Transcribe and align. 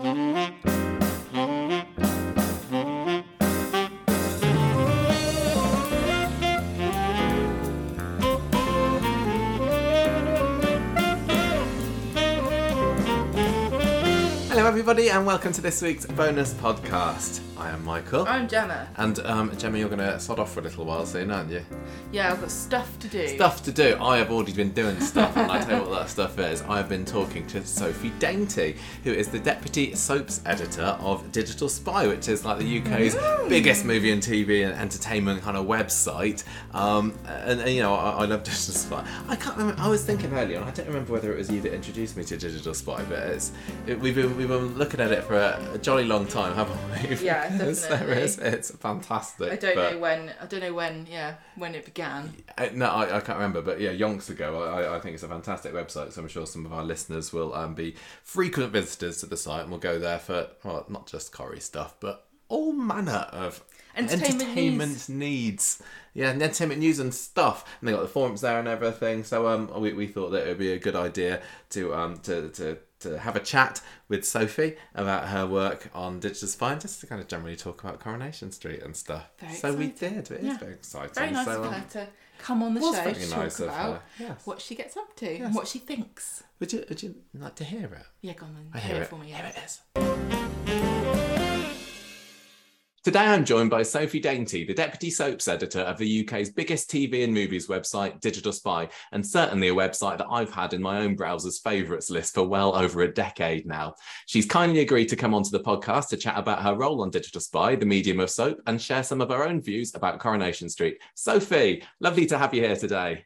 Hello, 0.00 0.14
everybody, 14.64 15.10
and 15.10 15.26
welcome 15.26 15.52
to 15.52 15.60
this 15.60 15.82
week's 15.82 16.06
bonus 16.06 16.54
podcast. 16.54 17.49
I 17.60 17.68
am 17.68 17.84
Michael. 17.84 18.26
I'm 18.26 18.48
Gemma. 18.48 18.88
And 18.96 19.18
um, 19.20 19.54
Gemma, 19.58 19.76
you're 19.76 19.90
going 19.90 19.98
to 19.98 20.18
sod 20.18 20.38
off 20.38 20.54
for 20.54 20.60
a 20.60 20.62
little 20.62 20.86
while 20.86 21.04
soon, 21.04 21.30
aren't 21.30 21.50
you? 21.50 21.62
Yeah, 22.10 22.32
I've 22.32 22.40
got 22.40 22.50
stuff 22.50 22.98
to 23.00 23.08
do. 23.08 23.28
Stuff 23.28 23.62
to 23.64 23.70
do. 23.70 23.98
I 24.00 24.16
have 24.16 24.30
already 24.30 24.54
been 24.54 24.70
doing 24.72 24.98
stuff, 24.98 25.36
and 25.36 25.52
I 25.52 25.62
tell 25.62 25.82
you 25.82 25.90
what 25.90 25.98
that 25.98 26.08
stuff 26.08 26.38
is. 26.38 26.62
I 26.62 26.78
have 26.78 26.88
been 26.88 27.04
talking 27.04 27.46
to 27.48 27.62
Sophie 27.66 28.12
Dainty, 28.18 28.76
who 29.04 29.12
is 29.12 29.28
the 29.28 29.38
deputy 29.38 29.94
soaps 29.94 30.40
editor 30.46 30.96
of 31.00 31.30
Digital 31.32 31.68
Spy, 31.68 32.06
which 32.06 32.28
is 32.28 32.46
like 32.46 32.60
the 32.60 32.80
UK's 32.80 33.14
biggest 33.50 33.84
movie 33.84 34.10
and 34.10 34.22
TV 34.22 34.64
and 34.64 34.72
entertainment 34.72 35.42
kind 35.42 35.58
of 35.58 35.66
website. 35.66 36.44
Um, 36.72 37.12
and, 37.26 37.60
and, 37.60 37.70
you 37.70 37.82
know, 37.82 37.94
I, 37.94 38.22
I 38.22 38.24
love 38.24 38.42
Digital 38.42 38.74
Spy. 38.74 39.06
I 39.28 39.36
can't 39.36 39.58
remember. 39.58 39.82
I 39.82 39.88
was 39.88 40.02
thinking 40.02 40.32
earlier, 40.32 40.56
and 40.56 40.64
I 40.64 40.70
don't 40.70 40.86
remember 40.86 41.12
whether 41.12 41.30
it 41.30 41.36
was 41.36 41.50
you 41.50 41.60
that 41.60 41.74
introduced 41.74 42.16
me 42.16 42.24
to 42.24 42.38
Digital 42.38 42.72
Spy, 42.72 43.04
but 43.04 43.18
it's 43.18 43.52
it, 43.86 44.00
we've 44.00 44.14
been 44.14 44.34
we've 44.38 44.48
been 44.48 44.78
looking 44.78 45.00
at 45.00 45.12
it 45.12 45.24
for 45.24 45.34
a, 45.34 45.62
a 45.74 45.78
jolly 45.78 46.04
long 46.04 46.26
time, 46.26 46.54
haven't 46.54 47.10
we? 47.10 47.26
Yeah, 47.26 47.49
There 47.90 48.12
is. 48.12 48.38
It's 48.38 48.70
fantastic. 48.70 49.52
I 49.52 49.56
don't 49.56 49.76
know 49.76 49.98
when. 49.98 50.32
I 50.40 50.46
don't 50.46 50.60
know 50.60 50.74
when. 50.74 51.06
Yeah, 51.10 51.34
when 51.56 51.74
it 51.74 51.84
began. 51.84 52.34
no, 52.74 52.86
I, 52.86 53.16
I 53.16 53.20
can't 53.20 53.38
remember, 53.38 53.62
but 53.62 53.80
yeah, 53.80 53.90
yonks 53.90 54.30
ago. 54.30 54.62
I, 54.62 54.96
I 54.96 55.00
think 55.00 55.14
it's 55.14 55.22
a 55.22 55.28
fantastic 55.28 55.72
website, 55.72 56.12
so 56.12 56.22
I'm 56.22 56.28
sure 56.28 56.46
some 56.46 56.66
of 56.66 56.72
our 56.72 56.84
listeners 56.84 57.32
will 57.32 57.54
um, 57.54 57.74
be 57.74 57.94
frequent 58.22 58.72
visitors 58.72 59.20
to 59.20 59.26
the 59.26 59.36
site 59.36 59.62
and 59.62 59.70
will 59.70 59.78
go 59.78 59.98
there 59.98 60.18
for 60.18 60.48
well, 60.64 60.84
not 60.88 61.06
just 61.06 61.32
Corrie 61.32 61.60
stuff, 61.60 61.94
but 62.00 62.26
all 62.48 62.72
manner 62.72 63.26
of 63.32 63.62
Entertainment 63.96 64.42
entertainment 64.42 65.08
needs. 65.08 65.82
Yeah, 66.14 66.30
and 66.30 66.42
entertainment 66.42 66.80
news 66.80 66.98
and 66.98 67.14
stuff. 67.14 67.64
And 67.80 67.88
they 67.88 67.92
got 67.92 68.02
the 68.02 68.08
forums 68.08 68.40
there 68.40 68.58
and 68.58 68.68
everything. 68.68 69.24
So 69.24 69.48
um, 69.48 69.70
we, 69.80 69.92
we 69.92 70.06
thought 70.06 70.30
that 70.30 70.44
it 70.44 70.48
would 70.48 70.58
be 70.58 70.72
a 70.72 70.78
good 70.78 70.96
idea 70.96 71.40
to 71.70 71.94
um 71.94 72.18
to, 72.18 72.48
to 72.50 72.78
to 73.00 73.18
have 73.18 73.36
a 73.36 73.40
chat 73.40 73.80
with 74.08 74.24
Sophie 74.24 74.76
about 74.94 75.28
her 75.28 75.46
work 75.46 75.88
on 75.94 76.20
Digital 76.20 76.48
Spy, 76.48 76.74
just 76.76 77.00
to 77.00 77.06
kind 77.06 77.20
of 77.20 77.28
generally 77.28 77.56
talk 77.56 77.82
about 77.82 78.00
Coronation 78.00 78.52
Street 78.52 78.82
and 78.82 78.96
stuff. 78.96 79.30
Very 79.38 79.54
so 79.54 79.72
we 79.74 79.88
did. 79.88 80.12
It 80.12 80.30
is 80.30 80.44
Yeah. 80.44 80.58
very 80.58 80.72
exciting. 80.74 81.14
Very 81.14 81.30
nice 81.30 81.46
so, 81.46 81.60
of 81.62 81.66
um, 81.66 81.72
her 81.74 81.84
to 81.90 82.06
come 82.38 82.62
on 82.62 82.74
the 82.74 82.80
show 82.80 83.12
to 83.12 83.30
talk 83.30 83.46
of 83.46 83.60
about 83.60 84.02
yes. 84.18 84.46
what 84.46 84.60
she 84.60 84.74
gets 84.74 84.96
up 84.96 85.14
to 85.16 85.30
Yes. 85.30 85.40
and 85.42 85.54
what 85.54 85.68
she 85.68 85.78
thinks. 85.78 86.42
Would 86.58 86.72
you 86.72 86.84
would 86.88 87.02
you 87.02 87.14
like 87.34 87.54
to 87.56 87.64
hear 87.64 87.86
it? 87.86 88.06
Yeah, 88.20 88.34
go 88.34 88.46
on 88.46 88.54
then. 88.54 88.70
I 88.74 88.78
Hear 88.78 88.94
hear 88.94 89.02
it 89.02 89.04
it. 89.04 89.08
for 89.08 89.16
me. 89.16 89.30
Here 89.32 89.52
it 89.54 89.64
is. 89.64 90.59
Today 93.02 93.20
I'm 93.20 93.46
joined 93.46 93.70
by 93.70 93.82
Sophie 93.82 94.20
Dainty, 94.20 94.62
the 94.62 94.74
Deputy 94.74 95.08
Soaps 95.08 95.48
Editor 95.48 95.80
of 95.80 95.96
the 95.96 96.22
UK's 96.22 96.50
biggest 96.50 96.90
TV 96.90 97.24
and 97.24 97.32
movies 97.32 97.66
website, 97.66 98.20
Digital 98.20 98.52
Spy, 98.52 98.90
and 99.12 99.26
certainly 99.26 99.68
a 99.68 99.74
website 99.74 100.18
that 100.18 100.26
I've 100.30 100.52
had 100.52 100.74
in 100.74 100.82
my 100.82 100.98
own 100.98 101.16
browser's 101.16 101.60
favourites 101.60 102.10
list 102.10 102.34
for 102.34 102.46
well 102.46 102.76
over 102.76 103.00
a 103.00 103.10
decade 103.10 103.64
now. 103.64 103.94
She's 104.26 104.44
kindly 104.44 104.80
agreed 104.80 105.08
to 105.08 105.16
come 105.16 105.32
onto 105.32 105.48
the 105.48 105.60
podcast 105.60 106.08
to 106.08 106.18
chat 106.18 106.36
about 106.36 106.62
her 106.62 106.74
role 106.74 107.00
on 107.00 107.08
Digital 107.08 107.40
Spy, 107.40 107.74
the 107.74 107.86
medium 107.86 108.20
of 108.20 108.28
soap, 108.28 108.60
and 108.66 108.78
share 108.78 109.02
some 109.02 109.22
of 109.22 109.30
her 109.30 109.46
own 109.46 109.62
views 109.62 109.94
about 109.94 110.20
Coronation 110.20 110.68
Street. 110.68 110.98
Sophie, 111.14 111.82
lovely 112.00 112.26
to 112.26 112.36
have 112.36 112.52
you 112.52 112.60
here 112.60 112.76
today. 112.76 113.24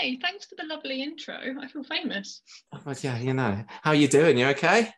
Hey, 0.00 0.18
thanks 0.20 0.46
for 0.46 0.56
the 0.56 0.64
lovely 0.64 1.04
intro. 1.04 1.36
I 1.36 1.68
feel 1.68 1.84
famous. 1.84 2.42
Well, 2.84 2.96
yeah, 3.00 3.16
you 3.16 3.32
know. 3.32 3.64
How 3.82 3.92
are 3.92 3.94
you 3.94 4.08
doing? 4.08 4.38
You 4.38 4.46
okay? 4.46 4.90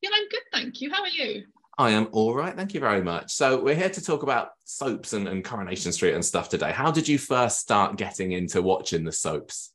Yeah, 0.00 0.10
I'm 0.14 0.28
good, 0.28 0.42
thank 0.52 0.80
you. 0.80 0.92
How 0.92 1.02
are 1.02 1.08
you? 1.08 1.46
I 1.78 1.90
am 1.90 2.08
all 2.12 2.34
right. 2.34 2.54
Thank 2.56 2.72
you 2.72 2.80
very 2.80 3.02
much. 3.02 3.32
So, 3.32 3.60
we're 3.62 3.74
here 3.74 3.90
to 3.90 4.02
talk 4.02 4.22
about 4.22 4.50
soaps 4.64 5.12
and, 5.12 5.28
and 5.28 5.44
Coronation 5.44 5.92
Street 5.92 6.14
and 6.14 6.24
stuff 6.24 6.48
today. 6.48 6.72
How 6.72 6.90
did 6.90 7.06
you 7.06 7.18
first 7.18 7.58
start 7.60 7.96
getting 7.96 8.32
into 8.32 8.62
watching 8.62 9.04
the 9.04 9.12
soaps? 9.12 9.72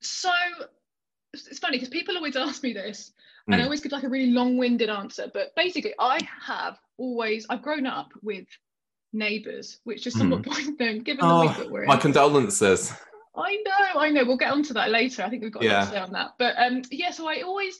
So 0.00 0.30
it's 1.32 1.58
funny 1.58 1.76
because 1.76 1.90
people 1.90 2.16
always 2.16 2.36
ask 2.46 2.62
me 2.62 2.72
this, 2.72 3.12
and 3.46 3.56
I 3.56 3.58
Mm. 3.60 3.64
always 3.64 3.80
give 3.80 3.92
like 3.92 4.02
a 4.04 4.08
really 4.08 4.30
long-winded 4.32 4.88
answer. 4.88 5.30
But 5.32 5.54
basically, 5.54 5.94
I 5.98 6.20
have 6.44 6.78
always 6.96 7.46
I've 7.48 7.62
grown 7.62 7.86
up 7.86 8.10
with 8.22 8.46
neighbours, 9.12 9.78
which 9.84 10.06
is 10.08 10.14
somewhat 10.14 10.42
poignant 10.44 11.04
given 11.04 11.26
the 11.28 11.40
week 11.40 11.56
that 11.56 11.70
we're 11.70 11.84
in. 11.84 11.90
Oh, 11.90 11.94
my 11.94 11.96
condolences. 12.00 12.92
I 13.36 13.62
know, 13.64 14.00
I 14.00 14.10
know. 14.10 14.24
We'll 14.24 14.36
get 14.36 14.50
onto 14.50 14.74
that 14.74 14.90
later. 14.90 15.22
I 15.22 15.30
think 15.30 15.42
we've 15.44 15.52
got 15.52 15.62
a 15.62 15.66
lot 15.66 15.72
Yeah. 15.72 15.80
to 15.84 15.90
say 15.90 15.98
on 15.98 16.12
that. 16.12 16.30
But 16.38 16.56
um, 16.58 16.82
yeah, 16.90 17.10
so 17.12 17.28
I 17.28 17.42
always 17.42 17.78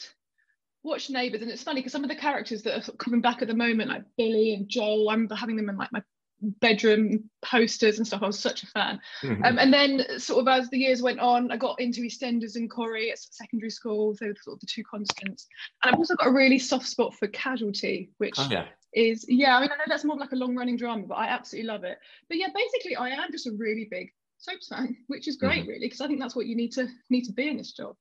watch 0.82 1.10
Neighbours, 1.10 1.42
and 1.42 1.50
it's 1.50 1.62
funny 1.62 1.80
because 1.80 1.92
some 1.92 2.04
of 2.04 2.10
the 2.10 2.16
characters 2.16 2.62
that 2.62 2.88
are 2.88 2.92
coming 2.92 3.20
back 3.20 3.42
at 3.42 3.48
the 3.48 3.54
moment, 3.54 3.90
like 3.90 4.04
Billy 4.16 4.54
and 4.54 4.68
Joel, 4.68 5.08
I 5.08 5.14
remember 5.14 5.34
having 5.34 5.56
them 5.56 5.68
in 5.68 5.76
like 5.76 5.92
my 5.92 6.02
bedroom 6.40 7.28
posters 7.42 7.98
and 7.98 8.06
stuff. 8.06 8.22
I 8.22 8.26
was 8.26 8.38
such 8.38 8.62
a 8.62 8.66
fan. 8.66 9.00
Mhm. 9.22 9.44
Um, 9.44 9.58
and 9.58 9.72
then 9.72 10.20
sort 10.20 10.40
of 10.40 10.48
as 10.48 10.70
the 10.70 10.78
years 10.78 11.02
went 11.02 11.20
on, 11.20 11.50
I 11.50 11.56
got 11.56 11.80
into 11.80 12.02
EastEnders 12.02 12.56
and 12.56 12.70
Corrie 12.70 13.10
at 13.10 13.18
secondary 13.18 13.70
school. 13.70 14.08
Were 14.08 14.14
sort 14.16 14.54
of 14.54 14.60
the 14.60 14.66
two 14.66 14.84
constants. 14.84 15.48
And 15.82 15.92
I've 15.92 15.98
also 15.98 16.14
got 16.14 16.28
a 16.28 16.32
really 16.32 16.58
soft 16.58 16.86
spot 16.86 17.14
for 17.14 17.28
Casualty, 17.28 18.10
which 18.18 18.36
oh, 18.38 18.48
yeah. 18.50 18.66
is 18.94 19.26
yeah 19.28 19.56
i 19.56 19.60
mean 19.60 19.68
i 19.70 19.76
know 19.76 19.84
that's 19.86 20.04
more 20.04 20.16
like 20.16 20.32
a 20.32 20.36
long 20.36 20.56
running 20.56 20.76
drama 20.76 21.04
but 21.06 21.16
i 21.16 21.26
absolutely 21.26 21.68
love 21.68 21.84
it 21.84 21.98
but 22.28 22.38
yeah 22.38 22.46
basically 22.54 22.96
i 22.96 23.10
am 23.10 23.30
just 23.30 23.46
a 23.46 23.52
really 23.58 23.86
big 23.90 24.10
soaps 24.38 24.68
fan 24.68 24.96
which 25.08 25.28
is 25.28 25.36
great 25.36 25.66
really 25.66 25.80
because 25.80 26.00
i 26.00 26.06
think 26.06 26.18
that's 26.18 26.34
what 26.34 26.46
you 26.46 26.56
need 26.56 26.72
to 26.72 26.88
need 27.10 27.24
to 27.24 27.32
be 27.32 27.48
in 27.48 27.58
this 27.58 27.72
job 27.72 27.94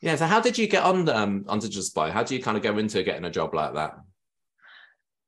Yeah. 0.00 0.16
So, 0.16 0.26
how 0.26 0.40
did 0.40 0.58
you 0.58 0.66
get 0.66 0.82
on 0.82 1.08
um, 1.08 1.44
on 1.48 1.58
Digital 1.58 1.82
Spy? 1.82 2.10
How 2.10 2.22
do 2.22 2.34
you 2.34 2.42
kind 2.42 2.56
of 2.56 2.62
go 2.62 2.76
into 2.78 3.02
getting 3.02 3.24
a 3.24 3.30
job 3.30 3.54
like 3.54 3.74
that? 3.74 3.98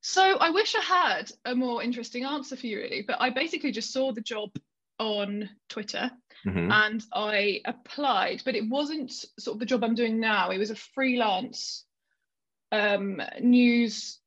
so 0.07 0.37
i 0.39 0.51
wish 0.51 0.75
i 0.75 0.83
had 0.83 1.33
a 1.47 1.55
more 1.55 1.83
interesting 1.83 2.25
answer 2.27 2.57
for 2.57 2.67
you 2.67 2.77
really 2.77 3.03
but 3.07 3.17
i 3.21 3.31
basically 3.31 3.73
just 3.73 3.91
saw 3.91 4.13
the 4.13 4.21
job 4.21 4.51
on 4.99 5.49
twitter 5.71 6.11
Mhm. 6.47 6.71
and 6.71 7.03
i 7.15 7.63
applied 7.65 8.43
but 8.45 8.55
it 8.55 8.69
wasn't 8.69 9.11
sort 9.39 9.55
of 9.55 9.61
the 9.61 9.65
job 9.65 9.83
i'm 9.83 9.95
doing 9.95 10.21
now 10.21 10.51
it 10.51 10.59
was 10.59 10.69
a 10.71 10.77
freelance 10.77 11.87
um, 12.71 13.23
news 13.41 14.19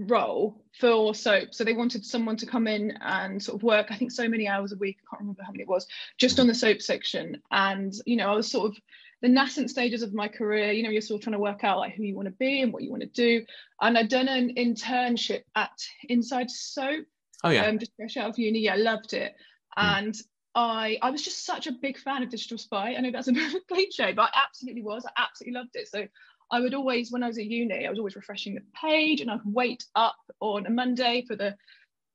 role 0.00 0.64
for 0.80 1.14
soap 1.14 1.54
so 1.54 1.62
they 1.62 1.74
wanted 1.74 2.04
someone 2.04 2.36
to 2.36 2.46
come 2.46 2.66
in 2.66 2.90
and 3.00 3.40
sort 3.40 3.54
of 3.54 3.62
work 3.62 3.86
i 3.90 3.94
think 3.96 4.10
so 4.10 4.28
many 4.28 4.48
hours 4.48 4.72
a 4.72 4.76
week 4.78 4.96
i 5.00 5.06
can't 5.10 5.20
remember 5.20 5.44
how 5.44 5.52
many 5.52 5.62
it 5.62 5.68
was 5.68 5.86
just 6.18 6.40
on 6.40 6.48
the 6.48 6.54
soap 6.54 6.82
section 6.82 7.40
and 7.52 7.94
you 8.04 8.16
know 8.16 8.32
i 8.32 8.34
was 8.34 8.50
sort 8.50 8.68
of 8.72 8.76
the 9.22 9.28
nascent 9.28 9.68
stages 9.70 10.02
of 10.02 10.14
my 10.14 10.28
career 10.28 10.72
you 10.72 10.82
know 10.82 10.90
you're 10.90 11.00
sort 11.02 11.20
of 11.20 11.24
trying 11.24 11.32
to 11.32 11.38
work 11.38 11.64
out 11.64 11.78
like 11.78 11.94
who 11.94 12.02
you 12.04 12.14
want 12.14 12.26
to 12.26 12.34
be 12.38 12.62
and 12.62 12.72
what 12.72 12.82
you 12.82 12.90
want 12.90 13.02
to 13.02 13.08
do 13.08 13.44
and 13.80 13.98
i'd 13.98 14.08
done 14.08 14.28
an 14.28 14.54
internship 14.56 15.42
at 15.56 15.70
inside 16.08 16.50
soap 16.50 17.04
Oh, 17.44 17.50
yeah. 17.50 17.66
um, 17.66 17.78
just 17.78 17.92
fresh 17.96 18.16
out 18.16 18.30
of 18.30 18.38
uni. 18.38 18.60
Yeah, 18.60 18.74
loved 18.76 19.12
it. 19.12 19.34
Mm. 19.78 19.98
And 19.98 20.14
I 20.54 20.98
I 21.02 21.10
was 21.10 21.22
just 21.22 21.44
such 21.44 21.66
a 21.66 21.72
big 21.72 21.98
fan 21.98 22.22
of 22.22 22.30
Digital 22.30 22.58
Spy. 22.58 22.94
I 22.96 23.00
know 23.00 23.10
that's 23.12 23.28
a 23.28 23.32
bit 23.32 23.46
of 23.48 23.54
a 23.54 23.74
cliche, 23.74 24.12
but 24.12 24.22
I 24.22 24.42
absolutely 24.46 24.82
was. 24.82 25.06
I 25.06 25.22
absolutely 25.22 25.58
loved 25.58 25.70
it. 25.74 25.88
So 25.88 26.06
I 26.50 26.60
would 26.60 26.74
always, 26.74 27.12
when 27.12 27.22
I 27.22 27.28
was 27.28 27.38
at 27.38 27.44
uni, 27.44 27.86
I 27.86 27.90
was 27.90 27.98
always 27.98 28.16
refreshing 28.16 28.54
the 28.54 28.62
page 28.80 29.20
and 29.20 29.30
I'd 29.30 29.40
wait 29.44 29.84
up 29.94 30.16
on 30.40 30.66
a 30.66 30.70
Monday 30.70 31.24
for 31.28 31.36
the 31.36 31.54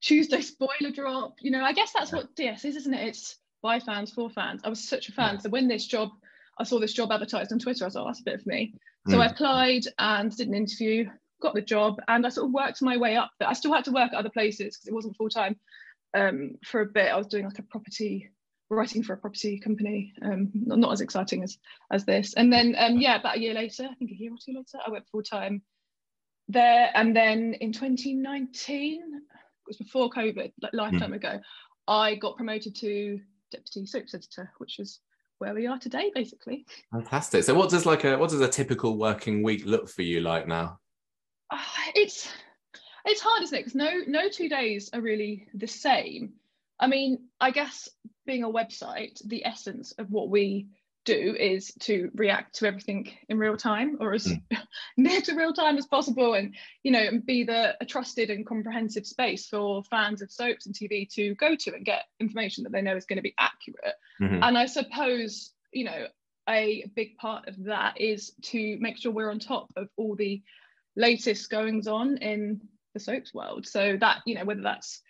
Tuesday 0.02 0.42
spoiler 0.42 0.92
drop. 0.94 1.36
You 1.42 1.52
know, 1.52 1.64
I 1.64 1.74
guess 1.74 1.94
that's 1.94 2.12
what 2.12 2.36
DS 2.36 2.66
is, 2.66 2.76
isn't 2.78 2.94
it? 2.94 3.08
It's 3.08 3.38
by 3.62 3.80
fans, 3.80 4.12
for 4.12 4.30
fans. 4.30 4.62
I 4.66 4.70
was 4.70 4.88
such 4.88 5.08
a 5.08 5.14
fan. 5.14 5.36
Yeah. 5.36 5.40
So 5.42 5.50
when 5.50 5.68
this 5.68 5.86
job, 5.86 6.10
I 6.60 6.64
saw 6.64 6.80
this 6.80 6.94
job 6.94 7.12
advertised 7.12 7.52
on 7.52 7.60
Twitter, 7.60 7.84
I 7.84 7.88
was 7.88 7.96
like, 7.96 8.04
oh, 8.04 8.08
that's 8.08 8.22
a 8.22 8.24
bit 8.24 8.36
of 8.40 8.46
me. 8.46 8.74
So 9.10 9.20
I 9.20 9.28
Mm. 9.28 9.32
applied 9.32 9.84
and 9.98 10.36
did 10.36 10.48
an 10.48 10.54
interview, 10.54 11.10
got 11.42 11.54
the 11.56 11.62
job, 11.62 12.00
and 12.08 12.26
I 12.26 12.30
sort 12.30 12.48
of 12.48 12.54
worked 12.54 12.82
my 12.82 12.98
way 12.98 13.16
up. 13.16 13.32
But 13.40 13.50
I 13.50 13.54
still 13.54 13.74
had 13.74 13.86
to 13.86 13.92
work 13.92 14.14
at 14.14 14.20
other 14.20 14.30
places 14.30 14.76
because 14.78 14.88
it 14.88 14.94
wasn't 14.94 15.18
full 15.18 15.30
time. 15.30 15.60
Um, 16.14 16.56
for 16.64 16.82
a 16.82 16.86
bit, 16.86 17.12
I 17.12 17.18
was 17.18 17.28
doing 17.28 17.46
like 17.46 17.60
a 17.60 17.64
property 17.64 18.30
writing 18.70 19.04
for 19.04 19.14
a 19.14 19.18
property 19.18 19.60
company. 19.60 20.14
Um, 20.22 20.52
not, 20.54 20.80
not 20.80 20.92
as 20.94 21.02
exciting 21.02 21.44
as 21.44 21.58
as 21.92 22.06
this. 22.06 22.34
And 22.36 22.52
then 22.54 22.76
um, 22.78 22.98
yeah, 22.98 23.16
about 23.20 23.38
a 23.38 23.42
year 23.42 23.54
later, 23.54 23.88
I 23.92 23.96
think 23.96 24.12
a 24.12 24.16
year 24.16 24.32
or 24.32 24.38
two 24.44 24.54
later, 24.54 24.80
I 24.86 24.90
went 24.92 25.08
full 25.10 25.24
time 25.24 25.62
there. 26.48 26.92
And 26.94 27.16
then 27.16 27.56
in 27.56 27.72
2019, 27.72 29.02
it 29.02 29.22
was 29.68 29.78
before 29.78 30.10
COVID, 30.10 30.54
like 30.62 30.74
a 30.74 30.76
lifetime 30.76 31.14
ago, 31.14 31.40
I 31.88 32.16
got 32.16 32.38
promoted 32.38 32.76
to 32.78 33.20
deputy 33.52 33.86
soaps 33.86 34.14
editor, 34.14 34.52
which 34.60 34.80
is 34.80 35.00
where 35.44 35.54
we 35.54 35.68
are 35.68 35.78
today, 35.78 36.10
basically. 36.16 36.66
Fantastic. 36.92 37.44
So, 37.44 37.54
what 37.54 37.70
does 37.70 37.86
like 37.86 38.06
a 38.06 38.18
what 38.18 38.30
does 38.30 38.40
a 38.40 38.48
typical 38.48 38.98
working 38.98 39.44
week 39.44 39.66
look 39.66 39.90
for 39.90 40.02
you 40.02 40.22
like 40.22 40.48
now? 40.48 40.80
Ah, 41.52 41.92
it's 41.94 42.32
it's 43.06 43.22
hard, 43.22 43.44
isn't 43.44 43.58
it? 43.58 43.62
Because 43.62 43.76
no 43.76 43.92
no 44.08 44.30
two 44.30 44.48
days 44.48 44.90
are 44.94 45.02
really 45.02 45.48
the 45.54 45.68
same. 45.68 46.34
I 46.80 46.88
mean, 46.88 47.28
I 47.42 47.52
guess 47.52 47.90
being 48.26 48.44
a 48.44 48.50
website, 48.50 49.22
the 49.28 49.46
essence 49.46 49.92
of 49.98 50.10
what 50.10 50.30
we 50.30 50.68
do 51.06 51.36
is 51.38 51.74
to 51.82 52.10
react 52.16 52.56
to 52.56 52.68
everything 52.68 53.12
in 53.30 53.38
real 53.38 53.58
time 53.58 53.98
or 54.00 54.14
as 54.14 54.32
near 54.98 55.22
to 55.22 55.36
real 55.36 55.54
time 55.54 55.78
as 55.78 55.86
possible 55.86 56.34
and 56.34 56.56
you 56.84 56.92
know 56.92 57.00
and 57.00 57.26
be 57.26 57.44
the 57.44 57.76
a 57.82 57.86
trusted 57.86 58.30
and 58.30 58.46
comprehensive 58.46 59.06
space 59.06 59.48
for 59.48 59.84
fans 59.84 60.22
of 60.22 60.32
soaps 60.32 60.66
and 60.66 60.76
tv 60.76 61.10
to 61.14 61.36
go 61.36 61.56
to 61.56 61.74
and 61.74 61.86
get 61.86 62.04
information 62.20 62.64
that 62.64 62.72
they 62.72 62.82
know 62.82 62.96
is 62.96 63.06
going 63.06 63.18
to 63.18 63.24
be 63.24 63.36
accurate 63.38 63.96
Mhm. 64.22 64.40
and 64.42 64.58
i 64.58 64.66
suppose 64.66 65.52
you 65.72 65.86
know 65.86 66.08
a 66.50 66.86
big 66.96 67.18
part 67.18 67.48
of 67.48 67.64
that 67.66 68.00
is 68.00 68.34
to 68.42 68.78
make 68.80 68.98
sure 68.98 69.12
we're 69.12 69.32
on 69.32 69.40
top 69.40 69.72
of 69.76 69.88
all 69.98 70.16
the 70.16 70.42
latest 70.96 71.50
goings 71.50 71.88
on 71.88 72.18
in 72.18 72.62
the 72.94 73.00
soaps 73.00 73.34
world. 73.34 73.66
So 73.66 73.98
that, 74.00 74.22
you 74.26 74.36
know, 74.36 74.46
whether 74.46 74.62
that's 74.62 75.02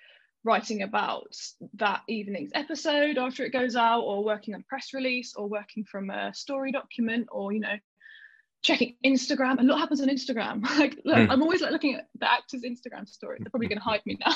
writing 0.44 0.82
about 0.84 1.36
that 1.76 2.02
evening's 2.08 2.52
episode 2.54 3.18
after 3.18 3.44
it 3.46 3.52
goes 3.52 3.76
out 3.76 4.02
or 4.02 4.24
working 4.24 4.54
on 4.54 4.62
a 4.62 4.64
press 4.66 4.94
release 4.94 5.36
or 5.36 5.48
working 5.48 5.84
from 5.86 6.10
a 6.10 6.34
story 6.34 6.72
document 6.72 7.28
or, 7.32 7.52
you 7.54 7.60
know, 7.62 7.76
checking 8.62 8.96
Instagram. 9.06 9.60
A 9.60 9.64
lot 9.64 9.78
happens 9.80 10.00
on 10.02 10.08
Instagram. 10.08 10.64
Like 10.80 10.98
look, 11.04 11.18
Mm. 11.18 11.30
I'm 11.30 11.42
always 11.42 11.62
like 11.62 11.72
looking 11.72 11.96
at 11.96 12.08
the 12.18 12.32
actors' 12.32 12.64
Instagram 12.64 13.08
story 13.10 13.38
They're 13.40 13.50
probably 13.50 13.68
going 13.68 13.78
to 13.84 13.84
hide 13.84 14.02
me 14.06 14.18
now. 14.26 14.36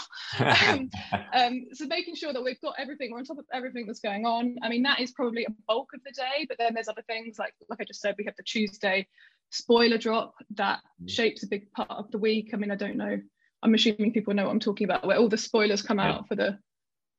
um, 0.69 0.89
um, 1.33 1.65
so 1.73 1.85
making 1.87 2.15
sure 2.15 2.33
that 2.33 2.43
we've 2.43 2.59
got 2.61 2.75
everything, 2.77 3.11
we're 3.11 3.19
on 3.19 3.25
top 3.25 3.37
of 3.37 3.45
everything 3.53 3.85
that's 3.85 3.99
going 4.01 4.25
on. 4.25 4.57
I 4.61 4.69
mean, 4.69 4.83
that 4.83 4.99
is 4.99 5.11
probably 5.11 5.45
a 5.45 5.51
bulk 5.67 5.89
of 5.93 6.01
the 6.05 6.11
day, 6.11 6.45
but 6.47 6.57
then 6.57 6.73
there's 6.73 6.87
other 6.89 7.03
things 7.07 7.37
like, 7.39 7.53
like 7.69 7.79
I 7.81 7.85
just 7.85 8.01
said, 8.01 8.15
we 8.17 8.25
have 8.25 8.35
the 8.35 8.43
Tuesday 8.43 9.07
spoiler 9.49 9.97
drop 9.97 10.35
that 10.55 10.79
Mm. 11.01 11.09
shapes 11.09 11.43
a 11.43 11.47
big 11.47 11.71
part 11.73 11.89
of 11.91 12.11
the 12.11 12.17
week. 12.17 12.49
I 12.53 12.57
mean, 12.57 12.71
I 12.71 12.75
don't 12.75 12.97
know. 12.97 13.19
I'm 13.63 13.73
assuming 13.73 14.13
people 14.13 14.33
know 14.33 14.45
what 14.45 14.51
I'm 14.51 14.59
talking 14.59 14.85
about, 14.85 15.05
where 15.05 15.17
all 15.17 15.29
the 15.29 15.37
spoilers 15.37 15.81
come 15.81 15.99
Yeah. 15.99 16.11
out 16.13 16.27
for 16.27 16.35
the 16.35 16.59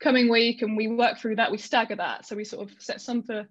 coming 0.01 0.29
week, 0.31 0.63
and 0.63 0.77
we 0.77 0.89
work 0.89 1.19
through 1.19 1.37
that. 1.37 1.51
We 1.51 1.59
stagger 1.59 1.97
that, 1.97 2.27
so 2.27 2.37
we 2.37 2.45
sort 2.45 2.71
of 2.71 2.81
set 2.81 3.01
some 3.01 3.23
for 3.23 3.47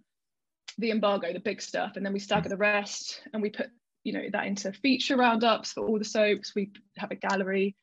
the 0.77 0.91
embargo, 0.91 1.33
the 1.33 1.39
big 1.39 1.61
stuff, 1.61 1.95
and 1.95 2.05
then 2.05 2.13
we 2.13 2.19
stagger 2.19 2.49
the 2.49 2.57
rest, 2.57 3.21
and 3.33 3.41
we 3.41 3.49
put 3.49 3.69
you 4.03 4.13
know 4.13 4.23
that 4.31 4.45
into 4.45 4.71
feature 4.71 5.17
roundups 5.17 5.73
for 5.73 5.85
all 5.85 5.99
the 5.99 6.05
soaps. 6.05 6.55
We 6.55 6.71
have 6.97 7.11
a 7.11 7.15
gallery, 7.15 7.75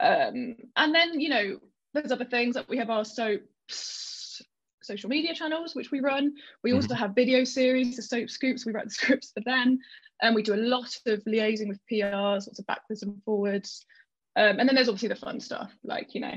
um, 0.00 0.56
and 0.76 0.94
then 0.94 1.20
you 1.20 1.28
know 1.30 1.58
there's 1.94 2.12
other 2.12 2.24
things 2.24 2.54
that 2.54 2.68
we 2.68 2.76
have 2.78 2.90
our 2.90 3.04
soaps 3.04 4.42
social 4.82 5.08
media 5.08 5.34
channels 5.34 5.74
which 5.74 5.90
we 5.90 6.00
run. 6.00 6.34
We 6.62 6.74
also 6.74 6.94
have 6.94 7.14
video 7.14 7.44
series, 7.44 7.96
the 7.96 8.02
soap 8.02 8.28
scoops. 8.28 8.66
We 8.66 8.72
write 8.72 8.84
the 8.84 8.90
scripts 9.00 9.32
for 9.32 9.40
them, 9.40 9.78
and 10.20 10.34
we 10.34 10.42
do 10.42 10.54
a 10.54 10.56
lot 10.56 10.94
of 11.06 11.24
liaising 11.24 11.68
with 11.68 11.80
PRs, 11.90 12.46
lots 12.46 12.58
of 12.58 12.66
backwards 12.66 13.02
and 13.02 13.22
forwards. 13.24 13.86
Um, 14.36 14.58
and 14.58 14.68
then 14.68 14.74
there's 14.74 14.88
obviously 14.88 15.08
the 15.08 15.16
fun 15.16 15.40
stuff, 15.40 15.72
like 15.84 16.14
you 16.14 16.20
know, 16.20 16.34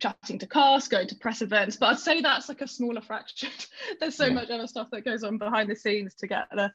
chatting 0.00 0.38
to 0.38 0.46
cast, 0.46 0.90
going 0.90 1.08
to 1.08 1.14
press 1.16 1.42
events. 1.42 1.76
But 1.76 1.90
I'd 1.90 1.98
say 1.98 2.20
that's 2.20 2.48
like 2.48 2.62
a 2.62 2.68
smaller 2.68 3.02
fraction. 3.02 3.50
there's 4.00 4.16
so 4.16 4.26
Yeah. 4.26 4.34
much 4.34 4.50
other 4.50 4.66
stuff 4.66 4.88
that 4.92 5.04
goes 5.04 5.22
on 5.22 5.38
behind 5.38 5.70
the 5.70 5.76
scenes 5.76 6.14
to 6.16 6.26
get 6.26 6.48
the 6.52 6.72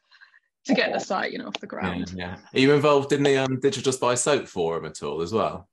to 0.66 0.74
get 0.74 0.92
the 0.94 1.00
site, 1.00 1.32
you 1.32 1.38
know, 1.38 1.48
off 1.48 1.54
the 1.60 1.68
yeah, 1.68 1.70
ground. 1.70 2.14
yeah. 2.16 2.38
Are 2.54 2.60
you 2.60 2.74
involved 2.74 3.14
in 3.14 3.22
the 3.22 3.38
um, 3.38 3.60
Digital 3.60 3.92
Spy 3.92 4.16
Soap 4.16 4.48
Forum 4.48 4.86
at 4.86 5.04
all 5.04 5.22
as 5.22 5.32
well? 5.32 5.70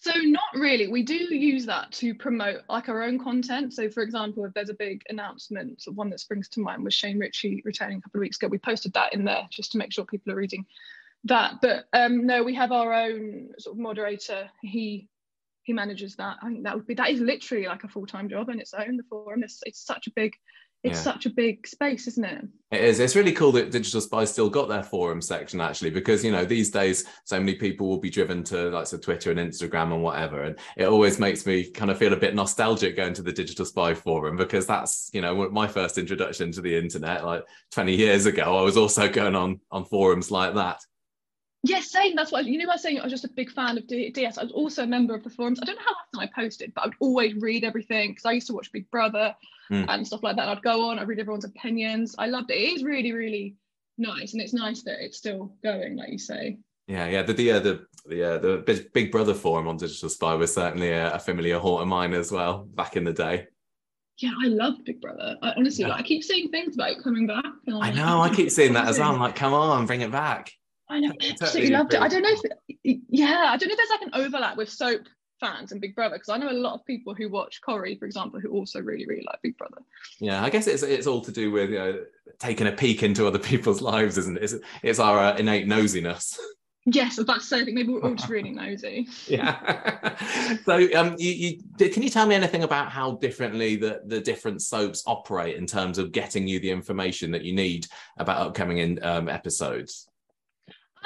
So 0.00 0.12
not 0.20 0.42
really. 0.54 0.88
We 0.88 1.02
do 1.02 1.14
use 1.14 1.64
that 1.66 1.90
to 1.92 2.14
promote 2.14 2.60
like 2.68 2.88
our 2.88 3.02
own 3.02 3.18
content. 3.22 3.72
So 3.72 3.88
for 3.88 4.02
example, 4.02 4.44
if 4.44 4.52
there's 4.52 4.68
a 4.68 4.74
big 4.74 5.02
announcement, 5.08 5.82
one 5.94 6.10
that 6.10 6.20
springs 6.20 6.48
to 6.50 6.60
mind 6.60 6.84
was 6.84 6.92
Shane 6.94 7.18
Richie 7.18 7.62
returning 7.64 7.98
a 7.98 8.00
couple 8.00 8.18
of 8.18 8.22
weeks 8.22 8.36
ago. 8.36 8.48
We 8.48 8.58
posted 8.58 8.92
that 8.94 9.14
in 9.14 9.24
there 9.24 9.46
just 9.50 9.72
to 9.72 9.78
make 9.78 9.92
sure 9.92 10.04
people 10.04 10.32
are 10.32 10.36
reading 10.36 10.66
that. 11.26 11.54
But 11.62 11.86
um, 11.92 12.26
no, 12.26 12.42
we 12.42 12.54
have 12.54 12.72
our 12.72 12.92
own 12.92 13.50
sort 13.58 13.76
of 13.76 13.80
moderator. 13.80 14.48
He 14.62 15.08
he 15.62 15.72
manages 15.72 16.16
that. 16.16 16.36
I 16.42 16.48
think 16.48 16.64
that 16.64 16.76
would 16.76 16.86
be 16.86 16.94
that 16.94 17.10
is 17.10 17.20
literally 17.20 17.66
like 17.66 17.84
a 17.84 17.88
full 17.88 18.06
time 18.06 18.28
job 18.28 18.48
in 18.48 18.60
its 18.60 18.74
own. 18.74 18.96
The 18.96 19.02
forum. 19.08 19.42
It's 19.42 19.60
it's 19.64 19.84
such 19.84 20.06
a 20.06 20.12
big 20.14 20.32
it's 20.84 20.98
Yeah. 20.98 21.12
such 21.14 21.26
a 21.26 21.30
big 21.30 21.66
space, 21.66 22.06
isn't 22.06 22.24
it? 22.24 22.44
It 22.70 22.80
is. 22.80 23.00
It's 23.00 23.16
really 23.16 23.32
cool 23.32 23.50
that 23.52 23.72
Digital 23.72 24.00
Spy 24.00 24.24
still 24.24 24.48
got 24.50 24.68
their 24.68 24.82
forum 24.84 25.20
section 25.20 25.60
actually, 25.60 25.90
because 25.90 26.24
you 26.24 26.30
know 26.30 26.44
these 26.44 26.70
days 26.70 27.04
so 27.24 27.40
many 27.40 27.54
people 27.54 27.88
will 27.88 27.98
be 27.98 28.10
driven 28.10 28.44
to 28.44 28.68
like 28.70 28.86
so 28.86 28.98
Twitter 28.98 29.30
and 29.32 29.40
Instagram 29.40 29.92
and 29.92 30.02
whatever, 30.02 30.42
and 30.42 30.56
it 30.76 30.84
always 30.84 31.18
makes 31.18 31.46
me 31.46 31.68
kind 31.70 31.90
of 31.90 31.98
feel 31.98 32.12
a 32.12 32.16
bit 32.16 32.34
nostalgic 32.36 32.94
going 32.94 33.14
to 33.14 33.22
the 33.22 33.32
Digital 33.32 33.64
Spy 33.64 33.94
forum 33.94 34.36
because 34.36 34.66
that's 34.66 35.10
you 35.12 35.22
know 35.22 35.50
my 35.50 35.66
first 35.66 35.98
introduction 35.98 36.52
to 36.52 36.60
the 36.60 36.76
internet 36.76 37.24
like 37.24 37.42
20 37.72 37.96
years 37.96 38.26
ago. 38.26 38.56
I 38.56 38.62
was 38.62 38.76
also 38.76 39.08
going 39.08 39.34
on 39.34 39.60
on 39.72 39.84
forums 39.86 40.30
like 40.30 40.54
that. 40.54 40.80
Yes, 41.68 41.90
same. 41.90 42.14
That's 42.16 42.32
what 42.32 42.44
you 42.46 42.58
know. 42.58 42.64
I 42.70 42.74
was 42.74 42.82
saying 42.82 42.98
I 43.00 43.02
was 43.04 43.12
just 43.12 43.24
a 43.24 43.28
big 43.28 43.50
fan 43.50 43.76
of 43.78 43.86
DS. 43.86 44.38
I 44.38 44.42
was 44.44 44.52
also 44.52 44.84
a 44.84 44.86
member 44.86 45.14
of 45.14 45.22
the 45.24 45.30
forums. 45.30 45.58
I 45.60 45.64
don't 45.66 45.76
know 45.76 45.82
how 45.84 45.92
often 45.92 46.20
I 46.28 46.32
posted, 46.34 46.72
but 46.74 46.82
I 46.82 46.86
would 46.88 46.96
always 47.00 47.34
read 47.34 47.64
everything 47.64 48.10
because 48.10 48.24
I 48.24 48.32
used 48.32 48.46
to 48.48 48.54
watch 48.54 48.70
Big 48.72 48.90
Brother 48.90 49.34
Mm. 49.70 49.86
and 49.88 50.06
stuff 50.06 50.22
like 50.22 50.36
that. 50.36 50.46
I'd 50.48 50.62
go 50.62 50.88
on, 50.88 51.00
I'd 51.00 51.08
read 51.08 51.18
everyone's 51.18 51.44
opinions. 51.44 52.14
I 52.18 52.26
loved 52.28 52.52
it. 52.52 52.54
It 52.54 52.76
is 52.76 52.84
really, 52.84 53.10
really 53.10 53.56
nice, 53.98 54.32
and 54.32 54.40
it's 54.40 54.54
nice 54.54 54.82
that 54.84 55.04
it's 55.04 55.18
still 55.18 55.56
going, 55.64 55.96
like 55.96 56.10
you 56.12 56.18
say. 56.18 56.58
Yeah, 56.86 57.08
yeah. 57.08 57.22
The 57.22 57.32
the 57.32 57.50
uh, 57.50 57.58
the 57.60 57.86
the, 58.06 58.22
uh, 58.34 58.38
the 58.38 58.86
Big- 58.94 59.10
Brother 59.10 59.34
forum 59.34 59.66
on 59.66 59.76
Digital 59.76 60.08
Spy 60.08 60.34
was 60.34 60.54
certainly 60.54 60.90
a, 60.90 61.14
a 61.14 61.18
familiar 61.18 61.58
haunt 61.58 61.82
of 61.82 61.88
mine 61.88 62.14
as 62.14 62.30
well 62.30 62.58
back 62.76 62.94
in 62.96 63.02
the 63.02 63.12
day. 63.12 63.48
Yeah, 64.18 64.30
I 64.40 64.46
loved 64.46 64.84
Big 64.84 65.00
Brother. 65.00 65.36
I 65.42 65.52
honestly, 65.56 65.82
Yeah. 65.82 65.88
like, 65.90 66.00
I 66.00 66.02
keep 66.04 66.22
seeing 66.22 66.48
things 66.50 66.76
about 66.76 66.92
it 66.92 67.02
coming 67.02 67.26
back. 67.26 67.44
I 67.72 67.90
know. 67.90 68.22
I 68.22 68.32
keep 68.32 68.50
seeing 68.52 68.72
that 68.74 68.86
as 68.86 68.98
well. 69.00 69.12
I'm 69.12 69.18
like, 69.18 69.34
come 69.34 69.52
on, 69.52 69.84
bring 69.86 70.02
it 70.02 70.12
back. 70.12 70.52
I 70.88 71.00
know, 71.00 71.08
Totally 71.08 71.30
absolutely 71.40 71.70
loved 71.72 71.94
it. 71.94 72.00
I 72.00 72.08
don't 72.08 72.22
know 72.22 72.30
if, 72.84 72.98
yeah, 73.08 73.46
I 73.48 73.56
don't 73.56 73.68
know 73.68 73.72
if 73.72 73.76
there's 73.76 73.90
like 73.90 74.02
an 74.02 74.10
overlap 74.14 74.56
with 74.56 74.70
soap 74.70 75.02
fans 75.40 75.72
and 75.72 75.80
Big 75.80 75.94
Brother 75.94 76.16
because 76.16 76.28
I 76.28 76.38
know 76.38 76.50
a 76.50 76.52
lot 76.52 76.74
of 76.74 76.84
people 76.84 77.14
who 77.14 77.28
watch 77.28 77.60
Corrie, 77.60 77.96
for 77.96 78.06
example, 78.06 78.40
who 78.40 78.50
also 78.50 78.80
really, 78.80 79.06
really 79.06 79.24
like 79.26 79.40
Big 79.42 79.56
Brother. 79.58 79.78
Yeah, 80.20 80.42
I 80.42 80.50
guess 80.50 80.66
it's 80.66 80.82
it's 80.82 81.06
all 81.06 81.20
to 81.22 81.32
do 81.32 81.50
with 81.50 81.70
you 81.70 81.78
know 81.78 82.04
taking 82.38 82.66
a 82.66 82.72
peek 82.72 83.02
into 83.02 83.26
other 83.26 83.38
people's 83.50 83.80
lives, 83.80 84.18
isn't 84.18 84.36
it? 84.36 84.42
It's, 84.44 84.54
it's 84.82 84.98
our 84.98 85.18
uh, 85.18 85.36
innate 85.36 85.66
nosiness. 85.66 86.38
Yes, 86.88 87.04
I 87.04 87.06
was 87.06 87.18
about 87.18 87.40
to 87.40 87.46
say, 87.46 87.60
I 87.60 87.64
think 87.64 87.74
maybe 87.74 87.92
we're 87.92 88.04
all 88.04 88.14
just 88.14 88.28
really 88.30 88.50
nosy. 88.52 89.08
Yeah. 89.26 90.14
so, 90.64 90.88
um, 90.94 91.16
you, 91.18 91.32
you 91.32 91.62
did- 91.76 91.92
can 91.92 92.04
you 92.04 92.10
tell 92.10 92.26
me 92.26 92.36
anything 92.36 92.62
about 92.62 92.92
how 92.92 93.16
differently 93.16 93.74
the 93.74 94.02
the 94.06 94.20
different 94.20 94.62
soaps 94.62 95.02
operate 95.04 95.56
in 95.56 95.66
terms 95.66 95.98
of 95.98 96.12
getting 96.12 96.46
you 96.46 96.60
the 96.60 96.70
information 96.70 97.32
that 97.32 97.42
you 97.42 97.52
need 97.52 97.88
about 98.18 98.38
upcoming 98.46 98.78
in, 98.78 99.02
um, 99.02 99.28
episodes? 99.28 100.08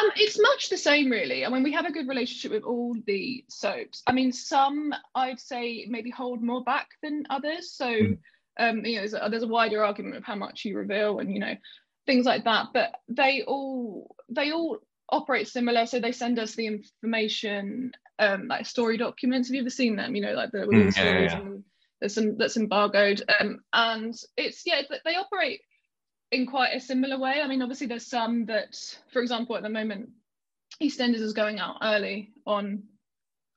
Um, 0.01 0.11
it's 0.17 0.41
much 0.41 0.71
the 0.71 0.77
same, 0.79 1.11
really. 1.11 1.45
I 1.45 1.49
mean, 1.49 1.63
we 1.63 1.73
have 1.73 1.87
a 1.87 1.93
good 1.93 2.09
relationship 2.09 2.53
with 2.53 2.65
all 2.65 2.95
the 3.07 3.45
soaps. 3.49 4.03
I 4.07 4.13
mean, 4.13 4.33
some 4.33 4.95
I'd 5.15 5.41
say 5.41 5.87
maybe 5.89 6.11
hold 6.11 6.43
more 6.43 6.65
back 6.65 6.89
than 7.03 7.25
others. 7.31 7.73
So, 7.73 7.87
Mm. 7.87 8.19
um, 8.59 8.85
you 8.85 8.97
know, 8.97 9.01
there's 9.01 9.15
a, 9.15 9.29
there's 9.31 9.43
a 9.43 9.49
wider 9.49 9.85
argument 9.85 10.17
of 10.17 10.25
how 10.25 10.37
much 10.37 10.65
you 10.65 10.77
reveal 10.77 11.19
and 11.19 11.33
you 11.33 11.41
know 11.41 11.55
things 12.07 12.25
like 12.27 12.45
that. 12.45 12.69
But 12.73 12.95
they 13.09 13.43
all 13.43 14.15
they 14.29 14.53
all 14.53 14.79
operate 15.09 15.49
similar. 15.49 15.87
So 15.87 16.01
they 16.01 16.13
send 16.13 16.39
us 16.39 16.55
the 16.55 16.67
information, 16.67 17.93
um, 18.19 18.47
like 18.49 18.67
story 18.67 18.97
documents. 18.97 19.49
Have 19.49 19.55
you 19.55 19.61
ever 19.63 19.71
seen 19.71 19.97
them? 19.97 20.15
You 20.15 20.23
know, 20.23 20.35
like 20.35 20.53
the, 20.53 20.59
Mm, 20.59 20.97
yeah, 20.97 21.19
yeah. 21.19 21.37
and 21.41 21.65
there's 22.01 22.15
some 22.15 22.37
that's 22.39 22.57
embargoed. 22.57 23.23
Um, 23.41 23.61
and 23.73 24.15
it's 24.37 24.63
yeah, 24.67 24.83
they 25.05 25.17
operate 25.17 25.61
in 26.33 26.47
quite 26.47 26.75
a 26.75 26.81
similar 26.81 27.19
way. 27.19 27.41
I 27.43 27.47
mean, 27.47 27.63
obviously, 27.63 27.87
there's 27.87 28.07
some 28.07 28.47
that, 28.47 28.77
for 29.13 29.21
example, 29.21 29.57
at 29.57 29.63
the 29.63 29.69
moment, 29.69 30.11
EastEnders 30.83 31.21
is 31.21 31.33
going 31.33 31.59
out 31.59 31.77
early 31.83 32.31
on 32.47 32.85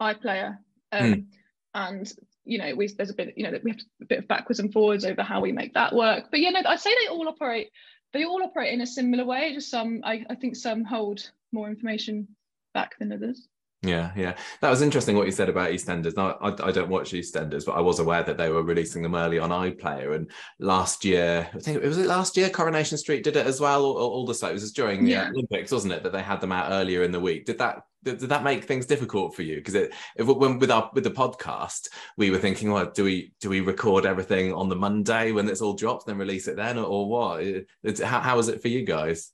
iPlayer, 0.01 0.58
um, 0.92 1.27
and 1.74 2.12
you 2.46 2.58
know, 2.58 2.75
we 2.75 2.88
there's 2.88 3.10
a 3.10 3.13
bit, 3.15 3.34
you 3.38 3.44
know, 3.44 3.51
that 3.51 3.63
we 3.63 3.72
have 3.72 3.80
a 4.01 4.06
bit 4.06 4.20
of 4.20 4.27
backwards 4.27 4.60
and 4.60 4.74
forwards 4.74 5.06
over 5.06 5.24
how 5.24 5.42
we 5.42 5.51
make 5.51 5.74
that 5.74 5.94
work. 5.94 6.25
But 6.32 6.39
you 6.39 6.51
know, 6.51 6.62
I'd 6.65 6.80
say 6.80 6.94
they 7.01 7.08
all 7.08 7.27
operate, 7.27 7.70
they 8.12 8.25
all 8.25 8.44
operate 8.44 8.74
in 8.74 8.82
a 8.82 8.88
similar 8.88 9.25
way. 9.25 9.53
Just 9.53 9.70
some, 9.70 10.01
I, 10.03 10.25
I 10.30 10.36
think 10.36 10.56
some 10.56 10.84
hold 10.84 11.32
more 11.51 11.68
information 11.70 12.27
back 12.74 12.98
than 13.00 13.13
others. 13.13 13.48
Yeah, 13.86 14.12
yeah, 14.16 14.38
that 14.62 14.70
was 14.70 14.82
interesting 14.82 15.18
what 15.18 15.25
you 15.25 15.34
said 15.34 15.50
about 15.50 15.72
EastEnders. 15.72 16.16
Now, 16.16 16.38
I, 16.42 16.70
I 16.70 16.72
don't 16.72 16.90
watch 16.90 17.12
EastEnders, 17.12 17.66
but 17.66 17.74
I 17.74 17.82
was 17.82 18.00
aware 18.00 18.24
that 18.24 18.38
they 18.38 18.50
were 18.50 18.63
releasing 18.63 19.04
them 19.04 19.13
early 19.13 19.40
on 19.40 19.50
iPlayer. 19.50 20.16
And 20.16 20.32
last 20.60 21.04
year, 21.04 21.50
I 21.54 21.60
think 21.60 21.84
it 21.84 21.88
was 21.88 21.98
it 21.98 22.08
last 22.08 22.38
year, 22.38 22.50
Coronation 22.50 22.98
Street 22.98 23.25
did 23.25 23.36
it 23.36 23.46
as 23.46 23.60
well. 23.60 23.84
All, 23.84 23.98
all 23.98 24.25
the 24.25 24.34
it 24.48 24.54
was 24.54 24.72
during 24.72 25.04
the 25.04 25.12
Yeah. 25.12 25.30
Olympics, 25.30 25.72
wasn't 25.72 25.94
it? 25.94 26.04
That 26.04 26.13
they 26.13 26.22
had 26.22 26.40
them 26.40 26.54
out 26.54 26.72
earlier 26.72 27.04
in 27.04 27.12
the 27.12 27.20
week. 27.20 27.46
Did 27.46 27.58
that 27.60 27.84
did, 28.04 28.20
did 28.20 28.30
that 28.30 28.44
make 28.44 28.63
things 28.63 28.86
difficult 28.86 29.36
for 29.36 29.42
you? 29.42 29.58
Because 29.58 29.75
it 29.75 29.94
if, 30.16 30.28
when 30.28 30.60
with 30.60 30.72
our 30.72 30.90
with 30.94 31.04
the 31.04 31.12
podcast, 31.12 31.90
we 32.16 32.32
were 32.32 32.40
thinking, 32.40 32.72
well, 32.72 32.90
do 32.90 33.04
we 33.04 33.34
do 33.42 33.50
we 33.50 33.60
record 33.60 34.06
everything 34.06 34.54
on 34.54 34.70
the 34.70 34.78
Monday 34.78 35.34
when 35.34 35.50
it's 35.50 35.62
all 35.62 35.74
dropped, 35.74 36.06
then 36.06 36.18
release 36.18 36.48
it 36.48 36.56
then, 36.56 36.78
or, 36.78 36.86
or 36.86 37.10
what? 37.10 37.44
It, 37.44 37.68
it's, 37.84 38.02
how 38.02 38.22
how 38.22 38.40
is 38.40 38.48
it 38.48 38.62
for 38.62 38.70
you 38.70 38.86
guys? 38.86 39.32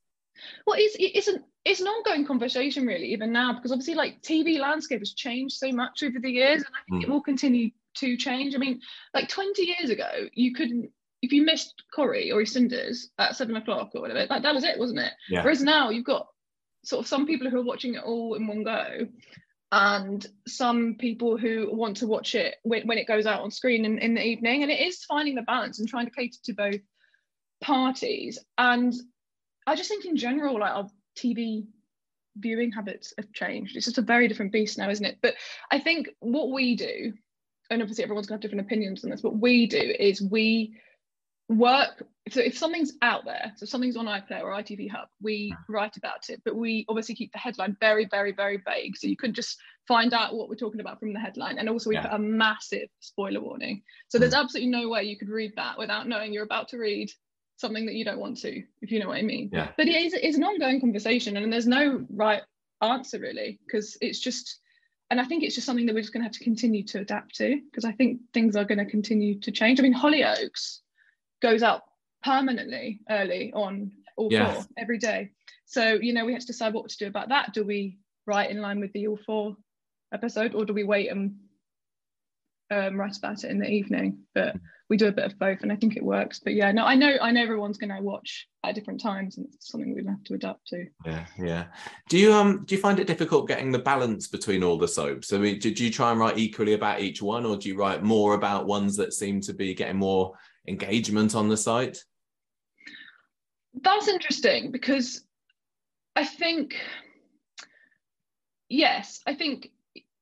Well, 0.65 0.77
it's 0.79 0.95
it's 0.97 1.27
an 1.27 1.43
it's 1.69 1.81
an 1.81 1.87
ongoing 1.87 2.25
conversation 2.25 2.85
really, 2.85 3.13
even 3.13 3.31
now, 3.31 3.53
because 3.53 3.71
obviously 3.71 3.93
like 3.93 4.21
TV 4.21 4.59
landscape 4.59 4.99
has 4.99 5.13
changed 5.13 5.55
so 5.55 5.71
much 5.71 6.01
over 6.03 6.19
the 6.19 6.31
years, 6.31 6.63
and 6.63 6.73
I 6.73 6.81
think 6.89 7.03
it 7.03 7.07
mm. 7.07 7.11
will 7.11 7.21
continue 7.21 7.69
to 7.97 8.17
change. 8.17 8.55
I 8.55 8.57
mean, 8.57 8.81
like 9.13 9.29
20 9.29 9.61
years 9.63 9.89
ago, 9.89 10.09
you 10.33 10.53
couldn't 10.53 10.91
if 11.21 11.31
you 11.31 11.43
missed 11.43 11.83
Corrie 11.93 12.31
or 12.31 12.41
EastEnders 12.41 13.07
at 13.17 13.35
seven 13.35 13.55
o'clock 13.57 13.91
or 13.93 14.01
whatever, 14.01 14.25
that, 14.25 14.41
that 14.41 14.55
was 14.55 14.63
it, 14.63 14.79
wasn't 14.79 14.99
it? 14.99 15.11
Yeah. 15.29 15.43
Whereas 15.43 15.61
now 15.61 15.89
you've 15.89 16.05
got 16.05 16.27
sort 16.85 17.01
of 17.01 17.07
some 17.07 17.27
people 17.27 17.49
who 17.49 17.59
are 17.59 17.65
watching 17.65 17.95
it 17.95 18.03
all 18.03 18.35
in 18.35 18.47
one 18.47 18.63
go, 18.63 19.07
and 19.71 20.25
some 20.47 20.95
people 20.97 21.37
who 21.37 21.69
want 21.71 21.97
to 21.97 22.07
watch 22.07 22.35
it 22.35 22.55
when, 22.63 22.87
when 22.87 22.97
it 22.97 23.07
goes 23.07 23.25
out 23.25 23.41
on 23.41 23.51
screen 23.51 23.85
in, 23.85 23.99
in 23.99 24.15
the 24.15 24.25
evening, 24.25 24.63
and 24.63 24.71
it 24.71 24.79
is 24.79 25.03
finding 25.03 25.35
the 25.35 25.41
balance 25.43 25.79
and 25.79 25.87
trying 25.87 26.05
to 26.05 26.11
cater 26.11 26.37
to 26.45 26.53
both 26.53 26.81
parties. 27.61 28.39
And 28.57 28.93
I 29.67 29.75
just 29.75 29.89
think 29.89 30.05
in 30.05 30.15
general, 30.15 30.59
like 30.59 30.71
our 30.71 30.89
TV 31.19 31.65
viewing 32.37 32.71
habits 32.71 33.13
have 33.17 33.31
changed. 33.33 33.75
It's 33.75 33.85
just 33.85 33.97
a 33.97 34.03
very 34.03 34.27
different 34.27 34.51
beast 34.51 34.77
now, 34.77 34.89
isn't 34.89 35.05
it? 35.05 35.17
But 35.21 35.35
I 35.71 35.79
think 35.79 36.09
what 36.19 36.51
we 36.51 36.75
do, 36.75 37.13
and 37.69 37.81
obviously 37.81 38.03
everyone's 38.03 38.27
gonna 38.27 38.37
have 38.37 38.41
different 38.41 38.65
opinions 38.65 39.03
on 39.03 39.09
this, 39.09 39.23
what 39.23 39.37
we 39.37 39.67
do 39.67 39.77
is 39.77 40.21
we 40.21 40.79
work 41.49 42.03
so 42.29 42.39
if 42.41 42.55
something's 42.55 42.93
out 43.01 43.25
there 43.25 43.51
so 43.55 43.65
something's 43.65 43.97
on 43.97 44.05
iplayer 44.05 44.43
or 44.43 44.51
itv 44.51 44.89
hub 44.89 45.07
we 45.19 45.51
mm. 45.51 45.55
write 45.67 45.97
about 45.97 46.29
it 46.29 46.39
but 46.45 46.55
we 46.55 46.85
obviously 46.87 47.15
keep 47.15 47.31
the 47.31 47.39
headline 47.39 47.75
very 47.79 48.05
very 48.05 48.31
very 48.31 48.61
vague 48.67 48.95
so 48.95 49.07
you 49.07 49.17
can 49.17 49.33
just 49.33 49.57
find 49.87 50.13
out 50.13 50.35
what 50.35 50.47
we're 50.47 50.55
talking 50.55 50.79
about 50.79 50.99
from 50.99 51.11
the 51.11 51.19
headline 51.19 51.57
and 51.57 51.67
also 51.67 51.89
we 51.89 51.95
Yeah. 51.95 52.03
put 52.03 52.13
a 52.13 52.19
massive 52.19 52.87
spoiler 52.99 53.41
warning 53.41 53.81
so 54.09 54.17
mm. 54.17 54.21
there's 54.21 54.35
absolutely 54.35 54.69
no 54.69 54.89
way 54.89 55.03
you 55.03 55.17
could 55.17 55.29
read 55.29 55.53
that 55.55 55.79
without 55.79 56.07
knowing 56.07 56.31
you're 56.33 56.43
about 56.43 56.67
to 56.69 56.77
read 56.77 57.09
something 57.59 57.85
that 57.85 57.95
you 57.95 58.05
don't 58.05 58.19
want 58.19 58.37
to 58.37 58.63
if 58.81 58.91
you 58.91 58.99
know 58.99 59.07
what 59.09 59.17
i 59.17 59.21
mean 59.21 59.49
Yeah. 59.51 59.69
but 59.77 59.87
it 59.87 59.95
is 59.95 60.13
it's 60.13 60.37
an 60.37 60.43
ongoing 60.43 60.79
conversation 60.79 61.35
and 61.37 61.51
there's 61.51 61.67
no 61.67 62.05
right 62.09 62.41
answer 62.81 63.19
really 63.19 63.59
because 63.65 63.97
it's 64.01 64.19
just 64.19 64.59
and 65.11 65.19
I 65.19 65.25
think 65.25 65.43
it's 65.43 65.55
just 65.55 65.65
something 65.65 65.87
that 65.87 65.95
we're 65.95 66.01
just 66.01 66.13
going 66.13 66.21
to 66.21 66.27
have 66.27 66.37
to 66.37 66.43
continue 66.43 66.83
to 66.83 66.99
adapt 66.99 67.33
to 67.37 67.59
because 67.65 67.83
I 67.83 67.91
think 67.93 68.21
things 68.31 68.55
are 68.55 68.63
going 68.63 68.77
to 68.77 68.85
continue 68.85 69.39
to 69.39 69.51
change. 69.51 69.79
I 69.79 69.81
mean, 69.83 69.95
Hollyoaks 69.95 70.81
goes 71.41 71.63
out 71.63 71.81
permanently 72.23 72.99
early 73.09 73.51
on 73.53 73.91
all 74.17 74.31
Yeah. 74.31 74.53
four 74.53 74.65
every 74.77 74.99
day. 74.99 75.31
So, 75.65 75.93
you 75.99 76.13
know, 76.13 76.25
we 76.25 76.33
had 76.33 76.41
to 76.41 76.47
decide 76.47 76.75
what 76.75 76.89
to 76.91 76.97
do 76.97 77.07
about 77.07 77.29
that. 77.29 77.55
Do 77.55 77.63
we 77.63 77.97
write 78.27 78.51
in 78.51 78.61
line 78.61 78.79
with 78.79 78.93
the 78.93 79.07
all 79.07 79.17
four 79.25 79.57
episode 80.13 80.53
or 80.53 80.63
do 80.63 80.73
we 80.73 80.83
wait 80.83 81.09
and 81.09 81.39
um, 82.69 82.99
write 82.99 83.17
about 83.17 83.43
it 83.43 83.49
in 83.49 83.57
the 83.57 83.67
evening? 83.67 84.19
But 84.35 84.57
we 84.89 84.97
do 84.97 85.07
a 85.07 85.11
bit 85.11 85.25
of 85.25 85.37
both 85.37 85.61
and 85.61 85.71
I 85.71 85.75
think 85.75 85.95
it 85.95 86.03
works. 86.03 86.39
But 86.39 86.55
yeah, 86.55 86.71
no, 86.71 86.83
I 86.83 86.95
know 86.95 87.15
I 87.21 87.31
know 87.31 87.41
everyone's 87.41 87.77
going 87.77 87.95
to 87.95 88.01
watch 88.01 88.47
at 88.63 88.75
different 88.75 88.99
times 88.99 89.37
and 89.37 89.45
it's 89.45 89.69
something 89.69 89.93
we're 89.93 90.01
to 90.01 90.09
have 90.09 90.23
to 90.25 90.33
adapt 90.33 90.67
to. 90.67 90.85
Yeah, 91.05 91.25
yeah. 91.37 91.65
Do 92.09 92.17
you 92.17 92.33
um 92.33 92.63
do 92.65 92.75
you 92.75 92.81
find 92.81 92.99
it 92.99 93.07
difficult 93.07 93.47
getting 93.47 93.71
the 93.71 93.79
balance 93.79 94.27
between 94.27 94.63
all 94.63 94.77
the 94.77 94.87
soaps? 94.87 95.31
I 95.31 95.37
mean, 95.37 95.59
did 95.59 95.79
you 95.79 95.91
try 95.91 96.11
and 96.11 96.19
write 96.19 96.39
equally 96.39 96.73
about 96.73 97.01
each 97.01 97.21
one, 97.21 97.45
or 97.45 97.55
do 97.55 97.69
you 97.69 97.77
write 97.77 98.03
more 98.03 98.33
about 98.33 98.65
ones 98.65 98.95
that 98.97 99.13
seem 99.13 99.41
to 99.41 99.53
be 99.53 99.75
getting 99.75 99.97
more 99.97 100.33
engagement 100.67 101.35
on 101.35 101.47
the 101.47 101.57
site? 101.57 102.03
That's 103.81 104.07
interesting 104.07 104.71
because 104.71 105.21
I 106.15 106.25
think, 106.25 106.75
yes, 108.67 109.21
I 109.27 109.35
think 109.35 109.69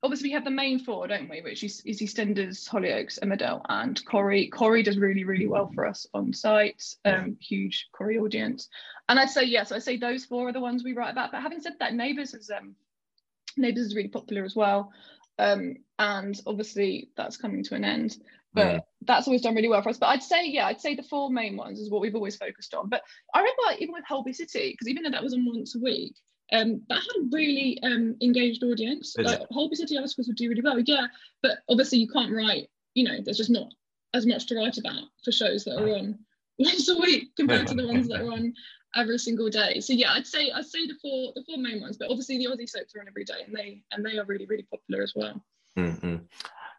obviously 0.07 0.29
we 0.29 0.33
have 0.33 0.45
the 0.45 0.49
main 0.49 0.79
four, 0.79 1.05
don't 1.05 1.29
we? 1.29 1.41
Which 1.41 1.65
is, 1.65 1.81
is 1.85 1.99
EastEnders, 1.99 2.65
Hollyoaks, 2.69 3.19
Emmerdale, 3.19 3.61
and 3.67 4.01
Corrie. 4.05 4.47
Corrie 4.47 4.81
does 4.81 4.97
really, 4.97 5.25
really 5.25 5.47
well 5.47 5.69
for 5.75 5.85
us 5.85 6.07
on 6.13 6.31
site. 6.31 6.81
Um, 7.03 7.35
huge 7.41 7.89
Corrie 7.91 8.17
audience, 8.17 8.69
and 9.09 9.19
I'd 9.19 9.29
say 9.29 9.43
yes. 9.43 9.73
I'd 9.73 9.83
say 9.83 9.97
those 9.97 10.23
four 10.23 10.47
are 10.47 10.53
the 10.53 10.61
ones 10.61 10.81
we 10.81 10.93
write 10.93 11.11
about. 11.11 11.33
But 11.33 11.41
having 11.41 11.59
said 11.59 11.73
that, 11.81 11.93
Neighbours 11.93 12.33
is 12.33 12.49
um, 12.49 12.75
Neighbours 13.57 13.87
is 13.87 13.95
really 13.97 14.07
popular 14.07 14.45
as 14.45 14.55
well, 14.55 14.93
um, 15.39 15.75
and 15.99 16.39
obviously 16.47 17.09
that's 17.17 17.35
coming 17.35 17.65
to 17.65 17.75
an 17.75 17.83
end. 17.83 18.15
But 18.53 18.75
Mm. 18.75 18.81
that's 19.01 19.27
always 19.27 19.41
done 19.41 19.55
really 19.55 19.67
well 19.67 19.81
for 19.81 19.89
us. 19.89 19.97
But 19.97 20.07
I'd 20.07 20.23
say, 20.23 20.47
yeah, 20.47 20.67
I'd 20.67 20.79
say 20.79 20.95
the 20.95 21.03
four 21.03 21.29
main 21.29 21.57
ones 21.57 21.81
is 21.81 21.91
what 21.91 22.01
we've 22.01 22.15
always 22.15 22.37
focused 22.37 22.73
on. 22.73 22.87
But 22.87 23.01
I 23.33 23.39
remember 23.39 23.81
even 23.81 23.93
with 23.93 24.05
Holby 24.05 24.31
City, 24.31 24.71
because 24.71 24.87
even 24.87 25.03
though 25.03 25.11
that 25.11 25.21
was 25.21 25.33
on 25.33 25.45
once 25.45 25.75
a 25.75 25.79
week, 25.79 26.15
um, 26.51 26.81
that 26.89 26.95
had 26.95 27.21
a 27.21 27.29
really 27.31 27.79
um, 27.83 28.15
engaged 28.21 28.63
audience. 28.63 29.15
Is 29.17 29.25
Like 29.25 29.41
Holby 29.51 29.75
City 29.75 29.97
articles 29.97 30.27
would 30.27 30.37
do 30.37 30.49
really 30.49 30.61
well, 30.61 30.79
yeah. 30.79 31.07
But 31.41 31.59
obviously 31.69 31.99
you 31.99 32.07
can't 32.07 32.33
write, 32.33 32.69
you 32.93 33.03
know, 33.03 33.17
there's 33.23 33.37
just 33.37 33.49
not 33.49 33.67
as 34.13 34.25
much 34.25 34.47
to 34.47 34.55
write 34.55 34.77
about 34.77 35.03
for 35.23 35.31
shows 35.31 35.65
that 35.65 35.77
are 35.77 35.89
on 35.89 36.19
once 36.59 36.89
a 36.89 36.97
week 36.97 37.35
compared 37.35 37.67
to 37.67 37.75
the 37.75 37.87
ones 37.87 38.07
that 38.07 38.21
are 38.21 38.31
on 38.31 38.53
every 38.95 39.17
single 39.17 39.49
day. 39.49 39.79
So 39.79 39.93
yeah, 39.93 40.13
I'd 40.13 40.27
say 40.27 40.51
I'd 40.51 40.65
say 40.65 40.87
the 40.87 40.95
four 41.01 41.33
the 41.35 41.43
four 41.45 41.57
main 41.57 41.81
ones, 41.81 41.97
but 41.97 42.09
obviously 42.09 42.37
the 42.37 42.45
Aussie 42.45 42.69
soaps 42.69 42.95
are 42.95 43.01
on 43.01 43.07
every 43.07 43.25
day 43.25 43.43
and 43.45 43.55
they 43.55 43.83
and 43.91 44.05
they 44.05 44.17
are 44.17 44.25
really, 44.25 44.45
really 44.45 44.67
popular 44.71 45.03
as 45.03 45.13
well. 45.15 45.43
Mm-mm. 45.77 46.21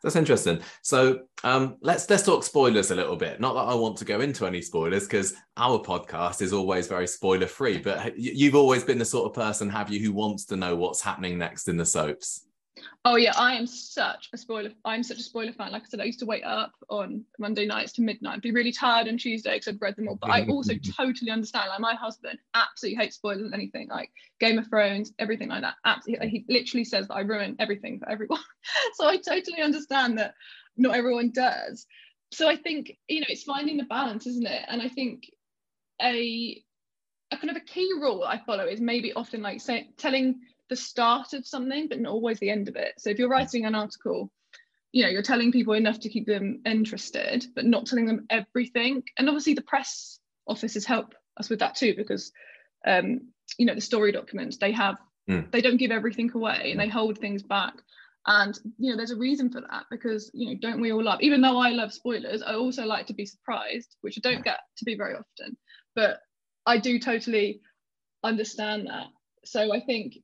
That's 0.03 0.17
interesting. 0.17 0.61
So 0.83 1.21
um, 1.45 1.77
let's 1.81 2.09
let's 2.09 2.23
talk 2.23 2.45
spoilers 2.45 2.91
a 2.91 2.95
little 2.95 3.17
bit. 3.17 3.41
Not 3.41 3.55
that 3.55 3.73
I 3.73 3.75
want 3.75 3.97
to 3.99 4.05
go 4.05 4.21
into 4.21 4.47
any 4.47 4.63
spoilers 4.63 5.05
because 5.05 5.35
our 5.57 5.79
podcast 5.79 6.43
is 6.43 6.53
always 6.53 6.87
very 6.87 7.07
spoiler 7.07 7.47
free. 7.47 7.79
But 7.79 8.19
you've 8.19 8.55
always 8.55 8.85
been 8.85 8.99
the 8.99 9.05
sort 9.05 9.27
of 9.27 9.35
person, 9.35 9.69
have 9.69 9.91
you, 9.91 10.01
who 10.01 10.13
wants 10.13 10.45
to 10.47 10.57
know 10.57 10.77
what's 10.77 11.01
happening 11.01 11.39
next 11.39 11.69
in 11.69 11.77
the 11.77 11.87
soaps? 11.87 12.48
Oh 13.05 13.17
yeah, 13.17 13.33
I 13.37 13.55
am 13.55 13.67
such 13.67 14.29
a 14.33 14.39
spoiler. 14.39 14.71
I'm 14.85 15.03
such 15.03 15.19
a 15.19 15.23
spoiler 15.23 15.53
fan. 15.53 15.73
Like 15.73 15.83
I 15.83 15.87
said, 15.87 16.01
I 16.01 16.05
used 16.05 16.19
to 16.21 16.27
wait 16.27 16.45
up 16.45 16.73
on 16.89 17.25
Monday 17.39 17.67
nights 17.67 17.93
to 17.93 18.03
midnight, 18.03 18.43
be 18.43 18.51
really 18.51 18.73
tired 18.73 19.09
on 19.09 19.17
Tuesday 19.17 19.55
because 19.55 19.69
I'd 19.69 19.81
read 19.81 19.97
them 19.97 20.09
all. 20.09 20.17
But 20.17 20.31
I 20.31 20.47
also 20.47 20.75
totally 20.97 21.31
understand. 21.31 21.69
Like 21.69 21.81
my 21.81 21.95
husband 21.95 22.39
absolutely 22.55 23.03
hates 23.03 23.17
spoilers 23.17 23.43
and 23.43 23.55
anything 23.55 23.89
like 23.89 24.11
Game 24.41 24.59
of 24.59 24.69
Thrones, 24.69 25.13
everything 25.19 25.49
like 25.49 25.63
that. 25.63 25.75
Absolutely, 25.85 26.29
he 26.29 26.45
literally 26.49 26.85
says 26.85 27.09
that 27.09 27.15
I 27.15 27.21
ruin 27.21 27.57
everything 27.59 27.99
for 27.99 28.09
everyone. 28.09 28.41
so 28.95 29.09
I 29.09 29.17
totally 29.17 29.63
understand 29.63 30.19
that 30.19 30.35
not 30.77 30.97
everyone 30.97 31.31
does. 31.31 31.87
So 32.33 32.49
I 32.49 32.57
think 32.57 32.97
you 33.09 33.21
know 33.21 33.27
it's 33.29 33.45
finding 33.45 33.77
the 33.77 33.85
balance, 33.85 34.27
isn't 34.27 34.47
it? 34.47 34.65
And 34.69 34.83
I 34.83 34.89
think 34.89 35.31
a 36.03 36.63
a 37.31 37.37
kind 37.37 37.51
of 37.51 37.57
a 37.57 37.61
key 37.61 37.91
rule 38.01 38.25
I 38.25 38.39
follow 38.39 38.67
is 38.67 38.81
maybe 38.81 39.13
often 39.13 39.43
like 39.43 39.61
say, 39.61 39.91
telling 39.97 40.41
the 40.69 40.77
start 40.77 41.33
of 41.33 41.47
something, 41.47 41.89
but 41.89 42.01
not 42.01 42.13
always 42.13 42.39
the 42.39 42.51
end 42.51 42.69
of 42.69 42.77
it. 42.77 42.95
So 42.99 43.11
if 43.11 43.19
you're 43.19 43.29
writing 43.29 43.65
an 43.65 43.75
article, 43.75 44.31
you 44.93 45.05
know, 45.05 45.11
you're 45.11 45.23
telling 45.23 45.53
people 45.53 45.75
enough 45.75 46.01
to 46.01 46.09
keep 46.09 46.27
them 46.27 46.61
interested, 46.65 47.47
but 47.55 47.65
not 47.65 47.87
telling 47.87 48.07
them 48.07 48.27
everything. 48.31 49.03
And 49.19 49.29
obviously 49.29 49.55
the 49.55 49.63
press 49.63 50.19
offices 50.47 50.85
help 50.85 51.15
us 51.37 51.51
with 51.51 51.59
that 51.61 51.75
too, 51.75 51.95
because 51.97 52.33
um, 52.87 53.21
you 53.59 53.67
know, 53.67 53.75
the 53.75 53.81
story 53.81 54.13
documents, 54.13 54.57
they 54.59 54.73
have 54.73 54.99
Mm. 55.29 55.51
they 55.51 55.61
don't 55.61 55.77
give 55.77 55.91
everything 55.91 56.31
away 56.35 56.71
and 56.71 56.81
they 56.81 56.89
hold 56.89 57.19
things 57.19 57.43
back. 57.43 57.75
And 58.27 58.59
you 58.79 58.91
know, 58.91 58.97
there's 58.97 59.11
a 59.11 59.17
reason 59.17 59.51
for 59.51 59.61
that 59.61 59.85
because 59.91 60.31
you 60.35 60.47
know, 60.49 60.59
don't 60.61 60.81
we 60.81 60.93
all 60.93 61.03
love 61.03 61.21
even 61.21 61.41
though 61.41 61.59
I 61.59 61.71
love 61.71 61.93
spoilers, 61.93 62.43
I 62.43 62.55
also 62.55 62.85
like 62.85 63.07
to 63.07 63.15
be 63.15 63.27
surprised, 63.27 63.97
which 64.01 64.19
I 64.19 64.21
don't 64.23 64.45
get 64.45 64.61
to 64.79 64.85
be 64.85 64.97
very 64.97 65.15
often. 65.15 65.57
But 65.95 66.21
I 66.67 66.79
do 66.79 66.99
totally 66.99 67.61
understand 68.25 68.87
that. 68.89 69.07
So 69.45 69.73
I 69.73 69.81
think 69.81 70.19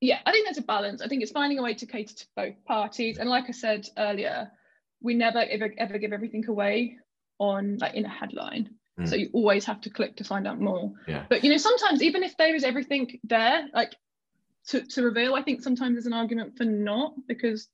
yeah, 0.00 0.18
I 0.24 0.32
think 0.32 0.46
there's 0.46 0.58
a 0.58 0.62
balance. 0.62 1.02
I 1.02 1.08
think 1.08 1.22
it's 1.22 1.32
finding 1.32 1.58
a 1.58 1.62
way 1.62 1.74
to 1.74 1.86
cater 1.86 2.14
to 2.14 2.26
both 2.36 2.64
parties. 2.64 3.18
And 3.18 3.28
like 3.28 3.44
I 3.48 3.52
said 3.52 3.86
earlier, 3.96 4.50
we 5.00 5.14
never 5.14 5.38
ever 5.38 5.72
ever 5.78 5.98
give 5.98 6.12
everything 6.12 6.44
away 6.48 6.98
on 7.38 7.78
like 7.78 7.94
in 7.94 8.04
a 8.04 8.08
headline. 8.08 8.70
So 9.04 9.14
Mm. 9.14 9.20
you 9.20 9.30
always 9.32 9.64
have 9.66 9.80
to 9.82 9.90
click 9.90 10.16
to 10.16 10.24
find 10.24 10.44
out 10.48 10.60
more. 10.60 10.92
Yeah. 11.06 11.24
But 11.28 11.44
you 11.44 11.50
know, 11.50 11.56
sometimes 11.56 12.02
even 12.02 12.24
if 12.24 12.36
there 12.36 12.54
is 12.56 12.64
everything 12.64 13.20
there, 13.22 13.68
like 13.72 13.94
to, 14.68 14.84
to 14.84 15.02
reveal, 15.02 15.34
I 15.34 15.42
think 15.42 15.62
sometimes 15.62 15.94
there's 15.94 16.06
an 16.06 16.12
argument 16.12 16.56
for 16.56 16.64
not 16.64 17.14
because 17.28 17.68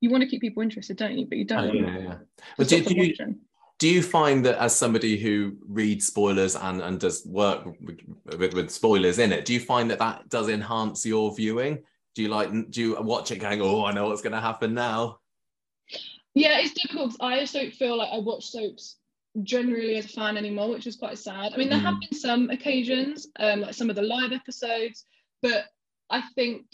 you 0.00 0.08
want 0.10 0.22
to 0.22 0.28
keep 0.28 0.40
people 0.40 0.62
interested, 0.62 0.96
don't 0.96 1.18
you? 1.18 1.26
But 1.26 1.38
you 1.38 1.44
don't 1.44 1.70
Oh, 1.70 1.72
yeah, 1.72 1.98
yeah. 1.98 2.14
Well, 2.56 2.68
do, 2.68 2.84
do 2.84 2.94
you. 2.94 3.14
Do 3.78 3.88
you 3.88 4.02
find 4.02 4.44
that 4.44 4.60
as 4.60 4.74
somebody 4.74 5.16
who 5.16 5.56
reads 5.68 6.06
spoilers 6.06 6.56
and, 6.56 6.82
and 6.82 6.98
does 6.98 7.24
work 7.26 7.64
with, 7.80 8.52
with, 8.54 8.70
spoilers 8.70 9.18
in 9.20 9.32
it, 9.32 9.44
do 9.44 9.54
you 9.54 9.60
find 9.60 9.90
that 9.90 10.00
that 10.00 10.28
does 10.28 10.48
enhance 10.48 11.06
your 11.06 11.34
viewing? 11.34 11.78
Do 12.14 12.22
you 12.22 12.28
like 12.28 12.50
do 12.70 12.80
you 12.80 13.00
watch 13.00 13.30
it 13.30 13.38
going, 13.38 13.60
oh, 13.62 13.84
I 13.84 13.92
know 13.92 14.08
what's 14.08 14.22
going 14.22 14.32
to 14.32 14.40
happen 14.40 14.74
now? 14.74 15.20
Yeah, 16.34 16.58
it's 16.58 16.74
difficult. 16.74 17.16
I 17.20 17.40
just 17.40 17.54
don't 17.54 17.72
feel 17.72 17.96
like 17.96 18.10
I 18.12 18.18
watch 18.18 18.46
soaps 18.46 18.96
generally 19.42 19.96
as 19.96 20.06
a 20.06 20.08
fan 20.08 20.36
anymore, 20.36 20.70
which 20.70 20.86
is 20.88 20.96
quite 20.96 21.18
sad. 21.18 21.52
I 21.52 21.56
mean, 21.56 21.68
there 21.68 21.78
have 21.78 21.94
Mm. 21.94 22.00
been 22.00 22.18
some 22.18 22.50
occasions, 22.50 23.28
um, 23.38 23.60
like 23.60 23.74
some 23.74 23.90
of 23.90 23.96
the 23.96 24.02
live 24.02 24.32
episodes, 24.32 25.04
but 25.42 25.66
I 26.10 26.22
think 26.34 26.66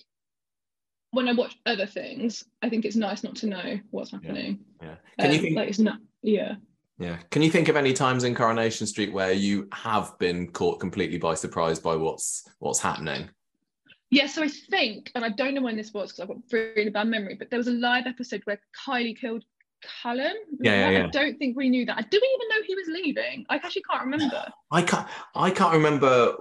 when 1.10 1.28
I 1.28 1.32
watch 1.32 1.56
other 1.66 1.86
things, 1.86 2.44
I 2.62 2.68
think 2.70 2.84
it's 2.84 2.96
nice 2.96 3.22
not 3.22 3.36
to 3.36 3.46
know 3.46 3.78
what's 3.90 4.10
happening. 4.10 4.64
Yeah. 4.82 4.96
Can 5.18 5.30
you 5.32 5.36
Um, 5.38 5.42
think? 5.44 5.56
like 5.56 5.68
it's 5.68 5.78
not, 5.78 5.98
yeah. 6.22 6.56
Yeah. 6.98 7.16
Can 7.30 7.42
you 7.42 7.50
think 7.50 7.68
of 7.68 7.76
any 7.76 7.92
times 7.92 8.24
in 8.24 8.34
Coronation 8.34 8.86
Street 8.86 9.12
where 9.12 9.32
you 9.32 9.68
have 9.72 10.16
been 10.18 10.48
caught 10.52 10.78
completely 10.78 11.18
by 11.18 11.34
surprise 11.34 11.78
by 11.78 11.96
what's 11.96 12.46
what's 12.60 12.78
happening? 12.78 13.28
Yeah, 14.10 14.26
so 14.26 14.44
I 14.44 14.48
think, 14.48 15.10
and 15.16 15.24
I 15.24 15.30
don't 15.30 15.54
know 15.54 15.62
when 15.62 15.76
this 15.76 15.92
was 15.92 16.12
because 16.12 16.20
I've 16.20 16.28
got 16.28 16.36
really 16.52 16.90
bad 16.90 17.08
memory, 17.08 17.34
but 17.34 17.50
there 17.50 17.58
was 17.58 17.66
a 17.66 17.72
live 17.72 18.06
episode 18.06 18.42
where 18.44 18.60
Kylie 18.86 19.18
killed 19.18 19.44
Callum. 20.02 20.34
Yeah, 20.60 20.90
yeah, 20.90 21.04
I 21.04 21.06
don't 21.08 21.36
think 21.38 21.56
we 21.56 21.68
knew 21.68 21.84
that. 21.86 21.98
I 21.98 22.02
Do 22.02 22.20
we 22.20 22.38
even 22.38 22.48
know 22.48 22.66
he 22.66 22.74
was 22.74 22.88
leaving? 22.88 23.46
I 23.48 23.56
actually 23.56 23.82
can't 23.90 24.04
remember. 24.04 24.46
I 24.70 24.82
can't 24.82 25.08
I 25.34 25.50
can't 25.50 25.74
remember 25.74 26.36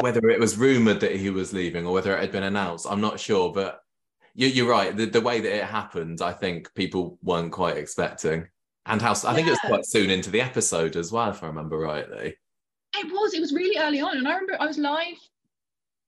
whether 0.00 0.28
it 0.28 0.40
was 0.40 0.56
rumored 0.56 1.00
that 1.00 1.16
he 1.16 1.30
was 1.30 1.52
leaving 1.52 1.86
or 1.86 1.92
whether 1.92 2.16
it 2.16 2.20
had 2.20 2.32
been 2.32 2.42
announced. 2.42 2.86
I'm 2.88 3.00
not 3.00 3.20
sure, 3.20 3.52
but 3.52 3.80
you, 4.34 4.48
you're 4.48 4.68
right. 4.68 4.96
The, 4.96 5.06
the 5.06 5.20
way 5.20 5.40
that 5.40 5.56
it 5.56 5.64
happened, 5.64 6.20
I 6.20 6.32
think 6.32 6.74
people 6.74 7.18
weren't 7.22 7.52
quite 7.52 7.76
expecting. 7.76 8.48
And 8.86 9.00
how 9.00 9.12
I 9.12 9.34
think 9.34 9.46
it 9.46 9.50
was 9.50 9.60
quite 9.60 9.86
soon 9.86 10.10
into 10.10 10.30
the 10.30 10.40
episode 10.42 10.96
as 10.96 11.10
well, 11.10 11.30
if 11.30 11.42
I 11.42 11.46
remember 11.46 11.78
rightly. 11.78 12.36
It 12.96 13.06
was. 13.12 13.34
It 13.34 13.40
was 13.40 13.52
really 13.52 13.78
early 13.78 14.00
on, 14.00 14.18
and 14.18 14.28
I 14.28 14.32
remember 14.32 14.56
I 14.60 14.66
was 14.66 14.78
live 14.78 15.16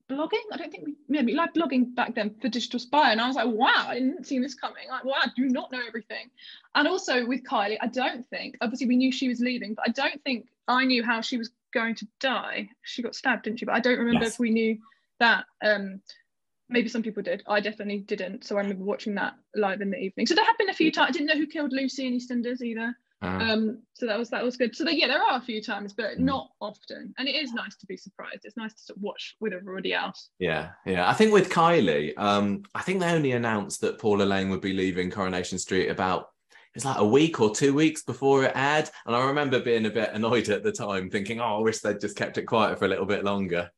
blogging. 0.09 0.43
I 0.53 0.57
don't 0.57 0.71
think 0.71 0.85
we 0.85 0.95
maybe 1.09 1.33
live 1.33 1.49
blogging 1.53 1.93
back 1.95 2.15
then 2.15 2.35
for 2.41 2.47
Digital 2.49 2.79
Spy, 2.79 3.11
and 3.11 3.19
I 3.19 3.27
was 3.27 3.35
like, 3.35 3.47
wow, 3.47 3.87
I 3.87 3.95
didn't 3.95 4.25
see 4.25 4.39
this 4.39 4.53
coming. 4.55 4.87
Like, 4.89 5.03
wow, 5.03 5.15
I 5.21 5.27
do 5.35 5.49
not 5.49 5.71
know 5.71 5.81
everything. 5.85 6.29
And 6.75 6.87
also 6.87 7.25
with 7.25 7.43
Kylie, 7.43 7.77
I 7.81 7.87
don't 7.87 8.25
think. 8.29 8.57
Obviously, 8.61 8.87
we 8.87 8.95
knew 8.95 9.11
she 9.11 9.27
was 9.27 9.39
leaving, 9.39 9.73
but 9.73 9.85
I 9.87 9.91
don't 9.91 10.23
think 10.23 10.47
I 10.67 10.85
knew 10.85 11.03
how 11.03 11.21
she 11.21 11.37
was 11.37 11.51
going 11.73 11.95
to 11.95 12.07
die. 12.19 12.69
She 12.83 13.01
got 13.01 13.15
stabbed, 13.15 13.43
didn't 13.43 13.59
she? 13.59 13.65
But 13.65 13.75
I 13.75 13.79
don't 13.79 13.99
remember 13.99 14.23
Yes. 14.25 14.33
if 14.33 14.39
we 14.39 14.51
knew 14.51 14.77
that. 15.19 15.45
Um, 15.61 16.01
maybe 16.69 16.89
some 16.89 17.03
people 17.03 17.23
did. 17.23 17.43
I 17.47 17.59
definitely 17.59 17.99
didn't. 17.99 18.43
So 18.45 18.57
I 18.57 18.61
remember 18.61 18.83
watching 18.83 19.15
that 19.15 19.35
live 19.55 19.81
in 19.81 19.89
the 19.91 19.97
evening. 19.97 20.27
So 20.27 20.35
there 20.35 20.45
have 20.45 20.57
been 20.57 20.69
a 20.69 20.73
few 20.73 20.91
times. 20.91 21.09
I 21.09 21.11
didn't 21.11 21.27
know 21.27 21.35
who 21.37 21.47
killed 21.47 21.71
Lucy 21.73 22.07
in 22.07 22.13
EastEnders 22.13 22.61
either. 22.61 22.95
Uh, 23.21 23.25
Um, 23.25 23.81
so 23.93 24.05
that 24.05 24.19
was 24.19 24.29
that 24.29 24.43
was 24.43 24.57
good. 24.57 24.75
So 24.75 24.83
that, 24.83 24.95
yeah, 24.95 25.07
there 25.07 25.23
are 25.23 25.37
a 25.39 25.41
few 25.41 25.59
times, 25.61 25.91
but 25.93 26.17
Mm. 26.17 26.19
not 26.19 26.49
often. 26.61 27.13
And 27.17 27.27
it 27.27 27.35
is 27.35 27.51
nice 27.51 27.75
to 27.77 27.85
be 27.87 27.97
surprised. 27.97 28.41
It's 28.43 28.57
nice 28.57 28.73
to 28.75 28.79
sort 28.83 28.97
of 28.97 29.03
watch 29.03 29.35
with 29.39 29.53
everybody 29.53 29.93
else. 29.93 30.29
yeah, 30.39 30.69
yeah. 30.85 31.09
I 31.09 31.13
think 31.13 31.33
with 31.33 31.49
Kylie, 31.49 32.13
um, 32.17 32.61
I 32.75 32.81
think 32.83 32.99
they 32.99 33.11
only 33.11 33.31
announced 33.31 33.81
that 33.81 33.97
Paula 33.97 34.23
Lane 34.23 34.49
would 34.51 34.61
be 34.61 34.73
leaving 34.73 35.09
Coronation 35.09 35.57
Street 35.57 35.87
about 35.89 36.29
it 36.51 36.75
was 36.75 36.85
like 36.85 36.99
a 36.99 37.07
week 37.07 37.39
or 37.41 37.55
two 37.55 37.73
weeks 37.73 38.03
before 38.03 38.43
it 38.43 38.51
aired, 38.53 38.87
and 39.07 39.15
I 39.15 39.25
remember 39.25 39.59
being 39.59 39.87
a 39.87 39.89
bit 39.89 40.11
annoyed 40.13 40.49
at 40.49 40.61
the 40.61 40.71
time, 40.71 41.09
thinking, 41.09 41.39
"Oh, 41.41 41.57
I 41.57 41.61
wish 41.61 41.79
they'd 41.79 41.99
just 41.99 42.15
kept 42.15 42.37
it 42.37 42.43
quiet 42.45 42.77
for 42.77 42.85
a 42.85 42.87
little 42.87 43.07
bit 43.07 43.23
longer." 43.23 43.71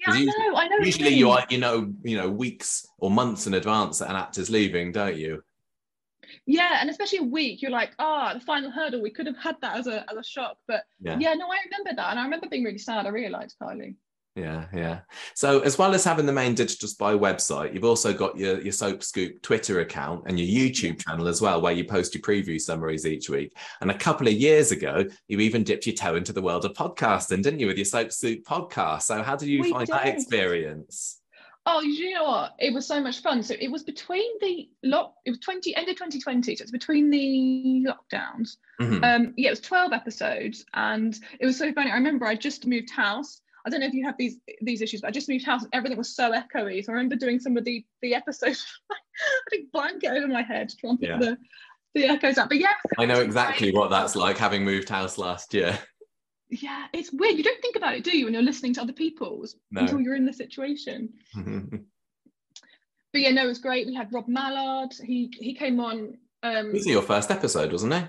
Yeah, 0.00 0.14
I 0.14 0.18
Usually- 0.18 0.26
know. 0.48 0.56
I 0.56 0.68
know. 0.68 0.76
Usually, 0.78 1.08
you 1.14 1.30
are, 1.30 1.44
you 1.50 1.58
know, 1.58 1.92
you 2.02 2.16
know, 2.16 2.28
weeks 2.30 2.86
or 2.98 3.10
months 3.10 3.46
in 3.46 3.54
advance 3.54 3.98
that 3.98 4.10
an 4.10 4.16
actor's 4.16 4.50
leaving, 4.50 4.92
don't 4.92 5.16
you? 5.16 5.42
Yeah, 6.46 6.78
and 6.80 6.88
especially 6.90 7.18
a 7.18 7.22
week, 7.24 7.60
you're 7.62 7.70
like, 7.70 7.90
ah, 7.98 8.34
the 8.34 8.40
final 8.40 8.70
hurdle. 8.70 9.02
We 9.02 9.10
could 9.10 9.26
have 9.26 9.36
had 9.36 9.56
that 9.62 9.76
as 9.78 9.86
a 9.86 10.04
as 10.10 10.16
a 10.16 10.22
shock, 10.22 10.58
but 10.68 10.84
Yeah. 11.00 11.16
yeah, 11.18 11.34
no, 11.34 11.46
I 11.50 11.58
remember 11.64 11.90
that, 11.96 12.10
and 12.10 12.20
I 12.20 12.24
remember 12.24 12.48
being 12.48 12.64
really 12.64 12.78
sad. 12.78 13.06
I 13.06 13.08
really 13.10 13.30
liked 13.30 13.54
Kylie. 13.60 13.96
Yeah, 14.36 14.66
yeah. 14.72 15.00
So 15.34 15.60
as 15.60 15.76
well 15.76 15.92
as 15.94 16.04
having 16.04 16.24
the 16.24 16.32
main 16.32 16.54
Digital 16.54 16.88
Spy 16.88 17.12
website, 17.14 17.74
you've 17.74 17.84
also 17.84 18.12
got 18.12 18.38
your, 18.38 18.60
your 18.60 18.72
Soap 18.72 19.02
Scoop 19.02 19.42
Twitter 19.42 19.80
account 19.80 20.24
and 20.26 20.38
your 20.38 20.48
YouTube 20.48 21.04
channel 21.04 21.26
as 21.26 21.40
well, 21.40 21.60
where 21.60 21.72
you 21.72 21.84
post 21.84 22.14
your 22.14 22.22
preview 22.22 22.60
summaries 22.60 23.06
each 23.06 23.28
week. 23.28 23.56
And 23.80 23.90
a 23.90 23.98
couple 23.98 24.28
of 24.28 24.34
years 24.34 24.70
ago, 24.70 25.04
you 25.26 25.40
even 25.40 25.64
dipped 25.64 25.86
your 25.86 25.96
toe 25.96 26.14
into 26.14 26.32
the 26.32 26.42
world 26.42 26.64
of 26.64 26.74
podcasting, 26.74 27.42
didn't 27.42 27.58
you, 27.58 27.66
with 27.66 27.76
your 27.76 27.84
Soap 27.84 28.12
Scoop 28.12 28.44
podcast? 28.44 29.02
So 29.02 29.22
how 29.22 29.34
did 29.34 29.48
you 29.48 29.62
We 29.62 29.72
find 29.72 29.88
that 29.88 30.06
experience? 30.06 31.20
Oh, 31.66 31.80
you 31.80 32.14
know 32.14 32.24
what? 32.24 32.54
It 32.58 32.72
was 32.72 32.86
so 32.86 33.00
much 33.00 33.20
fun. 33.20 33.42
So 33.42 33.54
it 33.60 33.70
was 33.70 33.82
between 33.82 34.30
the 34.40 34.68
lock. 34.82 35.14
It 35.26 35.30
was 35.30 35.40
twenty 35.40 35.76
end 35.76 35.88
of 35.88 35.96
2020. 35.96 36.56
So 36.56 36.62
it's 36.62 36.70
between 36.70 37.10
the 37.10 37.86
lockdowns. 37.86 38.56
Mhm. 38.80 39.04
Um, 39.04 39.34
yeah, 39.36 39.48
it 39.48 39.52
was 39.52 39.60
12 39.60 39.92
episodes, 39.92 40.64
and 40.72 41.18
it 41.38 41.44
was 41.44 41.58
so 41.58 41.70
funny. 41.72 41.90
I 41.90 41.94
remember 41.96 42.26
I 42.26 42.34
just 42.34 42.66
moved 42.66 42.90
house. 42.90 43.42
I 43.66 43.70
don't 43.70 43.80
know 43.80 43.86
if 43.86 43.94
you 43.94 44.04
have 44.04 44.16
these 44.18 44.36
these 44.62 44.80
issues, 44.82 45.00
but 45.00 45.08
I 45.08 45.10
just 45.10 45.28
moved 45.28 45.44
house 45.44 45.62
and 45.62 45.74
everything 45.74 45.98
was 45.98 46.14
so 46.14 46.32
echoey. 46.32 46.84
So 46.84 46.92
I 46.92 46.96
remember 46.96 47.16
doing 47.16 47.38
some 47.38 47.56
of 47.56 47.64
the 47.64 47.84
the 48.02 48.14
episodes, 48.14 48.64
I 48.90 49.56
a 49.56 49.64
blanket 49.72 50.08
over 50.10 50.28
my 50.28 50.42
head 50.42 50.72
trying 50.78 50.98
to 50.98 51.06
Yeah. 51.06 51.18
the 51.18 51.38
the 51.94 52.04
echoes 52.06 52.38
out. 52.38 52.48
But 52.48 52.58
yeah, 52.58 52.74
I 52.98 53.04
know 53.06 53.20
exactly 53.20 53.72
what 53.72 53.90
that's 53.90 54.14
like 54.16 54.38
having 54.38 54.64
moved 54.64 54.88
house 54.88 55.18
last 55.18 55.54
year. 55.54 55.78
Yeah, 56.52 56.86
it's 56.92 57.12
weird. 57.12 57.36
You 57.38 57.44
don't 57.44 57.62
think 57.62 57.76
about 57.76 57.94
it, 57.94 58.02
do 58.02 58.18
you, 58.18 58.24
when 58.24 58.34
you're 58.34 58.42
listening 58.42 58.74
to 58.74 58.82
other 58.82 58.92
people's 58.92 59.54
No. 59.70 59.82
until 59.82 60.00
you're 60.00 60.16
in 60.16 60.26
the 60.26 60.32
situation. 60.32 61.10
But 63.12 63.22
yeah, 63.22 63.30
no, 63.30 63.44
it 63.44 63.48
was 63.48 63.58
great. 63.58 63.86
We 63.86 63.94
had 63.94 64.12
Rob 64.12 64.28
Mallard. 64.28 64.92
He 65.04 65.32
he 65.38 65.54
came 65.54 65.80
on. 65.80 66.16
Um, 66.42 66.72
this 66.72 66.82
is 66.82 66.86
your 66.86 67.02
first 67.02 67.30
episode, 67.30 67.72
wasn't 67.72 67.92
it? 67.92 68.04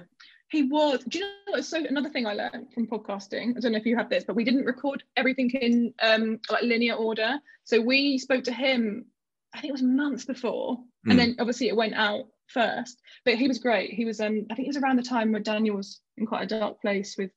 He 0.51 0.63
was. 0.63 1.03
Do 1.07 1.19
you 1.19 1.25
know 1.25 1.31
what? 1.53 1.65
So 1.65 1.77
another 1.83 2.09
thing 2.09 2.25
I 2.27 2.33
learned 2.33 2.73
from 2.73 2.87
podcasting. 2.87 3.55
I 3.55 3.59
don't 3.61 3.71
know 3.71 3.77
if 3.77 3.85
you 3.85 3.95
have 3.95 4.09
this, 4.09 4.25
but 4.25 4.35
we 4.35 4.43
didn't 4.43 4.65
record 4.65 5.03
everything 5.15 5.49
in 5.51 5.93
um 6.01 6.39
like 6.49 6.63
linear 6.63 6.95
order. 6.95 7.39
So 7.63 7.79
we 7.81 8.17
spoke 8.17 8.43
to 8.45 8.53
him. 8.53 9.05
I 9.53 9.59
think 9.61 9.69
it 9.69 9.73
was 9.73 9.81
months 9.83 10.25
before, 10.25 10.77
Mm. 11.05 11.09
and 11.11 11.19
then 11.19 11.35
obviously 11.39 11.67
it 11.69 11.75
went 11.75 11.93
out 11.95 12.25
first. 12.47 13.01
But 13.25 13.35
he 13.35 13.47
was 13.47 13.59
great. 13.59 13.91
He 13.93 14.05
was. 14.05 14.19
Um, 14.19 14.45
I 14.51 14.55
think 14.55 14.67
it 14.67 14.73
was 14.75 14.77
around 14.77 14.97
the 14.97 15.03
time 15.03 15.31
where 15.31 15.41
Daniel 15.41 15.77
was 15.77 15.99
in 16.17 16.25
quite 16.27 16.43
a 16.43 16.59
dark 16.59 16.81
place 16.81 17.15
with 17.17 17.31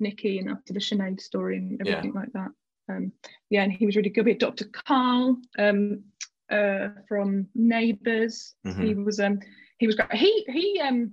Nikki 0.00 0.38
and 0.38 0.48
after 0.50 0.72
the 0.72 0.80
Sinead 0.80 1.20
story 1.20 1.56
and 1.58 1.80
Yeah. 1.84 1.92
everything 1.96 2.14
like 2.14 2.32
that. 2.32 2.50
Um, 2.88 3.12
yeah, 3.50 3.64
and 3.64 3.72
he 3.72 3.86
was 3.86 3.96
really 3.96 4.10
good. 4.10 4.24
We 4.24 4.30
had 4.32 4.38
Dr. 4.38 4.66
Karl 4.66 5.36
um, 5.58 6.04
uh, 6.50 6.88
from 7.08 7.48
Neighbours. 7.54 8.54
He 8.78 8.94
was 8.94 9.18
um 9.20 9.40
he 9.78 9.86
was 9.86 9.96
great. 9.96 10.12
He 10.12 10.44
he 10.48 10.80
um 10.80 11.12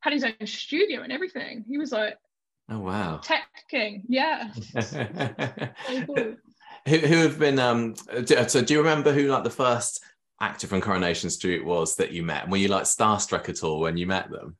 had 0.00 0.12
his 0.12 0.24
own 0.24 0.34
studio 0.46 1.02
and 1.02 1.12
everything. 1.12 1.64
He 1.68 1.78
was 1.78 1.92
like 1.92 2.18
Oh 2.68 2.80
wow. 2.80 3.18
tech 3.22 3.46
king. 3.70 4.02
Yeah. 4.08 4.50
So 4.80 5.06
cool. 6.06 6.34
who, 6.88 6.98
who 6.98 7.16
have 7.16 7.38
been 7.38 7.58
um 7.58 7.94
do, 8.24 8.48
so 8.48 8.60
do 8.62 8.74
you 8.74 8.80
remember 8.80 9.12
who 9.12 9.28
like 9.28 9.44
the 9.44 9.50
first 9.50 10.02
actor 10.40 10.66
from 10.66 10.80
coronation 10.80 11.30
street 11.30 11.64
was 11.64 11.96
that 11.96 12.12
you 12.12 12.22
met 12.22 12.48
were 12.48 12.56
you 12.58 12.68
like 12.68 12.84
starstruck 12.84 13.48
at 13.48 13.62
all 13.64 13.80
when 13.80 13.96
you 13.96 14.06
met 14.06 14.30
them 14.30 14.56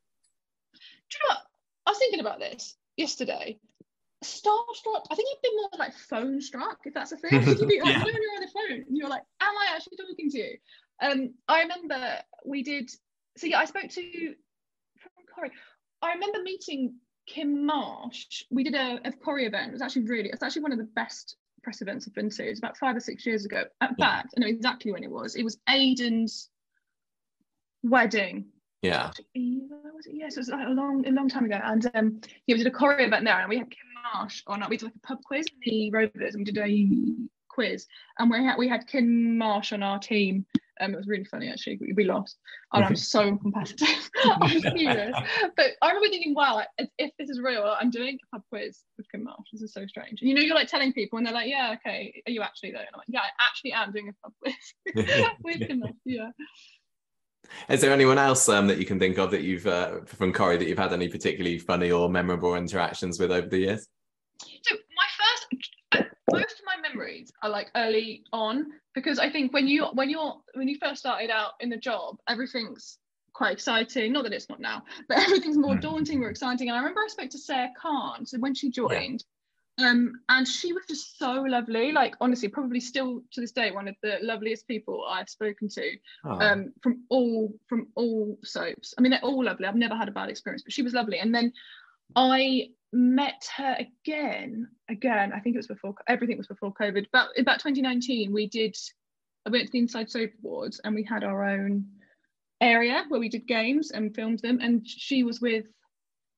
Do 0.73 0.79
you 1.19 1.29
know 1.29 1.35
what? 1.35 1.39
I 1.87 1.91
was 1.91 1.99
thinking 1.99 2.21
about 2.21 2.39
this 2.41 2.77
yesterday. 2.97 3.59
Starstruck. 4.25 5.05
I 5.11 5.15
think 5.15 5.29
I've 5.37 5.43
been 5.43 5.57
more 5.57 5.71
like 5.79 5.95
phone 5.95 6.41
struck, 6.41 6.79
if 6.85 6.95
that's 6.95 7.13
a 7.13 7.17
thing. 7.17 7.43
You'd 7.47 7.69
be 7.69 7.81
like, 7.85 7.93
Yeah. 7.95 8.05
when 8.05 8.15
you're 8.15 8.35
on 8.35 8.41
the 8.41 8.49
phone 8.53 8.85
and 8.89 8.97
you're 8.97 9.09
like, 9.09 9.23
am 9.41 9.55
I 9.57 9.75
actually 9.77 9.99
talking 9.99 10.31
to 10.31 10.39
you? 10.39 10.57
Um, 11.03 11.35
I 11.47 11.61
remember 11.63 12.19
we 12.45 12.63
did 12.63 12.91
so 13.37 13.47
yeah, 13.47 13.59
I 13.61 13.67
spoke 13.67 13.91
to 13.91 14.35
I 16.03 16.13
remember 16.13 16.43
meeting 16.43 16.95
Kim 17.27 17.67
Marsh. 17.67 18.45
We 18.51 18.65
did 18.65 18.75
a, 18.75 19.01
a 19.05 19.13
Corrie 19.13 19.47
event. 19.47 19.71
It 19.71 19.73
was 19.73 19.83
actually 19.83 20.05
really, 20.05 20.31
it's 20.31 20.43
actually 20.43 20.63
one 20.63 20.73
of 20.73 20.79
the 20.79 20.85
best 20.85 21.37
press 21.63 21.83
events 21.83 22.07
I've 22.07 22.15
been 22.15 22.31
to. 22.31 22.45
It's 22.45 22.61
about 22.61 22.77
five 22.77 22.97
or 22.97 23.01
six 23.01 23.27
years 23.27 23.45
ago. 23.45 23.65
In 23.83 23.89
Yeah. 23.99 24.07
fact, 24.07 24.35
I 24.37 24.41
know 24.41 24.47
exactly 24.47 24.93
when 24.93 25.03
it 25.05 25.11
was. 25.11 25.35
It 25.35 25.43
was 25.45 25.59
Aidan's 25.69 26.51
wedding 27.83 28.47
yeah 28.83 29.11
was 29.97 30.07
it? 30.07 30.15
Yes, 30.15 30.37
it 30.37 30.41
was 30.41 30.49
like 30.49 30.67
a 30.67 30.71
long, 30.71 31.07
a 31.07 31.11
long 31.11 31.29
time 31.29 31.45
ago. 31.45 31.59
And 31.63 31.91
um, 31.95 32.21
yeah, 32.47 32.55
we 32.55 32.59
did 32.63 32.67
a 32.67 32.71
Corrie 32.71 33.05
event 33.05 33.25
there, 33.25 33.41
and 33.41 33.49
we 33.49 33.59
had 33.59 33.71
Kim 33.71 33.87
Marsh 34.15 34.43
on. 34.47 34.63
We 34.69 34.77
did 34.77 34.87
like 34.87 34.95
a 34.95 35.07
pub 35.07 35.19
quiz 35.25 35.47
in 35.65 35.73
the 35.73 35.91
Rovers, 35.91 36.35
and 36.35 36.47
we 36.47 36.53
did 36.53 36.59
a 36.59 36.89
quiz, 37.49 37.87
and 38.19 38.31
we 38.31 38.45
had 38.45 38.57
we 38.57 38.69
had 38.69 38.87
Kim 38.87 39.39
Marsh 39.39 39.73
on 39.73 39.83
our 39.83 39.99
team. 39.99 40.47
Um, 40.81 40.95
it 40.95 40.97
was 40.97 41.07
really 41.07 41.25
funny 41.25 41.49
actually. 41.49 41.79
We, 41.81 41.93
we 41.93 42.05
lost, 42.05 42.39
and 42.73 42.85
I'm 42.85 42.97
so 42.97 43.37
competitive. 43.37 44.11
I'm 44.25 44.61
serious. 44.61 45.17
But 45.57 45.67
I 45.83 45.89
remember 45.89 46.09
thinking, 46.09 46.35
wow, 46.35 46.63
if, 46.79 46.89
if 46.99 47.11
this 47.19 47.31
is 47.31 47.41
real, 47.41 47.63
I'm 47.81 47.91
doing 47.91 48.19
a 48.33 48.37
pub 48.37 48.43
quiz 48.51 48.81
with 48.97 49.11
Kim 49.11 49.25
Marsh. 49.25 49.47
This 49.53 49.63
is 49.63 49.73
so 49.73 49.87
strange. 49.87 50.21
And 50.21 50.29
you 50.29 50.35
know, 50.35 50.43
you're 50.43 50.55
like 50.55 50.69
telling 50.69 50.93
people, 50.93 51.19
and 51.19 51.27
they're 51.27 51.35
like, 51.35 51.49
yeah, 51.49 51.75
okay, 51.79 52.23
are 52.27 52.33
you 52.33 52.43
actually 52.43 52.73
though? 52.73 52.79
And 52.79 52.89
I'm 52.93 52.99
like, 52.99 53.09
yeah, 53.09 53.21
I 53.21 53.45
actually 53.49 53.73
am 53.73 53.93
doing 53.93 54.09
a 54.09 54.13
pub 54.23 54.33
quiz 54.43 55.27
with 55.43 55.69
Kim 55.69 55.81
Marsh. 55.81 55.93
Yeah. 56.05 56.31
is 57.69 57.81
there 57.81 57.93
anyone 57.93 58.19
else 58.19 58.49
um, 58.49 58.67
that 58.67 58.79
you 58.79 58.85
can 58.85 58.99
think 58.99 59.19
of 59.19 59.31
that 59.31 59.43
you've 59.43 59.67
uh, 59.67 60.01
from 60.07 60.33
Corrie 60.33 60.57
that 60.57 60.69
you've 60.69 60.79
had 60.79 60.93
any 60.93 61.09
particularly 61.09 61.59
funny 61.59 61.91
or 61.91 62.09
memorable 62.09 62.55
interactions 62.55 63.19
with 63.19 63.31
over 63.31 63.49
the 63.49 63.59
years 63.59 63.87
So 64.63 64.77
my 64.97 65.09
first, 65.19 65.65
uh, 65.93 66.03
most 66.33 66.59
of 66.59 66.65
my 66.67 66.89
memories 66.89 67.33
are 67.43 67.51
like 67.51 67.71
early 67.75 68.25
on 68.33 68.67
because 68.95 69.19
I 69.19 69.31
think 69.31 69.53
when 69.53 69.67
you 69.69 69.87
when 69.87 70.11
you're 70.11 70.35
when 70.55 70.69
you 70.69 70.79
first 70.81 71.01
started 71.01 71.31
out 71.31 71.53
in 71.61 71.71
the 71.71 71.77
job, 71.77 72.17
everything's 72.29 72.99
quite 73.33 73.53
exciting. 73.53 74.13
Not 74.13 74.25
that 74.25 74.33
it's 74.33 74.49
not 74.49 74.61
now, 74.61 74.83
but 75.09 75.19
everything's 75.25 75.57
more 75.59 75.77
Mm. 75.77 75.83
daunting, 75.83 76.21
more 76.21 76.31
exciting. 76.31 76.69
And 76.69 76.77
I 76.77 76.81
remember 76.81 77.01
I 77.05 77.09
spoke 77.09 77.31
to 77.31 77.39
Sair 77.39 77.71
Khan. 77.81 78.27
So 78.27 78.39
when 78.39 78.55
she 78.55 78.71
joined. 78.71 79.25
Um, 79.79 80.21
and 80.31 80.49
she 80.49 80.73
was 80.73 80.85
just 80.89 81.19
so 81.19 81.33
lovely, 81.43 81.93
like 81.93 82.15
honestly, 82.19 82.49
probably 82.49 82.81
still 82.81 83.21
to 83.33 83.43
this 83.43 83.53
day 83.53 83.73
one 83.73 83.89
of 83.89 83.95
the 84.03 84.17
loveliest 84.23 84.67
people 84.67 85.05
I've 85.07 85.29
spoken 85.29 85.69
to 85.69 85.99
Oh, 86.25 86.39
um, 86.41 86.73
from 86.83 87.05
all 87.11 87.53
from 87.69 87.89
all 87.95 88.39
soaps. 88.43 88.95
I 88.97 89.03
mean, 89.03 89.11
they're 89.11 89.21
all 89.21 89.45
lovely. 89.45 89.67
I've 89.67 89.75
never 89.75 89.95
had 89.95 90.09
a 90.09 90.13
bad 90.13 90.31
experience, 90.31 90.63
but 90.63 90.73
she 90.73 90.81
was 90.81 90.95
lovely. 90.95 91.19
And 91.19 91.35
then 91.35 91.53
I 92.15 92.69
met 92.93 93.49
her 93.57 93.77
again. 93.79 94.69
Again, 94.89 95.33
I 95.35 95.41
think 95.41 95.55
it 95.55 95.59
was 95.59 95.67
before 95.67 95.95
everything 96.09 96.39
was 96.39 96.47
before 96.47 96.73
COVID. 96.75 97.07
But 97.13 97.29
about 97.39 97.61
2019, 97.61 98.33
we 98.33 98.47
did. 98.49 98.77
I 99.47 99.51
went 99.51 99.67
to 99.67 99.73
the 99.73 99.79
Inside 99.79 100.11
Soap 100.11 100.31
Awards, 100.43 100.81
and 100.85 100.95
we 100.95 101.05
had 101.05 101.23
our 101.25 101.45
own 101.45 101.87
area 102.61 103.05
where 103.09 103.21
we 103.21 103.29
did 103.29 103.47
games 103.47 103.91
and 103.91 104.15
filmed 104.15 104.41
them. 104.41 104.59
And 104.61 104.87
she 104.87 105.23
was 105.23 105.41
with 105.41 105.67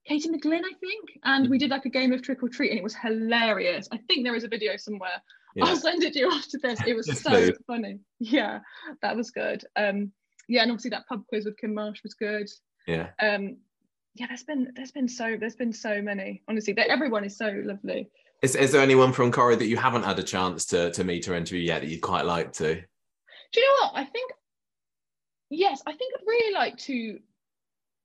Katie 0.07 0.29
McGlynn, 0.29 0.65
I 0.65 0.75
think, 0.81 1.11
and 1.25 1.49
we 1.49 1.59
did 1.59 1.71
like 1.71 1.85
a 1.85 1.91
game 1.91 2.13
of 2.13 2.23
trick 2.23 2.43
or 2.43 2.49
treat, 2.49 2.71
and 2.71 2.79
it 2.79 2.83
was 2.83 2.95
hilarious. 2.95 3.89
I 3.93 3.99
think 4.09 4.25
there 4.25 4.35
is 4.35 4.45
a 4.45 4.49
video 4.49 4.77
somewhere. 4.77 5.23
yeah. 5.55 5.67
I'll 5.67 5.77
send 5.77 6.03
it 6.03 6.15
to 6.15 6.19
you 6.19 6.33
after 6.33 6.59
this. 6.63 6.81
It 6.87 6.95
was 6.95 7.21
so 7.21 7.51
funny. 7.67 7.99
Yeah, 8.19 8.61
that 9.03 9.17
was 9.17 9.31
good. 9.31 9.65
Um, 9.77 10.13
yeah, 10.49 10.63
and 10.63 10.71
obviously 10.71 10.91
that 10.91 11.07
pub 11.09 11.25
quiz 11.29 11.45
with 11.45 11.59
Kim 11.59 11.75
Marsh 11.75 12.03
was 12.03 12.15
good. 12.15 12.49
yeah 12.87 13.09
Um, 13.23 13.59
yeah, 14.19 14.27
there's 14.27 14.43
been 14.43 14.73
there's 14.75 14.91
been 14.93 15.09
so 15.09 15.37
there's 15.39 15.57
been 15.57 15.73
so 15.73 16.03
many. 16.03 16.43
Honestly, 16.49 16.73
they, 16.73 16.83
everyone 16.83 17.25
is 17.25 17.37
so 17.37 17.49
lovely. 17.65 18.09
is, 18.43 18.57
is 18.57 18.73
there 18.73 18.83
anyone 18.83 19.13
from 19.13 19.31
Corrie 19.31 19.57
that 19.57 19.67
you 19.67 19.77
haven't 19.77 20.03
had 20.03 20.19
a 20.19 20.23
chance 20.23 20.65
to, 20.67 20.91
to 20.93 21.05
meet 21.05 21.29
or 21.29 21.35
interview 21.35 21.61
yet 21.63 21.83
that 21.83 21.89
you'd 21.89 22.01
quite 22.01 22.25
like 22.25 22.53
to 22.55 22.75
Do 22.75 23.61
you 23.61 23.67
know 23.67 23.87
what? 23.87 23.93
I 23.95 24.05
think 24.05 24.33
yes, 25.51 25.83
I 25.87 25.93
think 25.93 26.15
I'd 26.17 26.27
really 26.27 26.55
like 26.55 26.77
to 26.79 27.19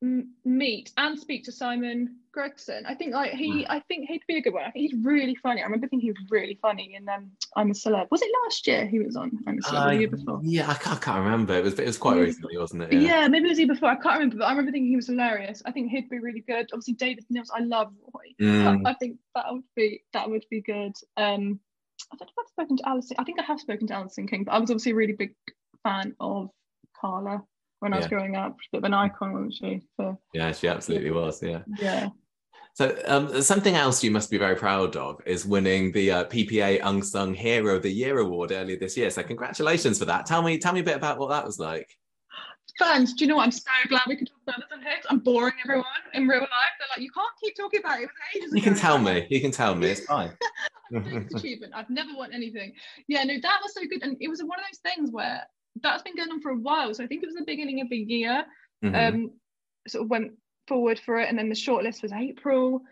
m- 0.04 0.34
meet 0.46 0.92
and 0.98 1.18
speak 1.18 1.44
to 1.46 1.52
Simon 1.52 2.18
Gregson. 2.32 2.86
I 2.88 2.94
think 2.96 3.14
like 3.14 3.32
he, 3.32 3.66
I 3.70 3.80
think 3.88 4.10
he'd 4.10 4.22
be 4.28 4.38
a 4.38 4.42
good 4.42 4.54
one. 4.54 4.64
I 4.64 4.72
think 4.72 4.90
he's 4.92 5.04
really 5.06 5.36
funny. 5.36 5.62
I 5.62 5.66
remember 5.66 5.88
thinking 5.88 6.08
he 6.08 6.12
was 6.12 6.22
really 6.32 6.58
funny 6.62 6.96
in 6.96 7.08
um, 7.08 7.32
I'm 7.56 7.70
a 7.72 7.74
Celeb. 7.74 8.10
Was 8.12 8.22
it 8.24 8.32
last 8.44 8.66
year 8.68 8.86
he 8.88 9.00
was 9.00 9.16
on 9.16 9.32
I'm 9.48 9.60
a 9.60 9.62
Celeb 9.62 9.90
the 9.92 9.96
year 10.00 10.08
before? 10.10 10.40
yeah 10.44 10.70
I 10.70 10.74
can't, 10.74 10.98
I 10.98 11.00
can't 11.00 11.24
remember 11.24 11.54
it 11.54 11.64
was 11.64 11.80
it 11.80 11.86
was 11.86 11.98
quite 11.98 12.18
Yeah. 12.18 12.24
recently 12.24 12.58
wasn't 12.58 12.84
it 12.84 12.94
Yeah. 12.94 13.28
maybe 13.28 13.46
it 13.46 13.50
was 13.50 13.58
the 13.58 13.64
year 13.66 13.74
before. 13.74 13.90
I 13.90 13.96
can't 13.96 14.16
remember, 14.16 14.38
but 14.38 14.46
I 14.46 14.50
remember 14.50 14.72
thinking 14.72 14.90
he 14.90 14.96
was 14.96 15.08
hilarious. 15.08 15.62
I 15.66 15.72
think 15.72 15.92
he'd 15.92 16.10
be 16.10 16.20
really 16.20 16.42
good. 16.42 16.70
Obviously, 16.74 16.96
David 16.96 17.26
Nils, 17.30 17.52
I 17.56 17.62
love 17.62 17.94
Roy. 18.14 18.34
Mm. 18.42 18.86
I, 18.86 18.92
I 18.92 18.94
think 18.96 19.18
that 19.36 19.46
would 19.52 19.64
be 19.76 20.04
that 20.14 20.30
would 20.30 20.46
be 20.50 20.62
good. 20.62 20.94
Um, 21.18 21.60
I 22.12 22.16
don't 22.18 22.28
know 22.28 22.34
if 22.36 22.40
I've 22.40 22.50
spoken 22.50 22.78
to 22.78 22.88
Alison. 22.90 23.16
I 23.20 23.24
think 23.24 23.40
I 23.40 23.44
have 23.44 23.60
spoken 23.60 23.88
to 23.88 23.94
Alison 23.94 24.28
King, 24.28 24.44
but 24.44 24.52
I 24.54 24.60
was 24.60 24.70
obviously 24.72 24.92
a 24.92 24.96
really 24.96 25.14
big 25.14 25.36
fan 25.84 26.16
of 26.20 26.50
Carla. 27.00 27.44
When 27.84 27.94
I 27.94 27.98
was 27.98 28.06
Yeah. 28.06 28.10
growing 28.10 28.36
up. 28.36 28.58
She's 28.60 28.70
a 28.70 28.78
bit 28.78 28.78
of 28.80 28.84
an 28.86 28.94
icon, 28.94 29.34
wasn't 29.34 29.54
she? 29.54 29.82
So 29.98 30.18
Yeah, 30.34 30.52
she 30.52 30.68
absolutely 30.68 31.12
was. 31.12 31.42
Yeah. 31.44 31.62
yeah. 31.80 32.10
So 32.76 32.98
um, 33.06 33.42
something 33.44 33.76
else 33.76 34.04
you 34.04 34.10
must 34.10 34.32
be 34.32 34.40
very 34.40 34.56
proud 34.56 34.96
of 34.96 35.22
is 35.28 35.46
winning 35.46 35.92
the 35.92 36.12
uh, 36.12 36.24
PPA 36.26 36.80
Unsung 36.84 37.36
Hero 37.36 37.76
of 37.76 37.84
the 37.84 37.92
Year 37.92 38.18
award 38.18 38.52
earlier 38.52 38.78
this 38.80 38.98
year. 38.98 39.12
So 39.12 39.22
congratulations 39.22 40.00
for 40.00 40.06
that. 40.06 40.26
Tell 40.26 40.42
me, 40.42 40.58
tell 40.58 40.74
me 40.74 40.80
a 40.80 40.84
bit 40.84 40.96
about 40.98 41.20
what 41.20 41.30
that 41.30 41.46
was 41.46 41.60
like. 41.60 41.96
Fans, 42.80 43.14
do 43.14 43.26
you 43.26 43.30
know 43.30 43.36
what? 43.36 43.44
I'm 43.44 43.52
so 43.52 43.70
glad 43.88 44.02
we 44.08 44.16
could 44.16 44.28
talk 44.28 44.56
about 44.58 44.80
this 44.80 45.06
on 45.08 45.18
I'm 45.18 45.20
boring 45.20 45.54
everyone 45.64 45.86
in 46.16 46.28
real 46.28 46.40
life. 46.40 46.50
They're 46.80 46.88
like, 46.96 47.04
you 47.04 47.12
can't 47.12 47.30
keep 47.40 47.56
talking 47.56 47.82
about 47.82 48.00
it. 48.00 48.04
It 48.06 48.08
was 48.08 48.36
ages 48.36 48.54
You 48.56 48.62
can 48.64 48.74
tell 48.76 48.98
me. 48.98 49.28
You 49.30 49.40
can 49.40 49.52
tell 49.52 49.76
me. 49.76 49.90
It's 49.90 50.02
fine. 50.06 50.32
achievement. 51.36 51.74
I've 51.76 51.90
never 51.92 52.10
won 52.16 52.34
anything. 52.34 52.74
Yeah, 53.08 53.24
no, 53.24 53.36
that 53.40 53.60
was 53.62 53.74
so 53.76 53.82
good. 53.88 54.02
And 54.02 54.18
it 54.20 54.28
was 54.28 54.42
one 54.42 54.60
of 54.60 54.66
those 54.72 54.80
things 54.80 55.12
where 55.12 55.44
that's 55.82 56.04
been 56.04 56.16
going 56.16 56.32
on 56.32 56.42
for 56.42 56.52
a 56.52 56.58
while. 56.58 56.94
So 56.94 57.04
I 57.04 57.08
think 57.08 57.24
it 57.24 57.26
was 57.26 57.36
the 57.36 57.44
beginning 57.46 57.82
of 57.82 57.90
the 57.90 57.98
year. 57.98 58.46
Mhm. 58.84 59.14
Um, 59.14 59.32
sort 59.88 60.04
of 60.04 60.10
went 60.10 60.34
forward 60.68 61.00
for 61.00 61.20
it, 61.20 61.30
and 61.30 61.38
then 61.38 61.50
the 61.50 61.56
shortlist 61.56 62.02
was 62.02 62.14
April. 62.14 62.84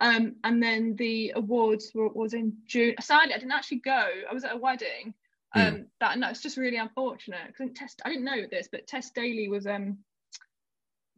Um, 0.00 0.36
and 0.44 0.62
then 0.62 0.96
the 0.96 1.32
awards 1.36 1.92
were, 1.94 2.08
was 2.08 2.32
in 2.32 2.56
June. 2.66 2.94
Sadly, 3.00 3.34
I 3.34 3.38
didn't 3.38 3.52
actually 3.52 3.78
go. 3.78 4.08
I 4.28 4.32
was 4.32 4.44
at 4.44 4.54
a 4.54 4.56
wedding. 4.56 5.14
Um, 5.52 5.86
that 5.98 6.12
and 6.14 6.22
that's 6.22 6.40
just 6.40 6.56
really 6.56 6.76
unfortunate 6.76 7.48
because 7.48 7.72
Tess. 7.74 7.96
I 8.04 8.08
didn't 8.08 8.24
know 8.24 8.46
this, 8.48 8.68
but 8.70 8.86
Tess 8.86 9.10
Daly 9.10 9.48
was 9.48 9.66
um 9.66 9.98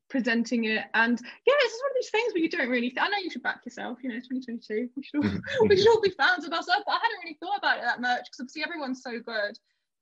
presenting 0.09 0.65
it, 0.65 0.85
and 0.95 1.21
yeah, 1.21 1.55
it's 1.59 1.73
just 1.73 1.83
one 1.83 1.91
of 1.91 1.97
these 1.97 2.11
things 2.11 2.33
where 2.33 2.43
you 2.43 2.49
don't 2.49 2.71
really. 2.71 2.95
I 2.99 3.09
know 3.09 3.19
you 3.19 3.31
should 3.31 3.43
back 3.43 3.61
yourself. 3.67 3.99
You 4.03 4.09
know, 4.09 4.17
2022. 4.17 4.89
We 4.97 5.03
should 5.03 5.25
all, 5.25 5.31
we 5.69 5.77
should 5.77 5.89
all 5.89 6.01
be 6.01 6.11
fans 6.11 6.47
of 6.47 6.53
ourselves. 6.53 6.83
But 6.87 6.93
I 6.93 7.01
hadn't 7.03 7.25
really 7.25 7.37
thought 7.41 7.59
about 7.59 7.79
it 7.79 7.83
that 7.83 8.01
much 8.01 8.25
because 8.25 8.41
obviously 8.41 8.65
everyone's 8.65 9.03
so 9.03 9.21
good. 9.21 9.59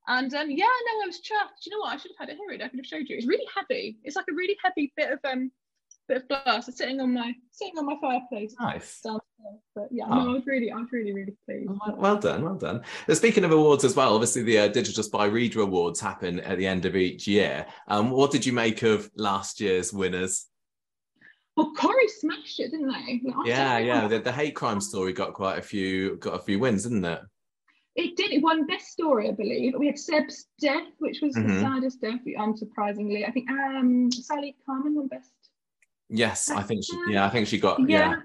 And 0.09 0.33
um, 0.35 0.51
yeah, 0.51 0.65
no, 0.65 1.03
I 1.03 1.07
was 1.07 1.19
chuffed. 1.21 1.63
Do 1.63 1.71
you 1.71 1.77
know 1.77 1.81
what? 1.81 1.95
I 1.95 1.97
should 1.97 2.13
have 2.19 2.29
had 2.29 2.35
it 2.35 2.39
here. 2.39 2.55
I 2.65 2.69
could 2.69 2.79
have 2.79 2.87
showed 2.87 3.09
you. 3.09 3.17
It's 3.17 3.27
really 3.27 3.47
heavy. 3.55 3.99
It's 4.03 4.17
like 4.17 4.27
a 4.31 4.35
really 4.35 4.57
heavy 4.65 4.93
bit 4.97 5.13
of 5.13 5.19
um 5.25 5.51
bit 6.09 6.17
of 6.19 6.29
glass. 6.29 6.69
It's 6.69 6.79
sitting 6.79 7.01
on 7.01 7.13
my 7.15 7.33
sitting 7.53 7.79
on 7.79 7.87
my 7.87 7.97
fireplace 8.01 8.55
Nice. 8.59 9.01
But 9.75 9.89
yeah, 9.91 10.05
Oh. 10.09 10.15
no, 10.25 10.31
I 10.31 10.33
was 10.35 10.47
really, 10.47 10.71
I 10.71 10.77
was 10.77 10.89
really, 10.93 11.13
really 11.13 11.35
pleased. 11.47 11.71
Well, 11.71 11.97
well 11.97 12.17
done, 12.19 12.45
well 12.45 12.57
done. 12.57 12.83
Now, 13.09 13.15
speaking 13.15 13.45
of 13.45 13.53
awards 13.53 13.85
as 13.85 13.95
well, 13.97 14.15
obviously 14.15 14.43
the 14.43 14.59
uh, 14.59 14.69
Digital 14.69 15.03
Spy 15.03 15.27
Reader 15.27 15.61
Awards 15.61 16.01
happen 16.01 16.41
at 16.41 16.59
the 16.59 16.67
end 16.67 16.85
of 16.85 16.95
each 16.97 17.27
year. 17.27 17.67
Um, 17.89 18.11
what 18.11 18.31
did 18.33 18.45
you 18.45 18.53
make 18.53 18.83
of 18.83 19.11
last 19.17 19.61
year's 19.61 19.93
winners? 19.93 20.47
Well, 21.57 21.73
Corrie 21.77 22.09
smashed 22.09 22.61
it, 22.61 22.71
didn't 22.71 22.89
they? 22.89 23.21
Like, 23.25 23.47
Yeah, 23.47 23.79
yeah. 23.79 24.09
The, 24.09 24.19
the 24.19 24.33
hate 24.33 24.55
crime 24.57 24.81
story 24.81 25.13
got 25.13 25.35
quite 25.35 25.59
a 25.59 25.63
few, 25.63 26.17
got 26.17 26.35
a 26.35 26.43
few 26.43 26.59
wins, 26.59 26.83
didn't 26.85 27.05
it? 27.05 27.21
It 28.01 28.17
did. 28.17 28.33
It 28.33 28.43
won 28.43 28.67
best 28.67 28.87
story, 28.89 29.29
I 29.29 29.33
believe. 29.33 29.75
We 29.79 29.87
had 29.87 29.99
Seb's 29.99 30.47
death, 30.61 30.89
which 30.99 31.21
was 31.21 31.37
Mhm. 31.37 31.47
the 31.49 31.61
saddest 31.61 32.01
death, 32.01 32.21
unsurprisingly. 32.27 33.27
I 33.29 33.31
think 33.31 33.51
um 33.51 34.11
Sally 34.11 34.57
Carman 34.65 34.95
won 34.95 35.09
best. 35.09 35.33
Yes, 36.09 36.51
I 36.51 36.63
think 36.63 36.85
she. 36.85 36.99
Yeah, 37.09 37.27
I 37.27 37.29
think 37.29 37.47
she 37.47 37.59
got. 37.59 37.79
Yeah. 37.89 38.17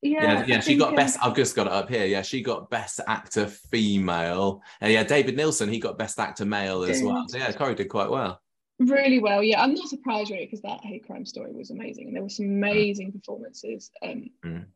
Yeah, 0.00 0.22
Yeah, 0.22 0.44
yeah. 0.46 0.60
She 0.60 0.76
got 0.76 0.90
um, 0.90 0.94
best. 0.94 1.18
I've 1.20 1.34
just 1.34 1.56
got 1.56 1.66
it 1.66 1.72
up 1.72 1.88
here. 1.88 2.06
Yeah, 2.06 2.22
she 2.22 2.40
got 2.42 2.70
best 2.70 3.00
actor 3.08 3.46
female. 3.48 4.62
And 4.80 4.92
yeah, 4.92 5.02
David 5.04 5.36
Neilson, 5.36 5.70
he 5.72 5.78
got 5.80 5.98
best 5.98 6.18
actor 6.20 6.44
male 6.44 6.84
as 6.84 7.02
well. 7.02 7.24
So 7.28 7.36
yeah, 7.38 7.50
Corrie 7.52 7.74
did 7.74 7.88
quite 7.88 8.08
well. 8.10 8.40
really 8.78 9.18
well. 9.18 9.42
Yeah, 9.42 9.60
I'm 9.60 9.74
not 9.74 9.88
surprised 9.88 10.30
really 10.30 10.44
because 10.46 10.62
that 10.62 10.84
hate 10.84 11.04
crime 11.04 11.26
story 11.26 11.52
was 11.52 11.70
amazing, 11.70 12.06
and 12.06 12.14
there 12.16 12.22
were 12.22 12.28
some 12.28 12.46
amazing 12.46 13.10
performances 13.12 13.90
um 14.02 14.30
Mm. 14.44 14.66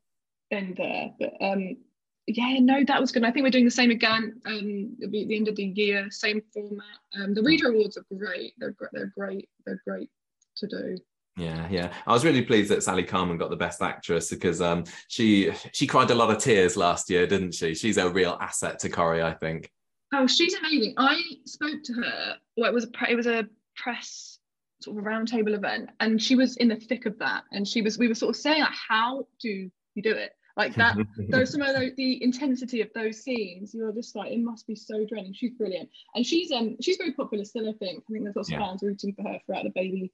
in 0.50 0.74
there. 0.74 1.14
But 1.20 1.34
um, 1.40 1.76
yeah, 2.26 2.58
no, 2.60 2.84
that 2.86 3.00
was 3.00 3.10
good. 3.10 3.24
I 3.24 3.30
think 3.30 3.44
we're 3.44 3.50
doing 3.50 3.64
the 3.64 3.70
same 3.70 3.90
again. 3.90 4.40
Um, 4.46 4.96
it'll 5.00 5.10
be 5.10 5.22
at 5.22 5.28
the 5.28 5.36
end 5.36 5.48
of 5.48 5.56
the 5.56 5.64
year, 5.64 6.10
same 6.10 6.42
format. 6.52 6.98
Um, 7.16 7.34
the 7.34 7.42
reader 7.42 7.68
awards 7.68 7.96
are 7.96 8.04
great. 8.16 8.54
They're 8.58 8.74
they're 8.92 9.12
great. 9.16 9.48
They're 9.66 9.82
great 9.86 10.08
to 10.58 10.66
do. 10.66 10.96
Yeah, 11.36 11.66
yeah. 11.70 11.92
I 12.06 12.12
was 12.12 12.24
really 12.24 12.42
pleased 12.42 12.70
that 12.70 12.82
Sally 12.82 13.02
Carman 13.02 13.38
got 13.38 13.50
the 13.50 13.56
best 13.56 13.82
actress 13.82 14.30
because 14.30 14.60
um 14.60 14.84
she 15.08 15.50
she 15.72 15.86
cried 15.86 16.10
a 16.10 16.14
lot 16.14 16.30
of 16.30 16.38
tears 16.38 16.76
last 16.76 17.10
year, 17.10 17.26
didn't 17.26 17.54
she? 17.54 17.74
She's 17.74 17.96
a 17.96 18.08
real 18.08 18.36
asset 18.40 18.78
to 18.80 18.88
Corrie, 18.88 19.22
I 19.22 19.34
think. 19.34 19.70
Oh, 20.14 20.26
she's 20.26 20.54
amazing. 20.54 20.94
I 20.98 21.20
spoke 21.46 21.82
to 21.84 21.94
her. 21.94 22.36
Well, 22.56 22.70
it 22.70 22.74
was 22.74 22.84
a 22.84 23.10
it 23.10 23.16
was 23.16 23.26
a 23.26 23.46
press 23.76 24.38
sort 24.82 24.98
of 24.98 25.04
roundtable 25.04 25.54
event, 25.54 25.90
and 26.00 26.20
she 26.20 26.34
was 26.36 26.56
in 26.58 26.68
the 26.68 26.76
thick 26.76 27.06
of 27.06 27.18
that. 27.18 27.44
And 27.50 27.66
she 27.66 27.82
was 27.82 27.98
we 27.98 28.08
were 28.08 28.14
sort 28.14 28.36
of 28.36 28.40
saying 28.40 28.60
like, 28.60 28.74
how 28.88 29.26
do 29.40 29.70
you 29.94 30.02
do 30.02 30.12
it? 30.12 30.32
Like 30.56 30.74
that. 30.74 30.96
Those 31.30 31.50
some 31.50 31.62
of 31.62 31.74
the, 31.74 31.92
the 31.96 32.22
intensity 32.22 32.82
of 32.82 32.90
those 32.94 33.22
scenes, 33.22 33.74
you're 33.74 33.92
just 33.92 34.14
like, 34.14 34.32
it 34.32 34.40
must 34.40 34.66
be 34.66 34.74
so 34.74 35.04
draining. 35.06 35.32
She's 35.32 35.52
brilliant, 35.52 35.88
and 36.14 36.26
she's 36.26 36.52
um 36.52 36.76
she's 36.80 36.96
very 36.98 37.12
popular 37.12 37.44
still. 37.44 37.68
I 37.68 37.72
think. 37.72 38.02
I 38.08 38.12
think 38.12 38.24
there's 38.24 38.36
lots 38.36 38.50
Yeah. 38.50 38.60
of 38.60 38.66
fans 38.66 38.82
rooting 38.82 39.14
for 39.14 39.22
her 39.22 39.38
throughout 39.46 39.64
the 39.64 39.70
baby 39.70 40.12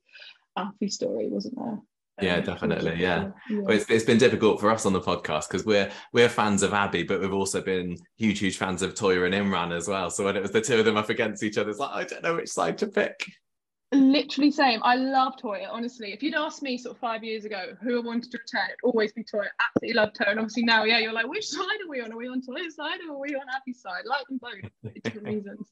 Alfie 0.56 0.88
story, 0.90 1.28
wasn't 1.28 1.56
there? 1.56 1.78
Yeah, 2.20 2.36
Um, 2.38 2.44
definitely, 2.44 2.84
she 2.86 2.90
was 2.92 3.00
yeah. 3.00 3.30
Well, 3.50 3.70
it's, 3.76 3.88
it's 3.88 4.04
been 4.04 4.18
difficult 4.18 4.60
for 4.60 4.70
us 4.70 4.86
on 4.86 4.92
the 4.92 5.00
podcast 5.00 5.48
because 5.48 5.64
we're 5.64 5.90
we're 6.12 6.28
fans 6.28 6.62
of 6.62 6.74
Abi, 6.74 7.02
but 7.04 7.20
we've 7.20 7.32
also 7.32 7.60
been 7.60 7.96
huge, 8.16 8.38
huge 8.40 8.58
fans 8.58 8.82
of 8.82 8.94
Toyah 8.94 9.24
and 9.26 9.34
Imran 9.34 9.76
as 9.76 9.86
well. 9.88 10.10
So 10.10 10.24
when 10.24 10.36
it 10.36 10.42
was 10.42 10.50
the 10.52 10.60
two 10.60 10.78
of 10.78 10.84
them 10.84 10.96
up 10.96 11.10
against 11.10 11.42
each 11.42 11.58
other, 11.58 11.70
it's 11.70 11.78
like 11.78 11.90
I 11.92 12.04
don't 12.04 12.22
know 12.22 12.34
which 12.36 12.48
side 12.50 12.78
to 12.78 12.86
pick. 12.88 13.24
Literally 13.92 14.50
same. 14.50 14.80
I 14.82 14.96
love 14.96 15.34
Toyah, 15.42 15.68
honestly. 15.70 16.12
If 16.12 16.22
you'd 16.22 16.34
asked 16.34 16.62
me 16.62 16.76
sort 16.76 16.94
of 16.96 17.00
five 17.00 17.24
years 17.24 17.44
ago 17.46 17.74
who 17.80 17.98
I 17.98 18.04
wanted 18.04 18.30
to 18.32 18.38
return, 18.38 18.68
it'd 18.68 18.78
always 18.84 19.12
be 19.12 19.24
Toyah. 19.24 19.46
Absolutely 19.66 19.94
loved 19.94 20.18
her. 20.18 20.26
And 20.26 20.38
obviously 20.38 20.64
now, 20.64 20.84
yeah, 20.84 20.98
you're 20.98 21.12
like, 21.12 21.26
which 21.26 21.46
side 21.46 21.62
are 21.84 21.88
we 21.88 22.00
on? 22.02 22.12
Are 22.12 22.16
we 22.16 22.28
on 22.28 22.42
Toyah's 22.42 22.76
side 22.76 23.00
or 23.08 23.14
are 23.14 23.18
we 23.20 23.34
on 23.34 23.46
Abi's 23.56 23.80
side? 23.80 24.02
Like 24.04 24.26
them 24.28 24.38
both 24.42 24.70
for 24.82 24.90
different 25.04 25.26
reasons. 25.26 25.68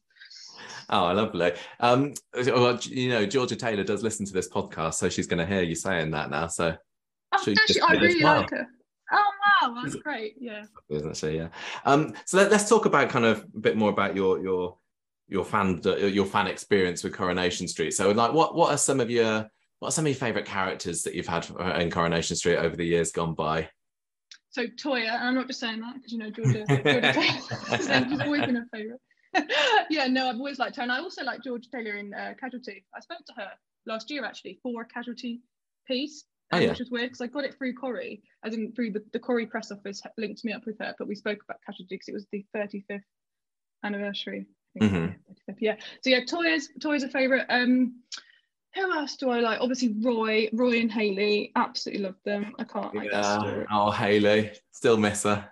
Oh, 0.88 1.12
lovely. 1.12 1.52
Um, 1.80 2.14
well, 2.34 2.78
you 2.84 3.10
know, 3.10 3.26
Georgia 3.26 3.56
Taylor 3.56 3.84
does 3.84 4.02
listen 4.02 4.24
to 4.24 4.32
this 4.32 4.48
podcast, 4.48 4.94
so 4.94 5.10
she's 5.10 5.26
going 5.26 5.46
to 5.46 5.46
hear 5.46 5.62
you 5.62 5.74
saying 5.74 6.12
that 6.12 6.30
now. 6.30 6.46
So, 6.46 6.74
Oh, 7.32 7.42
She 7.66 7.80
I 7.80 7.92
really 7.94 8.22
well. 8.22 8.40
like 8.40 8.50
her. 8.50 8.66
Oh 9.12 9.30
wow, 9.62 9.74
that's 9.82 9.94
great. 9.96 10.34
Yeah. 10.40 10.64
isn't 10.88 11.16
she? 11.16 11.30
Yeah. 11.36 11.48
Um, 11.84 12.14
so 12.24 12.38
let, 12.38 12.52
us 12.52 12.68
talk 12.68 12.86
about 12.86 13.08
kind 13.08 13.24
of 13.24 13.44
a 13.54 13.58
bit 13.58 13.76
more 13.76 13.90
about 13.90 14.16
your 14.16 14.40
your 14.40 14.78
your 15.28 15.44
fan 15.44 15.80
your 15.84 16.26
fan 16.26 16.46
experience 16.46 17.02
with 17.02 17.14
Coronation 17.14 17.68
Street. 17.68 17.92
So, 17.92 18.10
like, 18.10 18.32
what 18.32 18.54
what 18.54 18.72
are 18.72 18.78
some 18.78 19.00
of 19.00 19.10
your 19.10 19.48
what 19.78 19.88
are 19.88 19.92
some 19.92 20.04
of 20.06 20.10
your 20.10 20.16
favorite 20.16 20.46
characters 20.46 21.02
that 21.02 21.14
you've 21.14 21.26
had 21.26 21.48
in 21.80 21.90
Coronation 21.90 22.36
Street 22.36 22.56
over 22.56 22.76
the 22.76 22.86
years 22.86 23.12
gone 23.12 23.34
by? 23.34 23.68
So 24.50 24.66
Toyah, 24.66 25.14
and 25.14 25.28
I'm 25.28 25.34
not 25.34 25.48
just 25.48 25.60
saying 25.60 25.80
that 25.80 25.94
because 25.96 26.12
you 26.12 26.18
know 26.18 26.30
Georgia, 26.30 26.64
Georgia 26.66 28.24
always 28.24 28.46
been 28.46 28.56
a 28.56 28.66
favourite. 28.72 29.00
yeah, 29.90 30.06
no, 30.06 30.28
I've 30.30 30.36
always 30.36 30.58
liked 30.58 30.76
her, 30.76 30.82
and 30.82 30.92
I 30.92 30.98
also 30.98 31.22
like 31.24 31.42
Georgia 31.42 31.68
Taylor 31.70 31.96
in 31.96 32.14
uh, 32.14 32.32
Casualty. 32.40 32.84
I 32.94 33.00
spoke 33.00 33.18
to 33.26 33.34
her 33.36 33.50
last 33.84 34.10
year 34.10 34.24
actually 34.24 34.58
for 34.62 34.82
a 34.82 34.86
Casualty 34.86 35.42
piece, 35.86 36.24
Oh, 36.52 36.56
um, 36.56 36.62
yeah. 36.62 36.68
which 36.70 36.78
was 36.78 36.90
weird 36.90 37.08
because 37.10 37.20
I 37.20 37.26
got 37.26 37.44
it 37.44 37.56
through 37.58 37.74
Corrie, 37.74 38.22
as 38.44 38.54
in 38.54 38.72
through 38.72 38.92
the, 38.92 39.04
the 39.12 39.18
Corrie 39.18 39.46
press 39.46 39.72
office 39.72 40.00
linked 40.16 40.44
me 40.44 40.52
up 40.52 40.64
with 40.64 40.78
her. 40.78 40.94
But 40.98 41.08
we 41.08 41.16
spoke 41.16 41.38
about 41.42 41.58
Casualty 41.66 41.96
because 41.96 42.08
it 42.08 42.14
was 42.14 42.26
the 42.30 42.44
35th 42.54 43.00
anniversary. 43.84 44.46
Mhm. 44.80 45.14
yeah, 45.28 45.34
35th, 45.54 45.56
yeah. 45.60 45.76
So 46.02 46.10
yeah, 46.10 46.24
Toyah's 46.24 46.68
Toyah's 46.80 47.02
a 47.02 47.08
favourite. 47.08 47.46
Um, 47.48 48.00
who 48.74 48.92
else 48.92 49.16
do 49.16 49.30
I 49.30 49.40
like? 49.40 49.60
Obviously 49.60 49.94
Roy, 50.02 50.48
Roy 50.52 50.80
and 50.80 50.92
Hayley. 50.92 51.52
Absolutely 51.56 52.04
love 52.04 52.16
them. 52.24 52.54
I 52.58 52.64
can't 52.64 52.94
like 52.94 53.10
that 53.10 53.40
story. 53.40 53.60
Yeah. 53.60 53.66
Oh, 53.72 53.90
Hayley, 53.90 54.52
still 54.72 54.96
miss 54.98 55.22
her. 55.22 55.48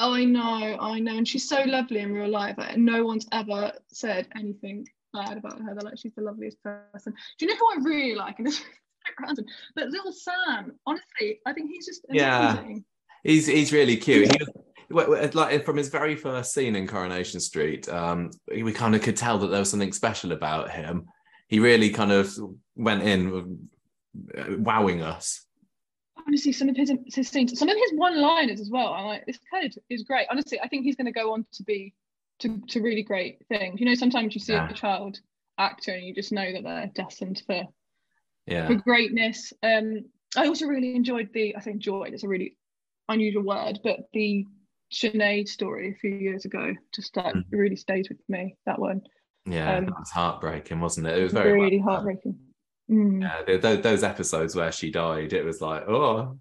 Oh, 0.00 0.14
I 0.14 0.24
know, 0.24 0.76
I 0.80 1.00
know, 1.00 1.16
and 1.16 1.26
she's 1.26 1.48
so 1.48 1.60
lovely 1.64 1.98
in 1.98 2.12
real 2.12 2.28
life. 2.30 2.56
Like, 2.56 2.76
no 2.76 3.04
one's 3.04 3.26
ever 3.32 3.72
said 3.92 4.28
anything 4.36 4.86
bad 5.12 5.38
about 5.38 5.58
her. 5.60 5.74
They're 5.74 5.82
like, 5.90 5.98
she's 5.98 6.14
the 6.14 6.22
loveliest 6.22 6.62
person. 6.62 7.14
Do 7.36 7.44
you 7.44 7.50
know 7.50 7.56
who 7.58 7.66
I 7.80 7.82
really 7.82 8.14
like? 8.14 8.38
And 8.38 8.46
this 8.46 8.62
random, 9.20 9.44
but 9.74 9.88
little 9.88 10.12
Sam. 10.12 10.78
Honestly, 10.86 11.40
I 11.46 11.52
think 11.52 11.70
he's 11.72 11.86
just 11.86 12.04
amazing. 12.08 12.24
Yeah. 12.24 12.74
He's 13.24 13.46
he's 13.48 13.72
really 13.72 13.96
cute. 13.96 14.30
He 14.30 14.38
was, 14.38 14.48
w- 14.48 14.52
w- 14.52 14.67
like 14.90 15.64
from 15.64 15.76
his 15.76 15.88
very 15.88 16.16
first 16.16 16.52
scene 16.54 16.76
in 16.76 16.86
Coronation 16.86 17.40
Street, 17.40 17.88
um, 17.88 18.30
we 18.48 18.72
kind 18.72 18.94
of 18.94 19.02
could 19.02 19.16
tell 19.16 19.38
that 19.38 19.48
there 19.48 19.60
was 19.60 19.70
something 19.70 19.92
special 19.92 20.32
about 20.32 20.70
him. 20.70 21.06
He 21.48 21.60
really 21.60 21.90
kind 21.90 22.12
of 22.12 22.34
went 22.76 23.02
in, 23.02 23.68
uh, 24.36 24.56
wowing 24.58 25.02
us. 25.02 25.44
Honestly, 26.26 26.52
some 26.52 26.68
of 26.68 26.76
his 26.76 26.92
his 27.06 27.28
scenes, 27.28 27.58
some 27.58 27.68
of 27.68 27.76
his 27.76 27.92
one-liners 27.94 28.60
as 28.60 28.70
well. 28.70 28.92
I'm 28.92 29.06
like, 29.06 29.26
this 29.26 29.38
kid 29.52 29.74
is 29.88 30.02
great. 30.02 30.26
Honestly, 30.30 30.60
I 30.60 30.68
think 30.68 30.84
he's 30.84 30.96
going 30.96 31.06
to 31.06 31.12
go 31.12 31.32
on 31.32 31.46
to 31.52 31.62
be 31.62 31.94
to 32.40 32.60
to 32.68 32.80
really 32.80 33.02
great 33.02 33.46
things. 33.48 33.80
You 33.80 33.86
know, 33.86 33.94
sometimes 33.94 34.34
you 34.34 34.40
see 34.40 34.52
Yeah. 34.52 34.68
a 34.68 34.74
child 34.74 35.20
actor 35.58 35.92
and 35.92 36.04
you 36.04 36.14
just 36.14 36.32
know 36.32 36.52
that 36.52 36.62
they're 36.64 36.90
destined 36.94 37.42
for 37.46 37.64
Yeah, 38.46 38.66
for 38.66 38.74
greatness. 38.74 39.52
Um, 39.62 40.04
I 40.36 40.46
also 40.46 40.66
really 40.66 40.94
enjoyed 40.94 41.30
the, 41.32 41.56
I 41.56 41.60
say 41.60 41.70
enjoyed, 41.70 42.12
it's 42.12 42.22
a 42.24 42.28
really 42.28 42.56
unusual 43.08 43.42
word, 43.42 43.80
but 43.82 44.08
the 44.12 44.44
Sinead 44.90 45.48
story 45.48 45.90
a 45.90 45.94
few 45.94 46.14
years 46.14 46.44
ago 46.44 46.74
just 46.94 47.16
like 47.16 47.34
Mhm. 47.34 47.44
really 47.50 47.76
stays 47.76 48.08
with 48.08 48.20
me. 48.28 48.56
That 48.66 48.78
one 48.78 49.02
yeah, 49.46 49.76
Um, 49.76 49.86
that 49.86 49.98
was 49.98 50.10
heartbreaking, 50.10 50.80
wasn't 50.80 51.06
it? 51.06 51.18
It 51.18 51.22
was 51.22 51.32
very 51.32 51.52
really 51.52 51.78
well 51.78 51.94
heartbreaking. 51.94 52.38
Mm. 52.90 53.22
Yeah, 53.22 53.42
th- 53.46 53.62
th- 53.62 53.82
those 53.82 54.02
episodes 54.02 54.54
where 54.54 54.70
she 54.72 54.90
died, 54.90 55.32
it 55.32 55.44
was 55.44 55.60
like, 55.62 55.88
oh, 55.88 56.38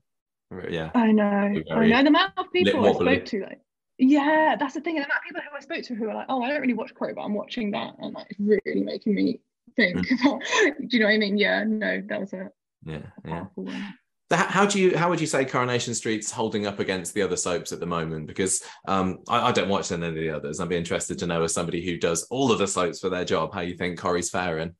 yeah, 0.69 0.91
I 0.93 1.11
know, 1.13 1.23
I 1.71 1.87
know. 1.87 2.01
The 2.03 2.07
amount 2.07 2.33
of 2.37 2.51
people 2.51 2.85
I 2.85 2.91
spoke 2.93 3.25
to, 3.25 3.41
like, 3.43 3.61
yeah, 3.97 4.55
that's 4.59 4.73
the 4.73 4.81
thing. 4.81 4.97
and 4.97 5.03
The 5.03 5.07
amount 5.07 5.19
of 5.19 5.23
people 5.23 5.41
who 5.49 5.55
I 5.57 5.59
spoke 5.61 5.83
to 5.83 5.95
who 5.95 6.09
are 6.09 6.15
like, 6.15 6.25
oh, 6.29 6.41
I 6.41 6.49
don't 6.49 6.61
really 6.61 6.73
watch 6.73 6.93
Corrie, 6.95 7.13
but 7.13 7.21
I'm 7.21 7.33
watching 7.33 7.71
that, 7.71 7.95
and 7.99 8.13
like, 8.13 8.27
it's 8.29 8.39
really 8.39 8.81
making 8.83 9.15
me 9.15 9.39
think. 9.75 10.05
do 10.07 10.39
you 10.89 10.99
know 10.99 11.05
what 11.05 11.13
I 11.13 11.17
mean? 11.17 11.37
Yeah, 11.37 11.63
no, 11.65 12.01
that 12.07 12.19
was 12.19 12.33
a 12.33 12.51
Yeah, 12.85 13.03
yeah. 13.25 13.45
Powerful 14.29 14.39
one. 14.39 14.45
So 14.45 14.45
h- 14.45 14.51
how 14.53 14.65
do 14.65 14.79
you 14.81 14.97
how 14.97 15.09
would 15.09 15.21
you 15.21 15.27
say 15.27 15.45
Coronation 15.45 15.93
Street's 15.93 16.31
holding 16.31 16.65
up 16.65 16.79
against 16.79 17.13
the 17.13 17.21
other 17.21 17.35
soaps 17.37 17.71
at 17.71 17.79
the 17.79 17.85
moment? 17.85 18.27
Because 18.27 18.63
um, 18.87 19.19
I, 19.27 19.49
I 19.49 19.51
don't 19.51 19.69
watch 19.69 19.91
any 19.91 20.07
of 20.07 20.15
the 20.15 20.29
others. 20.29 20.59
I'd 20.59 20.69
be 20.69 20.75
interested 20.77 21.17
to 21.19 21.27
know 21.27 21.43
as 21.43 21.53
somebody 21.53 21.85
who 21.85 21.97
does 21.97 22.23
all 22.29 22.51
of 22.51 22.59
the 22.59 22.67
soaps 22.67 22.99
for 22.99 23.09
their 23.09 23.25
job, 23.25 23.53
how 23.53 23.61
you 23.61 23.75
think 23.77 23.99
Corrie's 23.99 24.29
faring. 24.29 24.75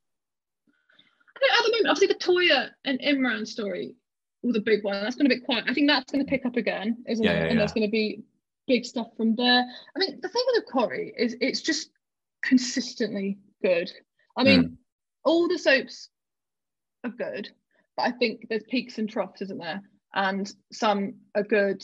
At 1.39 1.63
the 1.65 1.71
moment, 1.71 1.87
obviously 1.89 2.07
the 2.07 2.19
Toyah 2.19 2.69
and 2.85 2.99
Imran 2.99 3.45
story 3.47 3.95
was 4.43 4.55
a 4.57 4.61
big 4.61 4.83
one. 4.83 5.01
That's 5.03 5.15
going 5.15 5.29
to 5.29 5.35
be 5.35 5.41
quiet. 5.41 5.65
I 5.67 5.73
think 5.73 5.87
that's 5.87 6.11
going 6.11 6.25
to 6.25 6.29
pick 6.29 6.45
up 6.45 6.55
again, 6.55 6.97
isn't 7.07 7.23
Yeah, 7.23 7.31
it? 7.31 7.35
yeah, 7.35 7.41
and 7.43 7.51
yeah. 7.53 7.57
there's 7.59 7.73
going 7.73 7.87
to 7.87 7.91
be 7.91 8.23
big 8.67 8.85
stuff 8.85 9.07
from 9.15 9.35
there. 9.35 9.63
I 9.95 9.99
mean, 9.99 10.19
the 10.21 10.29
thing 10.29 10.43
with 10.47 10.65
the 10.65 10.71
Corrie 10.71 11.13
is 11.17 11.35
it's 11.39 11.61
just 11.61 11.91
consistently 12.43 13.37
good. 13.63 13.91
I 14.37 14.43
mean, 14.43 14.63
Mm. 14.63 14.77
all 15.25 15.47
the 15.47 15.57
soaps 15.59 16.09
are 17.03 17.09
good, 17.11 17.49
but 17.97 18.05
I 18.05 18.11
think 18.11 18.47
there's 18.47 18.63
peaks 18.69 18.99
and 18.99 19.09
troughs, 19.09 19.41
isn't 19.41 19.57
there? 19.57 19.81
And 20.13 20.49
some 20.71 21.15
are 21.35 21.43
good 21.43 21.83